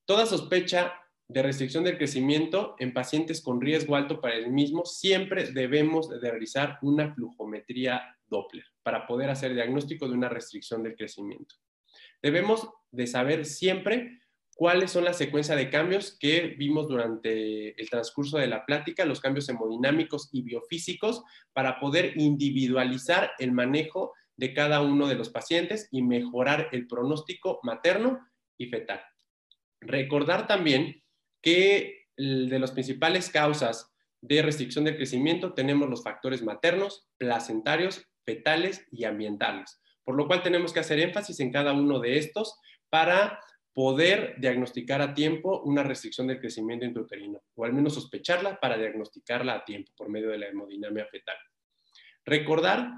Toda 0.05 0.25
sospecha 0.25 0.93
de 1.27 1.43
restricción 1.43 1.83
del 1.83 1.97
crecimiento 1.97 2.75
en 2.79 2.93
pacientes 2.93 3.41
con 3.41 3.59
riesgo 3.59 3.97
alto 3.97 4.21
para 4.21 4.35
el 4.35 4.53
mismo, 4.53 4.85
siempre 4.85 5.51
debemos 5.51 6.07
de 6.07 6.31
realizar 6.31 6.79
una 6.81 7.13
flujometría 7.13 8.01
Doppler 8.27 8.63
para 8.83 9.05
poder 9.05 9.31
hacer 9.31 9.53
diagnóstico 9.53 10.07
de 10.07 10.13
una 10.13 10.29
restricción 10.29 10.81
del 10.81 10.95
crecimiento. 10.95 11.55
Debemos 12.21 12.69
de 12.89 13.05
saber 13.05 13.45
siempre 13.45 14.20
cuáles 14.62 14.91
son 14.91 15.05
la 15.05 15.14
secuencia 15.14 15.55
de 15.55 15.72
cambios 15.72 16.16
que 16.20 16.53
vimos 16.55 16.88
durante 16.88 17.82
el 17.82 17.89
transcurso 17.89 18.38
de 18.38 18.45
la 18.45 18.64
plática, 18.64 19.05
los 19.05 19.20
cambios 19.20 19.49
hemodinámicos 19.49 20.30
y 20.32 20.43
biofísicos, 20.43 21.24
para 21.51 21.80
poder 21.80 22.14
individualizar 22.16 23.32
el 23.39 23.53
manejo 23.53 24.14
de 24.38 24.53
cada 24.53 24.82
uno 24.82 25.07
de 25.07 25.16
los 25.16 25.32
pacientes 25.32 25.88
y 25.89 26.03
mejorar 26.03 26.70
el 26.74 26.86
pronóstico 26.86 27.59
materno 27.64 28.20
y 28.55 28.68
fetal. 28.68 29.01
Recordar 29.80 30.45
también 30.45 31.01
que 31.41 32.05
de 32.16 32.59
las 32.59 32.72
principales 32.72 33.32
causas 33.32 33.91
de 34.22 34.43
restricción 34.43 34.86
del 34.86 34.95
crecimiento 34.95 35.53
tenemos 35.53 35.89
los 35.89 36.03
factores 36.03 36.43
maternos, 36.43 37.07
placentarios, 37.18 38.05
fetales 38.28 38.86
y 38.91 39.05
ambientales, 39.05 39.82
por 40.03 40.16
lo 40.16 40.28
cual 40.28 40.43
tenemos 40.43 40.72
que 40.72 40.82
hacer 40.82 40.99
énfasis 40.99 41.39
en 41.39 41.51
cada 41.51 41.74
uno 41.74 41.99
de 41.99 42.20
estos 42.20 42.59
para 42.91 43.39
poder 43.74 44.36
diagnosticar 44.39 45.01
a 45.01 45.13
tiempo 45.13 45.61
una 45.63 45.84
restricción 45.84 46.28
del 46.28 46.39
crecimiento 46.39 46.86
intrauterino, 46.86 47.41
o 47.55 47.65
al 47.65 47.74
menos 47.74 47.95
sospecharla 47.95 48.59
para 48.59 48.78
diagnosticarla 48.78 49.53
a 49.55 49.65
tiempo 49.65 49.91
por 49.95 50.09
medio 50.09 50.30
de 50.30 50.39
la 50.39 50.47
hemodinamia 50.47 51.05
fetal. 51.05 51.38
Recordar 52.26 52.91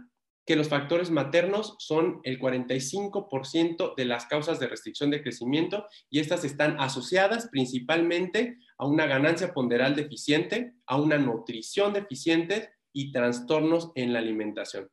que 0.45 0.55
los 0.55 0.67
factores 0.67 1.09
maternos 1.09 1.75
son 1.79 2.19
el 2.23 2.39
45% 2.39 3.95
de 3.95 4.05
las 4.05 4.25
causas 4.25 4.59
de 4.59 4.67
restricción 4.67 5.09
de 5.09 5.21
crecimiento 5.21 5.87
y 6.09 6.19
estas 6.19 6.43
están 6.43 6.79
asociadas 6.79 7.47
principalmente 7.49 8.57
a 8.77 8.85
una 8.85 9.05
ganancia 9.05 9.53
ponderal 9.53 9.95
deficiente, 9.95 10.73
a 10.85 10.99
una 10.99 11.17
nutrición 11.17 11.93
deficiente 11.93 12.71
y 12.91 13.11
trastornos 13.11 13.91
en 13.95 14.11
la 14.11 14.19
alimentación. 14.19 14.89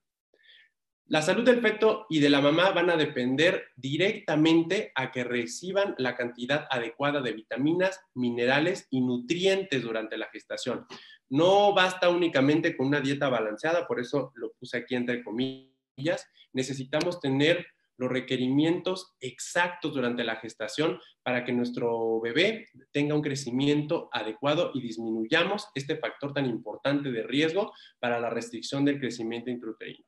La 1.11 1.23
salud 1.23 1.45
del 1.45 1.61
feto 1.61 2.07
y 2.09 2.21
de 2.21 2.31
la 2.31 2.41
mamá 2.41 2.71
van 2.71 2.89
a 2.89 2.97
depender 2.97 3.65
directamente 3.75 4.93
a 4.95 5.11
que 5.11 5.25
reciban 5.25 5.97
la 5.99 6.15
cantidad 6.15 6.69
adecuada 6.71 7.21
de 7.21 7.33
vitaminas, 7.33 8.01
minerales 8.15 8.87
y 8.91 9.01
nutrientes 9.01 9.83
durante 9.83 10.17
la 10.17 10.29
gestación. 10.29 10.87
No 11.29 11.75
basta 11.75 12.11
únicamente 12.11 12.77
con 12.77 12.87
una 12.87 13.01
dieta 13.01 13.29
balanceada, 13.29 13.89
por 13.89 13.99
eso 13.99 14.31
lo 14.37 14.53
puse 14.53 14.77
aquí 14.77 14.95
entre 14.95 15.25
comillas. 15.25 16.29
Necesitamos 16.53 17.19
tener 17.19 17.67
los 17.97 18.09
requerimientos 18.09 19.17
exactos 19.19 19.93
durante 19.93 20.23
la 20.23 20.37
gestación 20.37 21.01
para 21.25 21.45
que 21.45 21.53
nuestro 21.53 22.21
bebé 22.21 22.69
tenga 22.93 23.17
un 23.17 23.23
crecimiento 23.23 24.11
adecuado 24.13 24.71
y 24.75 24.81
disminuyamos 24.81 25.71
este 25.75 25.97
factor 25.97 26.33
tan 26.33 26.47
importante 26.47 27.11
de 27.11 27.25
riesgo 27.25 27.73
para 27.99 28.21
la 28.21 28.31
restricción 28.31 28.85
del 28.85 29.01
crecimiento 29.01 29.51
intrauterino. 29.51 30.05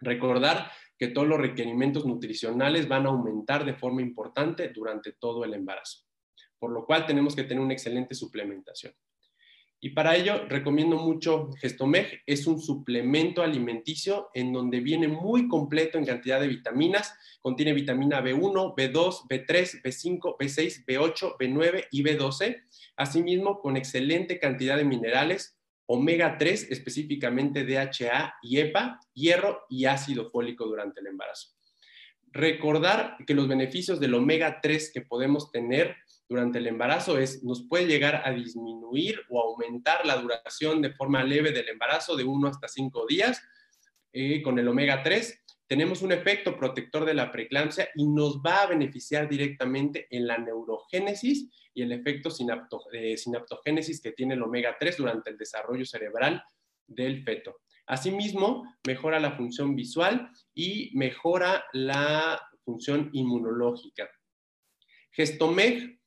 Recordar 0.00 0.70
que 0.98 1.08
todos 1.08 1.28
los 1.28 1.38
requerimientos 1.38 2.06
nutricionales 2.06 2.88
van 2.88 3.06
a 3.06 3.10
aumentar 3.10 3.64
de 3.64 3.74
forma 3.74 4.02
importante 4.02 4.68
durante 4.68 5.12
todo 5.12 5.44
el 5.44 5.54
embarazo, 5.54 6.04
por 6.58 6.72
lo 6.72 6.86
cual 6.86 7.06
tenemos 7.06 7.36
que 7.36 7.44
tener 7.44 7.62
una 7.62 7.74
excelente 7.74 8.14
suplementación. 8.14 8.94
Y 9.78 9.90
para 9.90 10.16
ello 10.16 10.46
recomiendo 10.48 10.96
mucho 10.96 11.50
Gestomeg. 11.60 12.22
Es 12.26 12.46
un 12.46 12.60
suplemento 12.60 13.42
alimenticio 13.42 14.30
en 14.32 14.52
donde 14.52 14.80
viene 14.80 15.06
muy 15.06 15.48
completo 15.48 15.98
en 15.98 16.06
cantidad 16.06 16.40
de 16.40 16.48
vitaminas. 16.48 17.14
Contiene 17.42 17.74
vitamina 17.74 18.22
B1, 18.22 18.74
B2, 18.74 19.28
B3, 19.28 19.82
B5, 19.82 20.36
B6, 20.38 20.86
B8, 20.86 21.36
B9 21.38 21.84
y 21.90 22.02
B12. 22.02 22.62
Asimismo, 22.96 23.60
con 23.60 23.76
excelente 23.76 24.40
cantidad 24.40 24.78
de 24.78 24.84
minerales, 24.84 25.55
omega 25.86 26.36
3, 26.36 26.70
específicamente 26.70 27.64
DHA 27.64 28.34
y 28.42 28.58
EPA, 28.58 29.00
hierro 29.14 29.64
y 29.68 29.86
ácido 29.86 30.30
fólico 30.30 30.66
durante 30.66 31.00
el 31.00 31.06
embarazo. 31.06 31.50
Recordar 32.32 33.16
que 33.26 33.34
los 33.34 33.48
beneficios 33.48 33.98
del 34.00 34.14
omega 34.14 34.60
3 34.60 34.92
que 34.92 35.00
podemos 35.00 35.50
tener 35.50 35.96
durante 36.28 36.58
el 36.58 36.66
embarazo 36.66 37.18
es, 37.18 37.42
nos 37.44 37.66
puede 37.68 37.86
llegar 37.86 38.22
a 38.24 38.32
disminuir 38.32 39.20
o 39.28 39.40
aumentar 39.40 40.04
la 40.04 40.16
duración 40.16 40.82
de 40.82 40.92
forma 40.92 41.22
leve 41.22 41.52
del 41.52 41.68
embarazo 41.68 42.16
de 42.16 42.24
1 42.24 42.48
hasta 42.48 42.68
5 42.68 43.06
días 43.06 43.40
eh, 44.12 44.42
con 44.42 44.58
el 44.58 44.66
omega 44.68 45.02
3. 45.02 45.44
Tenemos 45.68 46.02
un 46.02 46.12
efecto 46.12 46.56
protector 46.56 47.04
de 47.04 47.14
la 47.14 47.32
preeclampsia 47.32 47.88
y 47.96 48.06
nos 48.06 48.38
va 48.38 48.62
a 48.62 48.66
beneficiar 48.66 49.28
directamente 49.28 50.06
en 50.10 50.26
la 50.26 50.38
neurogénesis 50.38 51.50
y 51.74 51.82
el 51.82 51.92
efecto 51.92 52.30
de 52.92 53.16
sinaptogénesis 53.16 54.00
que 54.00 54.12
tiene 54.12 54.34
el 54.34 54.42
omega 54.42 54.76
3 54.78 54.96
durante 54.96 55.30
el 55.30 55.36
desarrollo 55.36 55.84
cerebral 55.84 56.42
del 56.86 57.24
feto. 57.24 57.60
Asimismo, 57.86 58.76
mejora 58.86 59.18
la 59.18 59.32
función 59.32 59.74
visual 59.74 60.30
y 60.54 60.90
mejora 60.94 61.64
la 61.72 62.40
función 62.64 63.10
inmunológica. 63.12 64.08
Gestomeg 65.10 66.00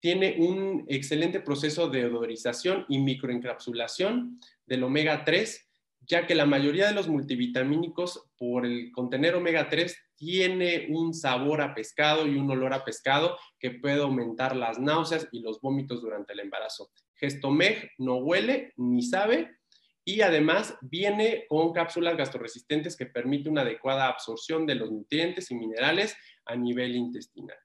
tiene 0.00 0.36
un 0.38 0.84
excelente 0.88 1.40
proceso 1.40 1.88
de 1.88 2.04
odorización 2.06 2.84
y 2.88 2.98
microencapsulación 2.98 4.38
del 4.66 4.84
omega 4.84 5.24
3, 5.24 5.65
ya 6.06 6.26
que 6.26 6.34
la 6.34 6.46
mayoría 6.46 6.86
de 6.86 6.94
los 6.94 7.08
multivitamínicos, 7.08 8.28
por 8.38 8.64
el 8.64 8.92
contener 8.92 9.34
omega 9.34 9.68
3, 9.68 9.96
tiene 10.14 10.86
un 10.90 11.12
sabor 11.12 11.60
a 11.60 11.74
pescado 11.74 12.26
y 12.26 12.36
un 12.36 12.50
olor 12.50 12.72
a 12.72 12.84
pescado 12.84 13.36
que 13.58 13.72
puede 13.72 14.00
aumentar 14.00 14.56
las 14.56 14.78
náuseas 14.78 15.28
y 15.32 15.40
los 15.40 15.60
vómitos 15.60 16.00
durante 16.00 16.32
el 16.32 16.40
embarazo. 16.40 16.90
Gestomeg 17.16 17.90
no 17.98 18.16
huele 18.16 18.72
ni 18.76 19.02
sabe 19.02 19.56
y 20.04 20.20
además 20.20 20.78
viene 20.82 21.46
con 21.48 21.72
cápsulas 21.72 22.16
gastroresistentes 22.16 22.96
que 22.96 23.06
permiten 23.06 23.52
una 23.52 23.62
adecuada 23.62 24.06
absorción 24.06 24.64
de 24.64 24.76
los 24.76 24.90
nutrientes 24.90 25.50
y 25.50 25.56
minerales 25.56 26.16
a 26.44 26.54
nivel 26.54 26.94
intestinal. 26.94 27.58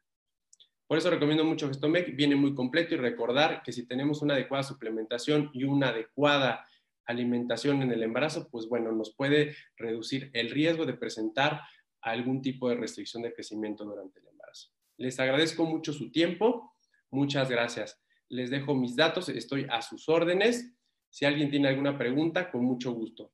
Por 0.87 0.97
eso 0.97 1.09
recomiendo 1.09 1.45
mucho 1.45 1.67
Gestomec, 1.67 2.15
viene 2.15 2.35
muy 2.35 2.53
completo 2.53 2.95
y 2.95 2.97
recordar 2.97 3.61
que 3.63 3.71
si 3.71 3.85
tenemos 3.85 4.21
una 4.21 4.33
adecuada 4.33 4.63
suplementación 4.63 5.49
y 5.53 5.63
una 5.63 5.89
adecuada 5.89 6.65
alimentación 7.11 7.81
en 7.81 7.91
el 7.91 8.03
embarazo, 8.03 8.49
pues 8.49 8.67
bueno, 8.67 8.91
nos 8.91 9.15
puede 9.15 9.55
reducir 9.77 10.31
el 10.33 10.49
riesgo 10.49 10.85
de 10.85 10.93
presentar 10.93 11.61
algún 12.01 12.41
tipo 12.41 12.69
de 12.69 12.75
restricción 12.75 13.23
de 13.23 13.33
crecimiento 13.33 13.85
durante 13.85 14.19
el 14.19 14.27
embarazo. 14.27 14.69
Les 14.97 15.19
agradezco 15.19 15.65
mucho 15.65 15.93
su 15.93 16.11
tiempo, 16.11 16.75
muchas 17.11 17.49
gracias. 17.49 18.01
Les 18.29 18.49
dejo 18.49 18.73
mis 18.73 18.95
datos, 18.95 19.29
estoy 19.29 19.67
a 19.69 19.81
sus 19.81 20.09
órdenes. 20.09 20.73
Si 21.09 21.25
alguien 21.25 21.49
tiene 21.49 21.67
alguna 21.67 21.97
pregunta, 21.97 22.49
con 22.49 22.63
mucho 22.63 22.93
gusto. 22.93 23.31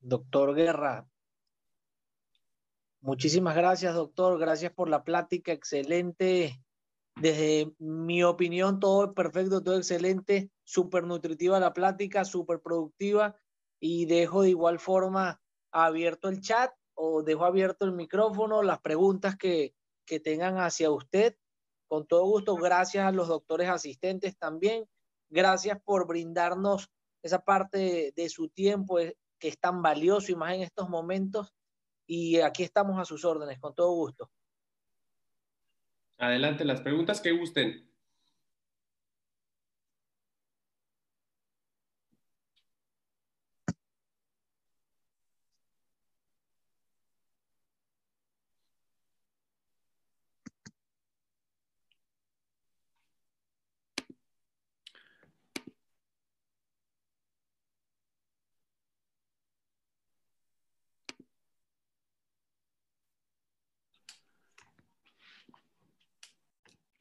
Doctor 0.00 0.54
Guerra. 0.54 1.06
Muchísimas 3.00 3.54
gracias, 3.54 3.94
doctor. 3.94 4.38
Gracias 4.38 4.72
por 4.72 4.88
la 4.88 5.04
plática. 5.04 5.52
Excelente. 5.52 6.62
Desde 7.16 7.72
mi 7.78 8.22
opinión, 8.22 8.80
todo 8.80 9.14
perfecto, 9.14 9.62
todo 9.62 9.76
excelente. 9.76 10.50
Súper 10.64 11.04
nutritiva 11.04 11.60
la 11.60 11.72
plática, 11.72 12.24
súper 12.24 12.60
productiva. 12.60 13.36
Y 13.80 14.06
dejo 14.06 14.42
de 14.42 14.50
igual 14.50 14.78
forma 14.78 15.40
abierto 15.70 16.28
el 16.28 16.40
chat 16.40 16.72
o 16.94 17.22
dejo 17.22 17.44
abierto 17.44 17.84
el 17.84 17.92
micrófono, 17.92 18.62
las 18.62 18.80
preguntas 18.80 19.36
que, 19.36 19.74
que 20.04 20.18
tengan 20.18 20.58
hacia 20.58 20.90
usted. 20.90 21.36
Con 21.86 22.06
todo 22.06 22.24
gusto, 22.24 22.56
gracias 22.56 23.06
a 23.06 23.12
los 23.12 23.28
doctores 23.28 23.68
asistentes 23.68 24.36
también. 24.36 24.84
Gracias 25.30 25.78
por 25.84 26.06
brindarnos 26.06 26.90
esa 27.22 27.38
parte 27.40 28.12
de 28.16 28.28
su 28.28 28.48
tiempo, 28.48 28.98
que 29.38 29.48
es 29.48 29.58
tan 29.58 29.82
valioso 29.82 30.32
y 30.32 30.34
más 30.34 30.54
en 30.54 30.62
estos 30.62 30.88
momentos. 30.88 31.54
Y 32.08 32.40
aquí 32.40 32.62
estamos 32.62 32.98
a 32.98 33.04
sus 33.04 33.24
órdenes, 33.24 33.60
con 33.60 33.74
todo 33.74 33.92
gusto. 33.92 34.30
Adelante, 36.16 36.64
las 36.64 36.80
preguntas 36.80 37.20
que 37.20 37.32
gusten. 37.32 37.87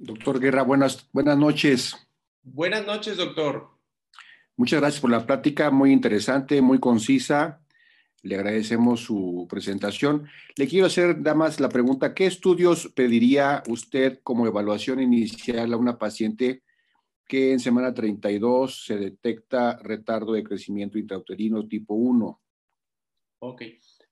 Doctor 0.07 0.39
Guerra, 0.39 0.63
buenas, 0.63 1.09
buenas 1.11 1.37
noches. 1.37 2.07
Buenas 2.41 2.87
noches, 2.87 3.17
doctor. 3.17 3.67
Muchas 4.55 4.79
gracias 4.79 5.01
por 5.01 5.11
la 5.11 5.25
plática, 5.25 5.69
muy 5.69 5.91
interesante, 5.91 6.61
muy 6.61 6.79
concisa. 6.79 7.61
Le 8.23 8.35
agradecemos 8.35 9.01
su 9.01 9.45
presentación. 9.49 10.29
Le 10.55 10.65
quiero 10.65 10.85
hacer, 10.85 11.21
damas, 11.21 11.59
la 11.59 11.67
pregunta, 11.67 12.13
¿qué 12.13 12.25
estudios 12.25 12.89
pediría 12.95 13.63
usted 13.67 14.21
como 14.23 14.47
evaluación 14.47 15.01
inicial 15.01 15.73
a 15.73 15.77
una 15.77 15.97
paciente 15.97 16.63
que 17.27 17.51
en 17.51 17.59
semana 17.59 17.93
32 17.93 18.85
se 18.85 18.95
detecta 18.95 19.77
retardo 19.83 20.31
de 20.31 20.43
crecimiento 20.43 20.97
intrauterino 20.97 21.67
tipo 21.67 21.95
1? 21.95 22.41
Ok. 23.39 23.61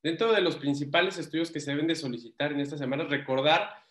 Dentro 0.04 0.34
de 0.34 0.42
los 0.42 0.58
principales 0.58 1.18
estudios 1.18 1.52
que 1.52 1.62
se 1.62 1.72
deben 1.72 1.88
de 1.88 1.96
solicitar 1.96 2.52
en 2.52 2.60
esta 2.60 2.78
semana, 2.78 3.06
recordar 3.06 3.85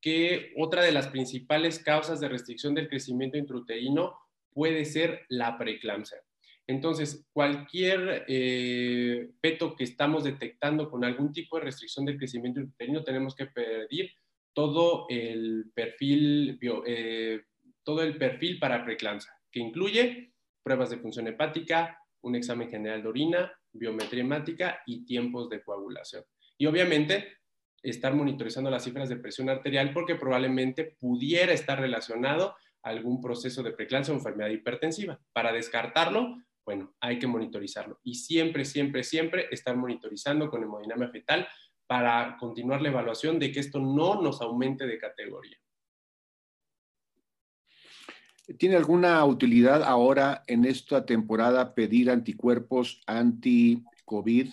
que 0.00 0.52
otra 0.56 0.82
de 0.82 0.92
las 0.92 1.08
principales 1.08 1.78
causas 1.78 2.20
de 2.20 2.28
restricción 2.28 2.74
del 2.74 2.88
crecimiento 2.88 3.36
intrauterino 3.36 4.16
puede 4.52 4.84
ser 4.84 5.26
la 5.28 5.58
preeclampsia. 5.58 6.18
Entonces, 6.66 7.26
cualquier 7.32 8.24
eh, 8.28 9.28
que 9.42 9.84
estamos 9.84 10.24
detectando 10.24 10.88
con 10.88 11.04
algún 11.04 11.32
tipo 11.32 11.58
de 11.58 11.64
restricción 11.64 12.06
del 12.06 12.16
crecimiento 12.16 12.60
intrauterino, 12.60 13.02
tenemos 13.02 13.34
que 13.34 13.46
pedir 13.46 14.10
todo 14.52 15.06
el 15.08 15.70
perfil, 15.74 16.58
eh, 16.86 17.42
todo 17.82 18.02
el 18.02 18.16
perfil 18.16 18.58
para 18.58 18.84
preeclampsia, 18.84 19.32
que 19.50 19.60
incluye 19.60 20.32
pruebas 20.62 20.90
de 20.90 20.98
función 20.98 21.26
hepática, 21.26 21.98
un 22.22 22.36
examen 22.36 22.70
general 22.70 23.02
de 23.02 23.08
orina, 23.08 23.52
biometría 23.72 24.22
hemática 24.22 24.80
y 24.86 25.04
tiempos 25.04 25.48
de 25.48 25.62
coagulación. 25.62 26.24
Y 26.56 26.66
obviamente 26.66 27.39
estar 27.82 28.14
monitorizando 28.14 28.70
las 28.70 28.84
cifras 28.84 29.08
de 29.08 29.16
presión 29.16 29.48
arterial 29.48 29.92
porque 29.92 30.14
probablemente 30.14 30.96
pudiera 30.98 31.52
estar 31.52 31.80
relacionado 31.80 32.54
a 32.82 32.90
algún 32.90 33.20
proceso 33.20 33.62
de 33.62 33.72
preeclampsia 33.72 34.14
o 34.14 34.16
enfermedad 34.16 34.50
hipertensiva. 34.50 35.18
Para 35.32 35.52
descartarlo, 35.52 36.36
bueno, 36.64 36.94
hay 37.00 37.18
que 37.18 37.26
monitorizarlo. 37.26 37.98
Y 38.02 38.14
siempre, 38.14 38.64
siempre, 38.64 39.02
siempre 39.02 39.46
estar 39.50 39.76
monitorizando 39.76 40.50
con 40.50 40.62
hemodinamia 40.62 41.08
fetal 41.08 41.48
para 41.86 42.36
continuar 42.38 42.80
la 42.80 42.90
evaluación 42.90 43.38
de 43.38 43.50
que 43.50 43.60
esto 43.60 43.80
no 43.80 44.22
nos 44.22 44.40
aumente 44.40 44.86
de 44.86 44.98
categoría. 44.98 45.56
¿Tiene 48.58 48.76
alguna 48.76 49.24
utilidad 49.24 49.82
ahora 49.82 50.42
en 50.46 50.64
esta 50.64 51.06
temporada 51.06 51.74
pedir 51.74 52.10
anticuerpos 52.10 53.00
anti-COVID? 53.06 54.50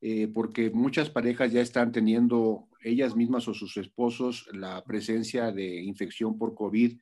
Eh, 0.00 0.28
porque 0.32 0.70
muchas 0.70 1.10
parejas 1.10 1.52
ya 1.52 1.60
están 1.60 1.90
teniendo 1.90 2.68
ellas 2.82 3.16
mismas 3.16 3.48
o 3.48 3.54
sus 3.54 3.76
esposos 3.76 4.48
la 4.52 4.84
presencia 4.84 5.50
de 5.50 5.82
infección 5.82 6.38
por 6.38 6.54
COVID 6.54 6.96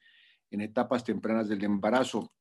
en 0.50 0.60
etapas 0.62 1.04
tempranas 1.04 1.48
del 1.48 1.62
embarazo. 1.64 2.32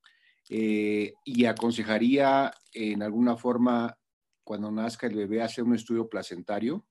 Eh, 0.50 1.14
y 1.26 1.46
aconsejaría 1.46 2.54
en 2.74 3.02
alguna 3.02 3.36
forma, 3.36 3.98
cuando 4.44 4.72
nazca 4.72 5.08
el 5.08 5.16
bebé, 5.16 5.42
hacer 5.42 5.64
un 5.64 5.76
estudio 5.76 6.08
placentario. 6.08 6.86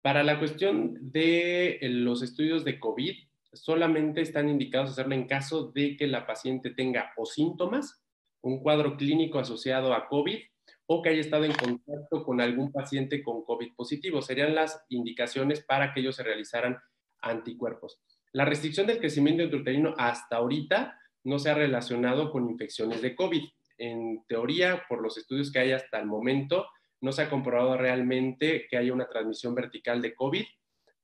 Para 0.00 0.22
la 0.22 0.38
cuestión 0.38 0.96
de 1.00 1.78
los 1.82 2.22
estudios 2.22 2.64
de 2.64 2.78
COVID, 2.78 3.14
solamente 3.52 4.20
están 4.20 4.48
indicados 4.48 4.90
hacerlo 4.90 5.14
en 5.14 5.26
caso 5.26 5.72
de 5.72 5.96
que 5.96 6.06
la 6.06 6.26
paciente 6.26 6.70
tenga 6.70 7.12
o 7.16 7.26
síntomas, 7.26 8.02
un 8.42 8.62
cuadro 8.62 8.96
clínico 8.96 9.38
asociado 9.38 9.92
a 9.92 10.08
COVID 10.08 10.38
o 10.86 11.02
que 11.02 11.10
haya 11.10 11.20
estado 11.20 11.44
en 11.44 11.52
contacto 11.52 12.24
con 12.24 12.40
algún 12.40 12.72
paciente 12.72 13.22
con 13.22 13.44
COVID 13.44 13.74
positivo. 13.74 14.20
Serían 14.22 14.54
las 14.54 14.84
indicaciones 14.88 15.64
para 15.64 15.92
que 15.92 16.00
ellos 16.00 16.16
se 16.16 16.22
realizaran 16.22 16.78
anticuerpos. 17.20 18.00
La 18.32 18.44
restricción 18.44 18.86
del 18.86 18.98
crecimiento 18.98 19.42
intrauterino 19.42 19.94
hasta 19.96 20.36
ahorita 20.36 20.98
no 21.24 21.38
se 21.38 21.50
ha 21.50 21.54
relacionado 21.54 22.30
con 22.30 22.48
infecciones 22.48 23.00
de 23.00 23.14
COVID. 23.14 23.44
En 23.78 24.24
teoría, 24.26 24.84
por 24.88 25.02
los 25.02 25.16
estudios 25.16 25.50
que 25.50 25.60
hay 25.60 25.72
hasta 25.72 25.98
el 25.98 26.06
momento, 26.06 26.66
no 27.00 27.12
se 27.12 27.22
ha 27.22 27.30
comprobado 27.30 27.76
realmente 27.76 28.66
que 28.68 28.76
haya 28.76 28.92
una 28.92 29.08
transmisión 29.08 29.54
vertical 29.54 30.02
de 30.02 30.14
COVID 30.14 30.44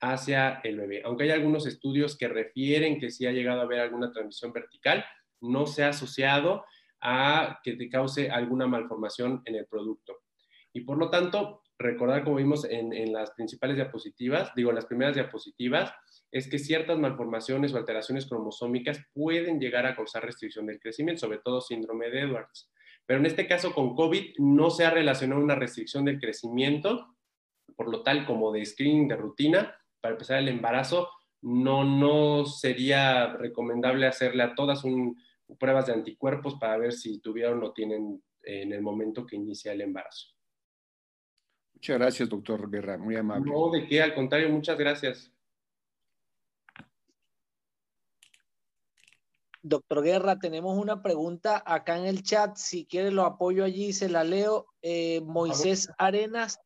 hacia 0.00 0.60
el 0.64 0.78
bebé. 0.78 1.02
Aunque 1.04 1.24
hay 1.24 1.30
algunos 1.30 1.66
estudios 1.66 2.16
que 2.16 2.28
refieren 2.28 2.98
que 2.98 3.10
sí 3.10 3.26
ha 3.26 3.32
llegado 3.32 3.60
a 3.60 3.64
haber 3.64 3.80
alguna 3.80 4.10
transmisión 4.10 4.52
vertical, 4.52 5.04
no 5.40 5.66
se 5.66 5.84
ha 5.84 5.88
asociado 5.88 6.64
a 7.00 7.60
que 7.62 7.74
te 7.74 7.88
cause 7.88 8.30
alguna 8.30 8.66
malformación 8.66 9.42
en 9.44 9.54
el 9.54 9.66
producto. 9.66 10.18
Y 10.72 10.82
por 10.82 10.98
lo 10.98 11.10
tanto, 11.10 11.62
recordar 11.78 12.24
como 12.24 12.36
vimos 12.36 12.64
en, 12.64 13.12
las 13.12 13.32
principales 13.32 13.76
diapositivas, 13.76 14.54
digo, 14.54 14.70
en 14.70 14.76
las 14.76 14.86
primeras 14.86 15.14
diapositivas, 15.14 15.92
es 16.30 16.48
que 16.48 16.58
ciertas 16.58 16.98
malformaciones 16.98 17.72
o 17.72 17.78
alteraciones 17.78 18.26
cromosómicas 18.26 19.02
pueden 19.12 19.58
llegar 19.58 19.86
a 19.86 19.96
causar 19.96 20.24
restricción 20.24 20.66
del 20.66 20.78
crecimiento, 20.78 21.20
sobre 21.20 21.38
todo 21.38 21.60
síndrome 21.60 22.10
de 22.10 22.20
Edwards. 22.20 22.70
Pero 23.06 23.18
en 23.18 23.26
este 23.26 23.48
caso 23.48 23.74
con 23.74 23.96
COVID 23.96 24.34
no 24.38 24.70
se 24.70 24.84
ha 24.84 24.90
relacionado 24.90 25.42
una 25.42 25.56
restricción 25.56 26.04
del 26.04 26.20
crecimiento, 26.20 27.16
por 27.76 27.90
lo 27.90 28.02
tal 28.02 28.26
como 28.26 28.52
de 28.52 28.64
screening 28.64 29.08
de 29.08 29.16
rutina, 29.16 29.76
para 30.00 30.12
empezar 30.12 30.38
el 30.38 30.48
embarazo, 30.48 31.08
no, 31.42 31.84
no 31.84 32.44
sería 32.44 33.32
recomendable 33.32 34.06
hacerle 34.06 34.42
a 34.42 34.54
todas 34.54 34.84
un, 34.84 35.16
pruebas 35.58 35.86
de 35.86 35.94
anticuerpos 35.94 36.56
para 36.60 36.78
ver 36.78 36.92
si 36.92 37.18
tuvieron 37.20 37.62
o 37.62 37.72
tienen 37.72 38.22
en 38.42 38.72
el 38.72 38.82
momento 38.82 39.26
que 39.26 39.36
inicia 39.36 39.72
el 39.72 39.80
embarazo. 39.82 40.28
Muchas 41.74 41.98
gracias, 41.98 42.28
doctor 42.28 42.70
Guerra, 42.70 42.98
muy 42.98 43.16
amable. 43.16 43.50
No, 43.50 43.70
de 43.70 43.86
qué, 43.86 44.02
al 44.02 44.14
contrario, 44.14 44.50
muchas 44.50 44.76
gracias. 44.76 45.32
Doctor 49.62 50.02
Guerra, 50.02 50.38
tenemos 50.38 50.78
una 50.78 51.02
pregunta 51.02 51.62
acá 51.66 51.98
en 51.98 52.06
el 52.06 52.22
chat. 52.22 52.56
Si 52.56 52.86
quiere, 52.86 53.10
lo 53.10 53.24
apoyo 53.24 53.64
allí, 53.64 53.92
se 53.92 54.08
la 54.08 54.24
leo. 54.24 54.66
Eh, 54.80 55.20
Moisés 55.22 55.90
Arenas 55.98 56.58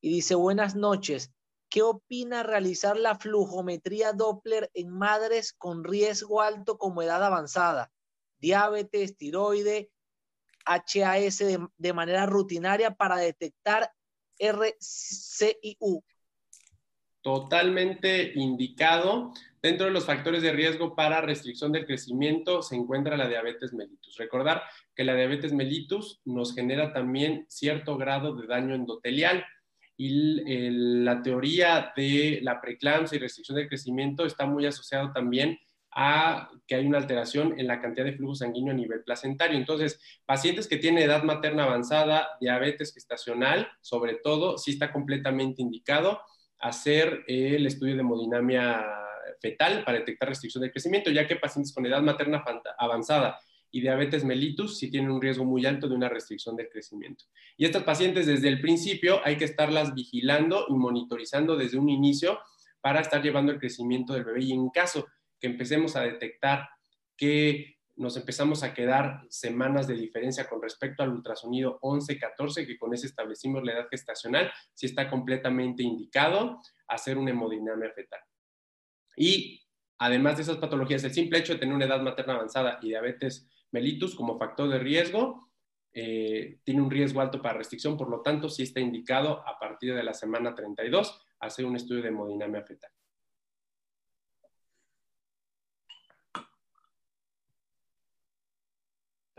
y 0.00 0.10
dice: 0.10 0.34
Buenas 0.34 0.74
noches. 0.74 1.32
¿Qué 1.68 1.82
opina 1.82 2.42
realizar 2.42 2.96
la 2.96 3.14
flujometría 3.14 4.12
Doppler 4.12 4.70
en 4.74 4.90
madres 4.90 5.52
con 5.52 5.84
riesgo 5.84 6.42
alto 6.42 6.76
como 6.78 7.00
edad 7.00 7.24
avanzada? 7.24 7.90
Diabetes, 8.42 9.16
tiroide, 9.16 9.90
HAS 10.66 11.38
de, 11.78 11.92
manera 11.92 12.26
rutinaria 12.26 12.94
para 12.94 13.16
detectar 13.16 13.90
RCIU. 14.38 16.04
Totalmente 17.22 18.32
indicado. 18.34 19.32
Dentro 19.62 19.86
de 19.86 19.92
los 19.92 20.04
factores 20.04 20.42
de 20.42 20.52
riesgo 20.52 20.96
para 20.96 21.20
restricción 21.20 21.70
del 21.70 21.86
crecimiento 21.86 22.62
se 22.62 22.74
encuentra 22.74 23.16
la 23.16 23.28
diabetes 23.28 23.72
mellitus. 23.72 24.16
Recordar 24.16 24.62
que 24.94 25.04
la 25.04 25.14
diabetes 25.14 25.52
mellitus 25.52 26.20
nos 26.24 26.52
genera 26.52 26.92
también 26.92 27.46
cierto 27.48 27.96
grado 27.96 28.34
de 28.34 28.48
daño 28.48 28.74
endotelial 28.74 29.44
y 29.96 30.40
la 31.04 31.22
teoría 31.22 31.92
de 31.94 32.40
la 32.42 32.60
preeclampsia 32.60 33.16
y 33.16 33.20
restricción 33.20 33.56
del 33.56 33.68
crecimiento 33.68 34.26
está 34.26 34.46
muy 34.46 34.66
asociado 34.66 35.12
también 35.12 35.60
a 35.94 36.50
que 36.66 36.74
hay 36.74 36.86
una 36.86 36.98
alteración 36.98 37.58
en 37.58 37.66
la 37.66 37.80
cantidad 37.80 38.06
de 38.06 38.14
flujo 38.14 38.34
sanguíneo 38.34 38.72
a 38.72 38.76
nivel 38.76 39.02
placentario. 39.02 39.58
Entonces, 39.58 40.00
pacientes 40.24 40.66
que 40.66 40.78
tienen 40.78 41.02
edad 41.02 41.22
materna 41.22 41.64
avanzada, 41.64 42.28
diabetes 42.40 42.94
gestacional, 42.94 43.68
sobre 43.80 44.14
todo, 44.14 44.58
sí 44.58 44.72
está 44.72 44.92
completamente 44.92 45.60
indicado 45.60 46.20
hacer 46.58 47.24
el 47.26 47.66
estudio 47.66 47.94
de 47.94 48.00
hemodinamia 48.00 48.84
fetal 49.40 49.84
para 49.84 49.98
detectar 49.98 50.28
restricción 50.28 50.62
del 50.62 50.70
crecimiento, 50.70 51.10
ya 51.10 51.26
que 51.26 51.36
pacientes 51.36 51.74
con 51.74 51.84
edad 51.84 52.00
materna 52.00 52.44
avanzada 52.78 53.38
y 53.70 53.80
diabetes 53.80 54.24
mellitus 54.24 54.78
sí 54.78 54.90
tienen 54.90 55.10
un 55.10 55.20
riesgo 55.20 55.44
muy 55.44 55.66
alto 55.66 55.88
de 55.88 55.96
una 55.96 56.08
restricción 56.08 56.54
del 56.54 56.68
crecimiento. 56.68 57.24
Y 57.56 57.64
estas 57.64 57.82
pacientes 57.82 58.26
desde 58.26 58.48
el 58.48 58.60
principio 58.60 59.20
hay 59.24 59.36
que 59.36 59.46
estarlas 59.46 59.94
vigilando 59.94 60.66
y 60.68 60.74
monitorizando 60.74 61.56
desde 61.56 61.78
un 61.78 61.88
inicio 61.88 62.38
para 62.80 63.00
estar 63.00 63.22
llevando 63.22 63.50
el 63.50 63.58
crecimiento 63.58 64.12
del 64.12 64.24
bebé 64.24 64.44
y 64.44 64.52
en 64.52 64.68
caso 64.70 65.06
que 65.42 65.48
empecemos 65.48 65.96
a 65.96 66.02
detectar 66.02 66.70
que 67.16 67.76
nos 67.96 68.16
empezamos 68.16 68.62
a 68.62 68.72
quedar 68.72 69.22
semanas 69.28 69.88
de 69.88 69.94
diferencia 69.94 70.48
con 70.48 70.62
respecto 70.62 71.02
al 71.02 71.10
ultrasonido 71.10 71.80
11-14, 71.80 72.64
que 72.64 72.78
con 72.78 72.94
ese 72.94 73.08
establecimos 73.08 73.64
la 73.64 73.72
edad 73.72 73.88
gestacional, 73.90 74.52
si 74.72 74.86
está 74.86 75.10
completamente 75.10 75.82
indicado 75.82 76.60
hacer 76.86 77.18
una 77.18 77.32
hemodinamia 77.32 77.90
fetal. 77.90 78.20
Y 79.16 79.60
además 79.98 80.36
de 80.36 80.42
esas 80.42 80.58
patologías, 80.58 81.02
el 81.02 81.12
simple 81.12 81.40
hecho 81.40 81.54
de 81.54 81.58
tener 81.58 81.74
una 81.74 81.86
edad 81.86 82.00
materna 82.00 82.34
avanzada 82.34 82.78
y 82.80 82.88
diabetes 82.88 83.48
mellitus 83.72 84.14
como 84.14 84.38
factor 84.38 84.68
de 84.68 84.78
riesgo, 84.78 85.50
eh, 85.92 86.60
tiene 86.62 86.80
un 86.80 86.90
riesgo 86.90 87.20
alto 87.20 87.42
para 87.42 87.58
restricción, 87.58 87.96
por 87.98 88.08
lo 88.08 88.22
tanto, 88.22 88.48
sí 88.48 88.62
está 88.62 88.78
indicado 88.78 89.46
a 89.46 89.58
partir 89.58 89.94
de 89.94 90.04
la 90.04 90.14
semana 90.14 90.54
32 90.54 91.20
hacer 91.40 91.66
un 91.66 91.74
estudio 91.74 92.00
de 92.00 92.08
hemodinamia 92.08 92.62
fetal. 92.62 92.92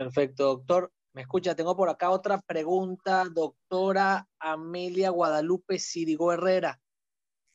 Perfecto, 0.04 0.44
doctor. 0.44 0.92
Me 1.14 1.22
escucha, 1.22 1.54
tengo 1.54 1.74
por 1.74 1.88
acá 1.88 2.10
otra 2.10 2.38
pregunta, 2.42 3.24
doctora 3.32 4.28
Amelia 4.38 5.08
Guadalupe 5.08 5.78
Sirigo 5.78 6.30
Herrera. 6.30 6.78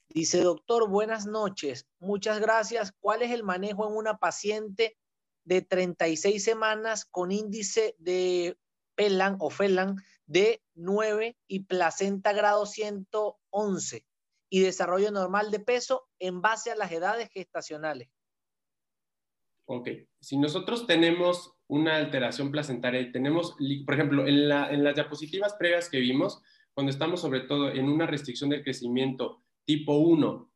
Dice, 0.10 0.42
doctor, 0.42 0.90
buenas 0.90 1.28
noches. 1.28 1.86
Muchas 2.00 2.40
gracias. 2.40 2.92
¿Cuál 3.00 3.22
es 3.22 3.30
el 3.30 3.44
manejo 3.44 3.88
en 3.88 3.96
una 3.96 4.18
paciente 4.18 4.98
de 5.44 5.62
36 5.62 6.44
semanas 6.44 7.06
con 7.06 7.32
índice 7.32 7.94
de 8.00 8.58
Pelan 8.96 9.36
o 9.40 9.52
Felan 9.52 9.98
de 10.26 10.64
9 10.74 11.38
y 11.48 11.66
placenta 11.66 12.34
grado 12.34 12.66
111 12.66 14.08
y 14.50 14.60
desarrollo 14.62 15.12
normal 15.12 15.52
de 15.52 15.60
peso 15.60 16.08
en 16.18 16.42
base 16.42 16.72
a 16.72 16.76
las 16.76 16.92
edades 16.92 17.30
gestacionales? 17.32 18.10
Ok, 19.72 19.88
si 20.20 20.36
nosotros 20.36 20.88
tenemos 20.88 21.54
una 21.68 21.98
alteración 21.98 22.50
placentaria 22.50 23.02
y 23.02 23.12
tenemos, 23.12 23.56
por 23.86 23.94
ejemplo, 23.94 24.26
en, 24.26 24.50
las 24.50 24.96
diapositivas 24.96 25.54
previas 25.60 25.92
que 25.92 26.00
vimos, 26.00 26.42
cuando 26.74 26.90
estamos 26.90 27.22
sobre 27.22 27.42
todo 27.42 27.70
en 27.70 27.88
una 27.88 28.08
restricción 28.08 28.50
del 28.50 28.64
crecimiento 28.64 29.44
tipo 29.66 30.00
1, 30.00 30.52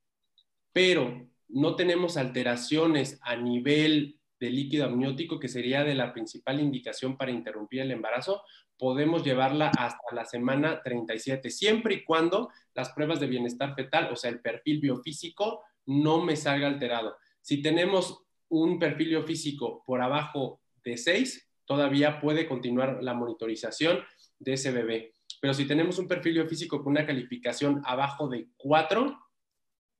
pero 0.71 1.29
no 1.47 1.75
tenemos 1.75 2.17
alteraciones 2.17 3.19
a 3.21 3.35
nivel 3.35 4.19
de 4.39 4.49
líquido 4.49 4.85
amniótico, 4.85 5.39
que 5.39 5.47
sería 5.47 5.83
de 5.83 5.93
la 5.93 6.11
principal 6.11 6.59
indicación 6.59 7.15
para 7.15 7.29
interrumpir 7.29 7.81
el 7.81 7.91
embarazo, 7.91 8.41
podemos 8.79 9.23
llevarla 9.23 9.69
hasta 9.77 10.15
la 10.15 10.25
semana 10.25 10.81
37, 10.81 11.51
siempre 11.51 11.93
y 11.93 12.03
cuando 12.03 12.49
las 12.73 12.89
pruebas 12.93 13.19
de 13.19 13.27
bienestar 13.27 13.75
fetal, 13.75 14.11
o 14.11 14.15
sea, 14.15 14.31
el 14.31 14.41
perfil 14.41 14.79
biofísico, 14.81 15.61
no 15.85 16.25
me 16.25 16.35
salga 16.35 16.65
alterado. 16.65 17.15
Si 17.41 17.61
tenemos 17.61 18.22
un 18.61 18.79
perfil 18.79 19.23
físico 19.23 19.83
por 19.85 20.01
abajo 20.01 20.61
de 20.83 20.97
6, 20.97 21.49
todavía 21.65 22.19
puede 22.19 22.47
continuar 22.47 22.99
la 23.01 23.13
monitorización 23.13 23.99
de 24.39 24.53
ese 24.53 24.71
bebé. 24.71 25.13
Pero 25.41 25.53
si 25.53 25.65
tenemos 25.65 25.97
un 25.97 26.07
perfil 26.07 26.47
físico 26.47 26.83
con 26.83 26.91
una 26.91 27.05
calificación 27.05 27.81
abajo 27.85 28.27
de 28.27 28.49
4, 28.57 29.19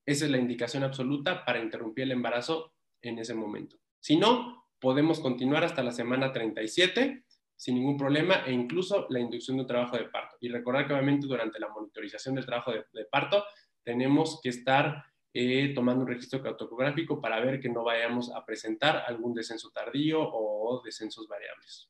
esa 0.05 0.25
es 0.25 0.31
la 0.31 0.37
indicación 0.37 0.83
absoluta 0.83 1.45
para 1.45 1.61
interrumpir 1.61 2.03
el 2.03 2.11
embarazo 2.11 2.73
en 3.01 3.19
ese 3.19 3.33
momento. 3.33 3.77
Si 3.99 4.17
no, 4.17 4.67
podemos 4.79 5.19
continuar 5.19 5.63
hasta 5.63 5.81
la 5.81 5.91
semana 5.91 6.31
37 6.31 7.23
sin 7.55 7.75
ningún 7.75 7.97
problema 7.97 8.43
e 8.45 8.51
incluso 8.51 9.07
la 9.09 9.19
inducción 9.19 9.57
de 9.57 9.61
un 9.61 9.67
trabajo 9.67 9.97
de 9.97 10.05
parto. 10.05 10.35
Y 10.41 10.49
recordar 10.49 10.85
que 10.85 10.93
obviamente 10.93 11.27
durante 11.27 11.59
la 11.59 11.69
monitorización 11.69 12.35
del 12.35 12.45
trabajo 12.45 12.71
de, 12.71 12.85
de 12.93 13.05
parto 13.05 13.43
tenemos 13.83 14.39
que 14.41 14.49
estar 14.49 15.05
eh, 15.33 15.73
tomando 15.73 16.01
un 16.03 16.07
registro 16.07 16.41
cartográfico 16.41 17.19
para 17.19 17.39
ver 17.39 17.59
que 17.59 17.69
no 17.69 17.83
vayamos 17.83 18.31
a 18.31 18.45
presentar 18.45 19.03
algún 19.07 19.33
descenso 19.33 19.71
tardío 19.71 20.21
o 20.21 20.81
descensos 20.83 21.27
variables. 21.27 21.89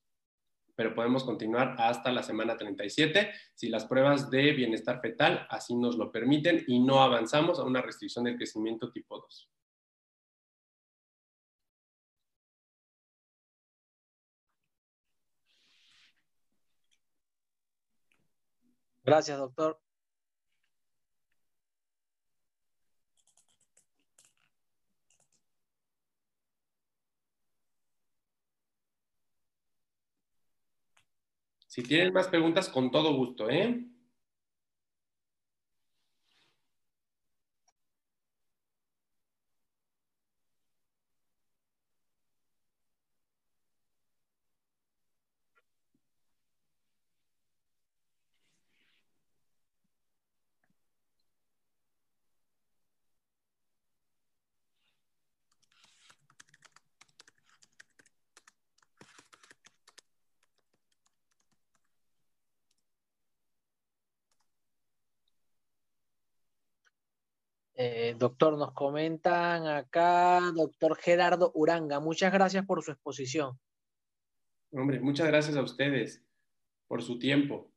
Pero 0.75 0.95
podemos 0.95 1.23
continuar 1.23 1.75
hasta 1.77 2.11
la 2.11 2.23
semana 2.23 2.57
37 2.57 3.31
si 3.53 3.69
las 3.69 3.85
pruebas 3.85 4.29
de 4.31 4.53
bienestar 4.53 5.01
fetal 5.01 5.45
así 5.49 5.75
nos 5.75 5.97
lo 5.97 6.11
permiten 6.11 6.63
y 6.67 6.79
no 6.79 7.01
avanzamos 7.03 7.59
a 7.59 7.63
una 7.63 7.81
restricción 7.81 8.25
del 8.25 8.37
crecimiento 8.37 8.91
tipo 8.91 9.19
2. 9.19 9.49
Gracias, 19.03 19.37
doctor. 19.37 19.79
Si 31.73 31.83
tienen 31.85 32.13
más 32.13 32.29
preguntas, 32.29 32.69
con 32.69 32.91
todo 32.91 33.13
gusto, 33.15 33.49
¿eh? 33.49 33.85
Eh, 67.75 68.12
doctor, 68.23 68.57
nos 68.57 68.71
comentan 68.71 69.67
acá, 69.67 70.39
doctor 70.55 70.95
Gerardo 70.95 71.51
Uranga, 71.55 71.99
muchas 71.99 72.31
gracias 72.31 72.65
por 72.65 72.81
su 72.81 72.91
exposición. 72.91 73.59
Hombre, 74.71 75.01
muchas 75.01 75.27
gracias 75.27 75.57
a 75.57 75.61
ustedes 75.61 76.25
por 76.87 77.03
su 77.03 77.19
tiempo. 77.19 77.72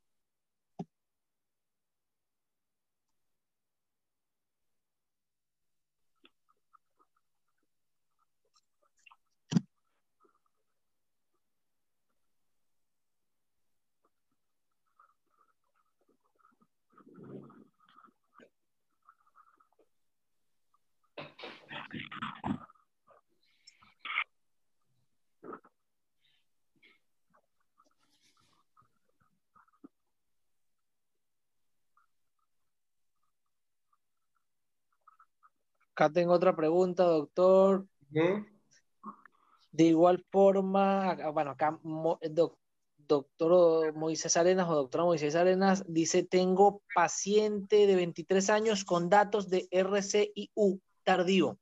Acá 35.97 36.13
tengo 36.13 36.35
otra 36.35 36.55
pregunta, 36.55 37.05
doctor. 37.05 37.87
De 39.73 39.85
igual 39.85 40.23
forma, 40.31 41.15
bueno, 41.33 41.53
acá 41.53 41.81
doctor 42.99 43.95
Moisés 43.95 44.37
Arenas 44.37 44.69
o 44.69 44.75
doctora 44.75 45.05
Moisés 45.05 45.35
Arenas 45.35 45.85
dice, 45.89 46.23
tengo 46.23 46.83
paciente 46.95 47.87
de 47.87 47.95
23 47.97 48.51
años 48.51 48.85
con 48.85 49.09
datos 49.09 49.49
de 49.49 49.69
RCIU 49.71 50.83
tardío, 51.03 51.59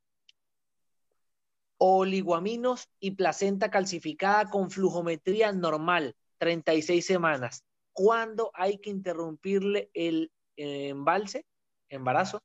oliguaminos 1.78 2.88
y 2.98 3.12
placenta 3.12 3.70
calcificada 3.70 4.50
con 4.50 4.68
flujometría 4.68 5.52
normal, 5.52 6.16
36 6.38 7.06
semanas. 7.06 7.62
¿Cuándo 7.92 8.50
hay 8.54 8.78
que 8.78 8.90
interrumpirle 8.90 9.90
el 9.94 10.32
embalse, 10.56 11.46
embarazo? 11.88 12.42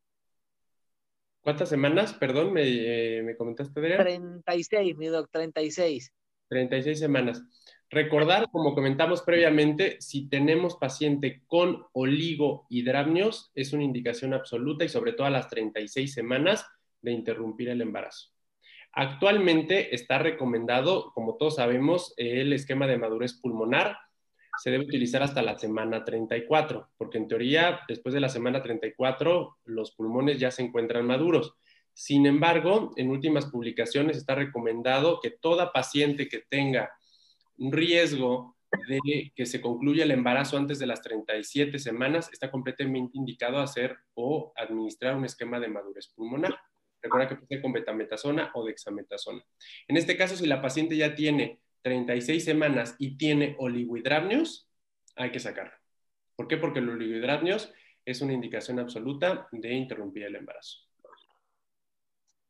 ¿Cuántas 1.42 1.70
semanas? 1.70 2.14
Perdón, 2.14 2.54
me, 2.54 2.64
eh, 2.66 3.24
me 3.24 3.36
comentaste, 3.36 3.80
Adrián. 3.80 4.42
36, 4.44 4.98
mi 4.98 5.08
doc, 5.08 5.30
36. 5.32 6.14
36 6.50 7.00
semanas. 7.00 7.44
Recordar, 7.90 8.50
como 8.52 8.76
comentamos 8.76 9.24
previamente, 9.24 9.98
si 10.00 10.30
tenemos 10.30 10.76
paciente 10.76 11.42
con 11.48 11.86
oligohidramnios, 11.94 13.52
es 13.56 13.74
una 13.74 13.84
indicación 13.84 14.34
absoluta 14.34 14.86
y 14.86 14.90
sobre 14.90 15.14
todo 15.14 15.26
a 15.26 15.32
las 15.32 15.50
36 15.50 16.14
semanas 16.14 16.66
de 17.02 17.12
interrumpir 17.12 17.70
el 17.70 17.82
embarazo. 17.82 18.30
Actualmente 18.92 19.96
está 19.96 20.20
recomendado, 20.20 21.12
como 21.14 21.38
todos 21.38 21.56
sabemos, 21.56 22.14
el 22.18 22.54
esquema 22.54 22.86
de 22.86 22.98
madurez 22.98 23.34
pulmonar 23.34 23.98
se 24.60 24.72
debe 24.72 24.84
utilizar 24.86 25.24
hasta 25.24 25.42
la 25.42 25.58
semana 25.58 26.04
34, 26.04 26.90
porque 26.98 27.18
en 27.18 27.28
teoría, 27.28 27.80
después 27.88 28.14
de 28.14 28.20
la 28.20 28.30
semana 28.30 28.62
34, 28.62 29.58
los 29.66 29.92
pulmones 29.92 30.40
ya 30.40 30.52
se 30.52 30.64
encuentran 30.64 31.06
maduros. 31.06 31.56
Sin 31.94 32.26
embargo, 32.26 32.92
en 32.98 33.10
últimas 33.10 33.46
publicaciones 33.46 34.18
está 34.18 34.36
recomendado 34.36 35.20
que 35.22 35.32
toda 35.32 35.72
paciente 35.72 36.28
que 36.28 36.44
tenga 36.50 36.92
un 37.58 37.72
riesgo 37.72 38.58
de 38.88 39.32
que 39.36 39.46
se 39.46 39.62
concluya 39.62 40.04
el 40.04 40.12
embarazo 40.12 40.58
antes 40.58 40.78
de 40.80 40.86
las 40.86 41.02
37 41.02 41.80
semanas 41.80 42.30
está 42.32 42.52
completamente 42.52 43.18
indicado 43.18 43.60
hacer 43.60 43.98
o 44.14 44.54
administrar 44.56 45.16
un 45.16 45.26
esquema 45.26 45.60
de 45.60 45.70
madurez 45.70 46.08
pulmonar. 46.16 46.56
Recuerda 47.02 47.30
que 47.30 47.36
puede 47.36 47.48
ser 47.48 47.62
con 47.62 47.72
betametasona 47.72 48.52
o 48.54 48.66
dexametasona. 48.66 49.44
En 49.88 49.98
este 49.98 50.18
caso, 50.18 50.36
si 50.36 50.46
la 50.46 50.62
paciente 50.62 50.98
ya 50.98 51.16
tiene 51.16 51.60
36 51.82 52.44
semanas 52.44 52.96
y 53.00 53.18
tiene 53.18 53.56
oligohidramnios, 53.60 54.70
hay 55.16 55.32
que 55.32 55.40
sacarlo. 55.40 55.74
¿Por 56.36 56.48
qué? 56.48 56.58
Porque 56.58 56.80
el 56.80 56.90
oligohidramnios 56.90 57.74
es 58.06 58.22
una 58.22 58.34
indicación 58.34 58.80
absoluta 58.80 59.48
de 59.52 59.74
interrumpir 59.74 60.24
el 60.24 60.36
embarazo. 60.36 60.80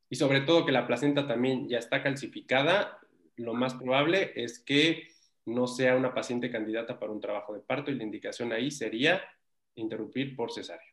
Y 0.10 0.16
sobre 0.16 0.42
todo 0.42 0.66
que 0.66 0.72
la 0.72 0.88
placenta 0.88 1.28
también 1.28 1.68
ya 1.68 1.78
está 1.78 2.02
calcificada, 2.02 3.00
lo 3.36 3.54
más 3.54 3.76
probable 3.76 4.32
es 4.36 4.60
que 4.60 5.10
no 5.46 5.68
sea 5.68 5.96
una 5.96 6.14
paciente 6.14 6.52
candidata 6.52 7.00
para 7.00 7.12
un 7.12 7.22
trabajo 7.22 7.54
de 7.54 7.62
parto 7.62 7.92
y 7.92 7.96
la 7.96 8.04
indicación 8.04 8.52
ahí 8.52 8.72
sería 8.72 9.22
interrumpir 9.76 10.36
por 10.36 10.52
cesárea. 10.52 10.89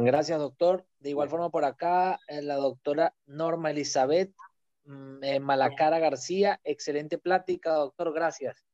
Gracias, 0.00 0.38
doctor. 0.38 0.86
De 1.00 1.10
igual 1.10 1.28
forma, 1.28 1.50
por 1.50 1.64
acá, 1.64 2.18
eh, 2.26 2.40
la 2.40 2.56
doctora 2.56 3.14
Norma 3.26 3.70
Elizabeth 3.70 4.32
mm, 4.84 5.22
eh, 5.22 5.40
Malacara 5.40 5.98
García. 5.98 6.60
Excelente 6.64 7.18
plática, 7.18 7.74
doctor. 7.74 8.14
Gracias. 8.14 8.64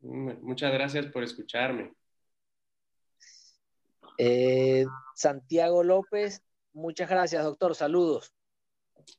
Mm, 0.00 0.42
muchas 0.42 0.72
gracias 0.72 1.06
por 1.06 1.22
escucharme. 1.22 1.92
Eh, 4.18 4.84
Santiago 5.14 5.84
López, 5.84 6.42
muchas 6.72 7.08
gracias, 7.08 7.44
doctor. 7.44 7.76
Saludos. 7.76 8.34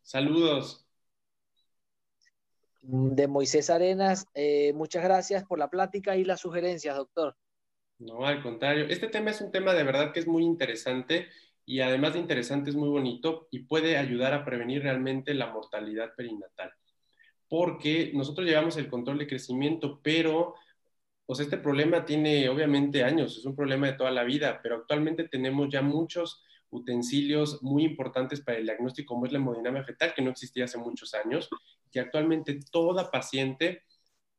Saludos. 0.01 0.85
Mm, 2.81 3.15
de 3.15 3.27
Moisés 3.27 3.69
Arenas, 3.69 4.25
muchas 4.73 5.03
gracias 5.03 5.45
por 5.45 5.59
la 5.59 5.69
plática 5.69 6.17
y 6.17 6.25
las 6.25 6.41
sugerencias, 6.41 6.97
doctor. 6.97 7.37
No, 8.01 8.25
al 8.25 8.41
contrario. 8.41 8.85
Este 8.89 9.07
tema 9.07 9.29
es 9.29 9.41
un 9.41 9.51
tema 9.51 9.73
de 9.73 9.83
verdad 9.83 10.11
que 10.11 10.19
es 10.19 10.27
muy 10.27 10.43
interesante 10.43 11.27
y 11.65 11.81
además 11.81 12.13
de 12.13 12.19
interesante 12.19 12.71
es 12.71 12.75
muy 12.75 12.89
bonito 12.89 13.47
y 13.51 13.59
puede 13.59 13.95
ayudar 13.97 14.33
a 14.33 14.43
prevenir 14.43 14.81
realmente 14.81 15.35
la 15.35 15.51
mortalidad 15.53 16.15
perinatal. 16.15 16.71
Porque 17.47 18.11
nosotros 18.15 18.47
llevamos 18.47 18.77
el 18.77 18.89
control 18.89 19.19
de 19.19 19.27
crecimiento, 19.27 19.99
pero 20.01 20.55
pues 21.27 21.41
este 21.41 21.57
problema 21.57 22.03
tiene 22.03 22.49
obviamente 22.49 23.03
años, 23.03 23.37
es 23.37 23.45
un 23.45 23.55
problema 23.55 23.85
de 23.87 23.93
toda 23.93 24.09
la 24.09 24.23
vida, 24.23 24.61
pero 24.63 24.77
actualmente 24.77 25.27
tenemos 25.27 25.69
ya 25.69 25.83
muchos 25.83 26.43
utensilios 26.71 27.61
muy 27.61 27.83
importantes 27.83 28.41
para 28.41 28.57
el 28.57 28.65
diagnóstico, 28.65 29.13
como 29.13 29.27
es 29.27 29.31
la 29.31 29.37
hemodinamia 29.37 29.83
fetal, 29.83 30.13
que 30.15 30.23
no 30.23 30.31
existía 30.31 30.65
hace 30.65 30.79
muchos 30.79 31.13
años, 31.13 31.49
que 31.91 31.99
actualmente 31.99 32.59
toda 32.71 33.11
paciente 33.11 33.83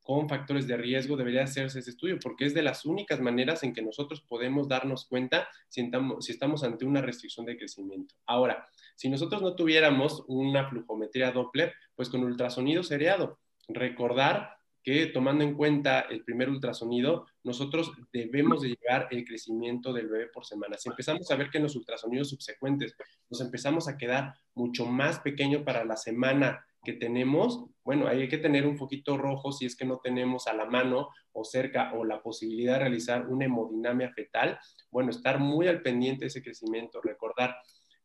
con 0.03 0.29
factores 0.29 0.67
de 0.67 0.77
riesgo 0.77 1.17
debería 1.17 1.45
hacerse 1.45 1.79
ese 1.79 1.91
estudio, 1.91 2.19
porque 2.21 2.45
es 2.45 2.55
de 2.55 2.63
las 2.63 2.85
únicas 2.85 3.21
maneras 3.21 3.63
en 3.63 3.73
que 3.73 3.83
nosotros 3.83 4.21
podemos 4.21 4.69
darnos 4.69 5.07
cuenta 5.07 5.49
si 5.69 5.89
estamos, 6.29 6.65
ante 6.65 6.85
una 6.85 7.01
restricción 7.01 7.47
de 7.47 7.57
crecimiento. 7.57 8.15
Ahora, 8.27 8.69
si 8.97 9.09
nosotros 9.09 9.43
no 9.43 9.55
tuviéramos 9.55 10.25
una 10.27 10.69
flujometría 10.69 11.31
Doppler, 11.31 11.73
pues 11.95 12.09
con 12.09 12.25
ultrasonido 12.25 12.83
seriado, 12.83 13.39
recordar 13.69 14.57
que 14.83 15.07
tomando 15.07 15.45
en 15.45 15.55
cuenta 15.55 16.01
el 16.01 16.25
primer 16.25 16.51
ultrasonido, 16.51 17.27
nosotros 17.45 17.93
debemos 18.13 18.63
de 18.63 18.71
llevar 18.71 19.07
el 19.13 19.25
crecimiento 19.25 19.93
del 19.93 20.09
bebé 20.09 20.27
por 20.27 20.45
semana. 20.45 20.77
Si 20.77 20.89
empezamos 20.89 21.31
a 21.31 21.37
ver 21.37 21.51
que 21.51 21.59
en 21.59 21.65
los 21.65 21.77
ultrasonidos 21.77 22.31
subsecuentes 22.31 22.97
nos 23.31 23.41
empezamos 23.41 23.87
a 23.87 23.97
quedar 23.97 24.35
mucho 24.55 24.85
más 24.85 25.21
pequeño 25.21 25.65
para 25.65 25.85
la 25.85 25.97
semana 25.97 26.67
que 26.85 26.95
tenemos, 26.95 27.65
bueno, 27.85 28.07
hay 28.07 28.29
que 28.29 28.39
tener 28.39 28.67
un 28.67 28.77
poquito 28.77 29.17
rojo 29.17 29.53
si 29.53 29.67
es 29.67 29.77
que 29.77 29.85
no 29.85 29.99
tenemos 29.99 30.47
a 30.47 30.55
la 30.55 30.67
mano 30.67 31.09
o 31.33 31.45
cerca 31.45 31.93
o 31.95 32.05
la 32.05 32.23
posibilidad 32.23 32.75
de 32.75 32.81
realizar 32.81 33.27
una 33.27 33.47
hemodinamia 33.47 34.13
fetal. 34.13 34.59
Bueno, 34.91 35.11
estar 35.11 35.41
muy 35.41 35.67
al 35.67 35.83
pendiente 35.83 36.21
de 36.21 36.29
ese 36.29 36.43
crecimiento, 36.43 37.01
recordar 37.03 37.57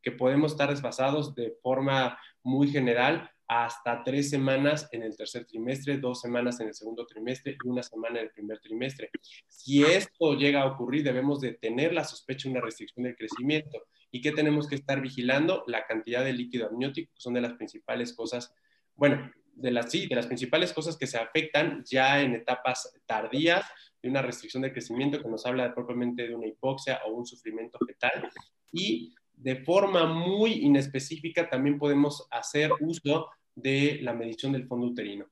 que 0.02 0.12
podemos 0.12 0.54
estar 0.54 0.70
desfasados 0.70 1.36
de 1.36 1.56
forma 1.62 2.18
muy 2.44 2.70
general 2.70 3.30
hasta 3.48 4.04
tres 4.04 4.30
semanas 4.30 4.90
en 4.92 5.04
el 5.04 5.16
tercer 5.16 5.46
trimestre, 5.46 5.98
dos 5.98 6.22
semanas 6.22 6.60
en 6.60 6.68
el 6.68 6.74
segundo 6.74 7.06
trimestre 7.06 7.56
y 7.64 7.68
una 7.68 7.82
semana 7.82 8.20
en 8.20 8.26
el 8.26 8.32
primer 8.32 8.60
trimestre. 8.60 9.10
Si 9.48 9.84
esto 9.84 10.34
llega 10.34 10.62
a 10.62 10.66
ocurrir, 10.66 11.04
debemos 11.04 11.40
de 11.40 11.54
tener 11.54 11.94
la 11.94 12.04
sospecha 12.04 12.50
de 12.50 12.54
una 12.56 12.62
restricción 12.62 13.04
del 13.04 13.16
crecimiento. 13.16 13.84
¿Y 14.12 14.22
qué 14.22 14.32
tenemos 14.32 14.68
que 14.68 14.76
estar 14.76 15.02
vigilando? 15.02 15.64
La 15.68 15.86
cantidad 15.86 16.26
de 16.26 16.34
líquido 16.34 16.68
amniótico, 16.68 17.14
que 17.14 17.22
son 17.22 17.36
de 17.36 17.42
las 17.42 17.54
principales 17.54 18.14
cosas, 18.14 18.54
bueno, 18.96 19.32
de 19.58 19.72
las, 19.72 19.92
de 19.92 20.24
principales 20.28 20.72
cosas 20.72 20.98
que 20.98 21.08
se 21.08 21.18
afectan 21.18 21.84
ya 21.84 22.22
en 22.22 22.36
etapas 22.36 22.94
tardías 23.06 23.66
de 24.02 24.10
una 24.10 24.22
restricción 24.22 24.62
del 24.62 24.72
crecimiento 24.72 25.22
que 25.22 25.30
nos 25.30 25.46
habla 25.46 25.74
propiamente 25.74 26.28
de 26.28 26.36
una 26.36 26.48
hipoxia 26.48 27.02
o 27.06 27.14
un 27.14 27.26
sufrimiento 27.26 27.80
fetal. 27.86 28.30
Y 28.72 29.16
de 29.34 29.58
forma 29.64 30.06
muy 30.06 30.54
inespecífica 30.54 31.50
también 31.50 31.80
podemos 31.80 32.28
hacer 32.32 32.72
uso 32.80 33.30
de 33.56 34.00
la 34.02 34.14
medición 34.14 34.52
del 34.52 34.68
fondo 34.68 34.88
uterino. 34.88 35.26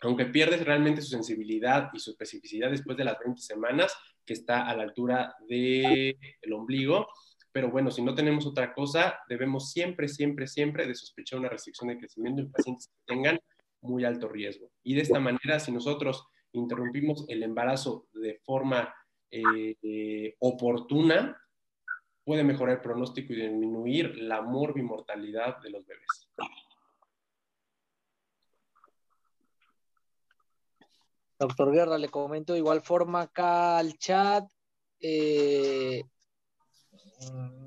Aunque 0.00 0.26
pierdes 0.26 0.64
realmente 0.64 1.02
su 1.02 1.08
sensibilidad 1.08 1.90
y 1.92 1.98
su 1.98 2.10
especificidad 2.10 2.70
después 2.70 2.96
de 2.96 3.04
las 3.04 3.18
20 3.18 3.40
semanas, 3.40 3.96
que 4.24 4.34
está 4.34 4.68
a 4.68 4.76
la 4.76 4.84
altura 4.84 5.34
del 5.48 6.52
ombligo, 6.52 7.08
pero 7.50 7.70
bueno, 7.70 7.90
si 7.90 8.02
no 8.02 8.14
tenemos 8.14 8.46
otra 8.46 8.74
cosa, 8.74 9.18
debemos 9.28 9.72
siempre, 9.72 10.08
siempre, 10.08 10.46
siempre 10.46 10.86
de 10.86 10.94
sospechar 10.94 11.38
una 11.38 11.48
restricción 11.48 11.88
de 11.88 11.98
crecimiento 11.98 12.42
en 12.42 12.52
pacientes 12.52 12.88
que 12.88 13.14
tengan 13.14 13.40
muy 13.86 14.04
alto 14.04 14.28
riesgo. 14.28 14.70
Y 14.82 14.94
de 14.94 15.02
esta 15.02 15.20
manera, 15.20 15.58
si 15.60 15.72
nosotros 15.72 16.26
interrumpimos 16.52 17.24
el 17.28 17.42
embarazo 17.42 18.06
de 18.12 18.40
forma 18.44 18.94
eh, 19.30 20.34
oportuna, 20.38 21.40
puede 22.24 22.42
mejorar 22.42 22.76
el 22.76 22.82
pronóstico 22.82 23.32
y 23.32 23.36
disminuir 23.36 24.16
la 24.16 24.42
morbimortalidad 24.42 25.60
de 25.62 25.70
los 25.70 25.86
bebés. 25.86 26.28
Doctor 31.38 31.72
Guerra, 31.72 31.98
le 31.98 32.08
comento 32.08 32.54
de 32.54 32.60
igual 32.60 32.80
forma 32.80 33.22
acá 33.22 33.78
al 33.78 33.96
chat. 33.98 34.50
Eh, 35.00 36.02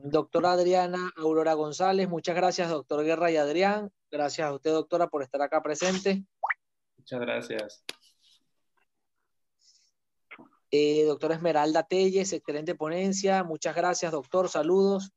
doctora 0.04 0.54
Adriana 0.54 1.12
Aurora 1.18 1.54
González, 1.54 2.08
muchas 2.10 2.36
gracias, 2.36 2.70
doctor 2.70 3.04
Guerra 3.04 3.32
y 3.32 3.38
Adrián. 3.38 3.92
Gracias 4.12 4.48
a 4.48 4.54
usted, 4.54 4.72
doctora, 4.72 5.08
por 5.08 5.24
estar 5.24 5.42
acá 5.42 5.62
presente. 5.62 6.24
Muchas 6.98 7.20
gracias. 7.20 7.84
Eh, 10.72 11.04
doctora 11.06 11.36
Esmeralda 11.36 11.84
Telles, 11.84 12.32
excelente 12.34 12.76
ponencia. 12.76 13.44
Muchas 13.44 13.76
gracias, 13.76 14.12
doctor. 14.12 14.50
Saludos. 14.50 15.12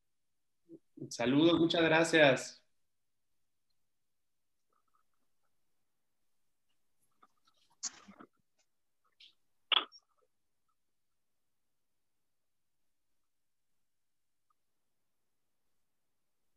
Saludos, 1.08 1.58
muchas 1.58 1.82
gracias. 1.82 2.61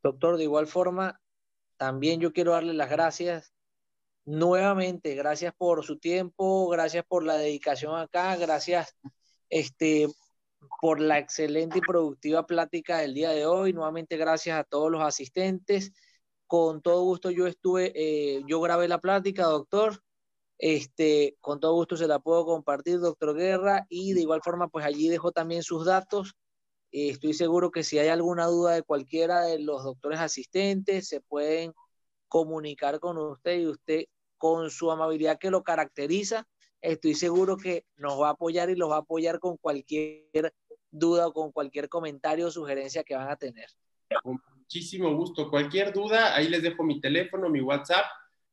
Doctor, 0.05 0.37
de 0.37 0.43
igual 0.43 0.67
forma, 0.67 1.19
también 1.77 2.19
yo 2.19 2.31
quiero 2.31 2.51
darle 2.51 2.75
las 2.75 2.91
gracias 2.91 3.55
nuevamente, 4.23 5.15
gracias 5.15 5.51
por 5.57 5.83
su 5.83 5.97
tiempo, 5.97 6.69
gracias 6.69 7.03
por 7.07 7.23
la 7.23 7.37
dedicación 7.37 7.97
acá, 7.97 8.35
gracias 8.35 8.95
este, 9.49 10.07
por 10.79 10.99
la 10.99 11.17
excelente 11.17 11.79
y 11.79 11.81
productiva 11.81 12.45
plática 12.45 12.99
del 12.99 13.15
día 13.15 13.31
de 13.31 13.47
hoy. 13.47 13.73
Nuevamente, 13.73 14.15
gracias 14.15 14.59
a 14.59 14.63
todos 14.63 14.91
los 14.91 15.01
asistentes. 15.01 15.91
Con 16.45 16.83
todo 16.83 17.01
gusto 17.01 17.31
yo 17.31 17.47
estuve, 17.47 17.91
eh, 17.95 18.43
yo 18.47 18.61
grabé 18.61 18.87
la 18.87 19.01
plática, 19.01 19.45
doctor. 19.45 20.03
Este, 20.59 21.35
con 21.41 21.59
todo 21.59 21.73
gusto 21.73 21.97
se 21.97 22.07
la 22.07 22.19
puedo 22.19 22.45
compartir, 22.45 22.99
doctor 22.99 23.35
Guerra, 23.35 23.87
y 23.89 24.13
de 24.13 24.21
igual 24.21 24.43
forma, 24.43 24.67
pues 24.67 24.85
allí 24.85 25.07
dejo 25.09 25.31
también 25.31 25.63
sus 25.63 25.83
datos 25.83 26.35
estoy 26.95 27.33
seguro 27.33 27.71
que 27.71 27.83
si 27.83 27.99
hay 27.99 28.07
alguna 28.07 28.45
duda 28.45 28.73
de 28.73 28.83
cualquiera 28.83 29.41
de 29.41 29.59
los 29.59 29.83
doctores 29.83 30.19
asistentes, 30.19 31.07
se 31.07 31.19
pueden 31.21 31.73
comunicar 32.27 32.99
con 32.99 33.17
usted 33.17 33.59
y 33.59 33.67
usted 33.67 34.05
con 34.37 34.69
su 34.69 34.89
amabilidad 34.91 35.37
que 35.37 35.51
lo 35.51 35.63
caracteriza, 35.63 36.47
estoy 36.81 37.15
seguro 37.15 37.57
que 37.57 37.85
nos 37.97 38.19
va 38.19 38.29
a 38.29 38.31
apoyar 38.31 38.69
y 38.69 38.75
los 38.75 38.89
va 38.89 38.97
a 38.97 38.99
apoyar 38.99 39.39
con 39.39 39.57
cualquier 39.57 40.53
duda 40.89 41.27
o 41.27 41.33
con 41.33 41.51
cualquier 41.51 41.89
comentario 41.89 42.47
o 42.47 42.51
sugerencia 42.51 43.03
que 43.03 43.15
van 43.15 43.29
a 43.29 43.35
tener. 43.35 43.69
Con 44.23 44.39
muchísimo 44.57 45.13
gusto. 45.15 45.49
Cualquier 45.49 45.91
duda, 45.91 46.35
ahí 46.35 46.47
les 46.47 46.63
dejo 46.63 46.83
mi 46.83 47.01
teléfono, 47.01 47.49
mi 47.49 47.61
WhatsApp, 47.61 48.05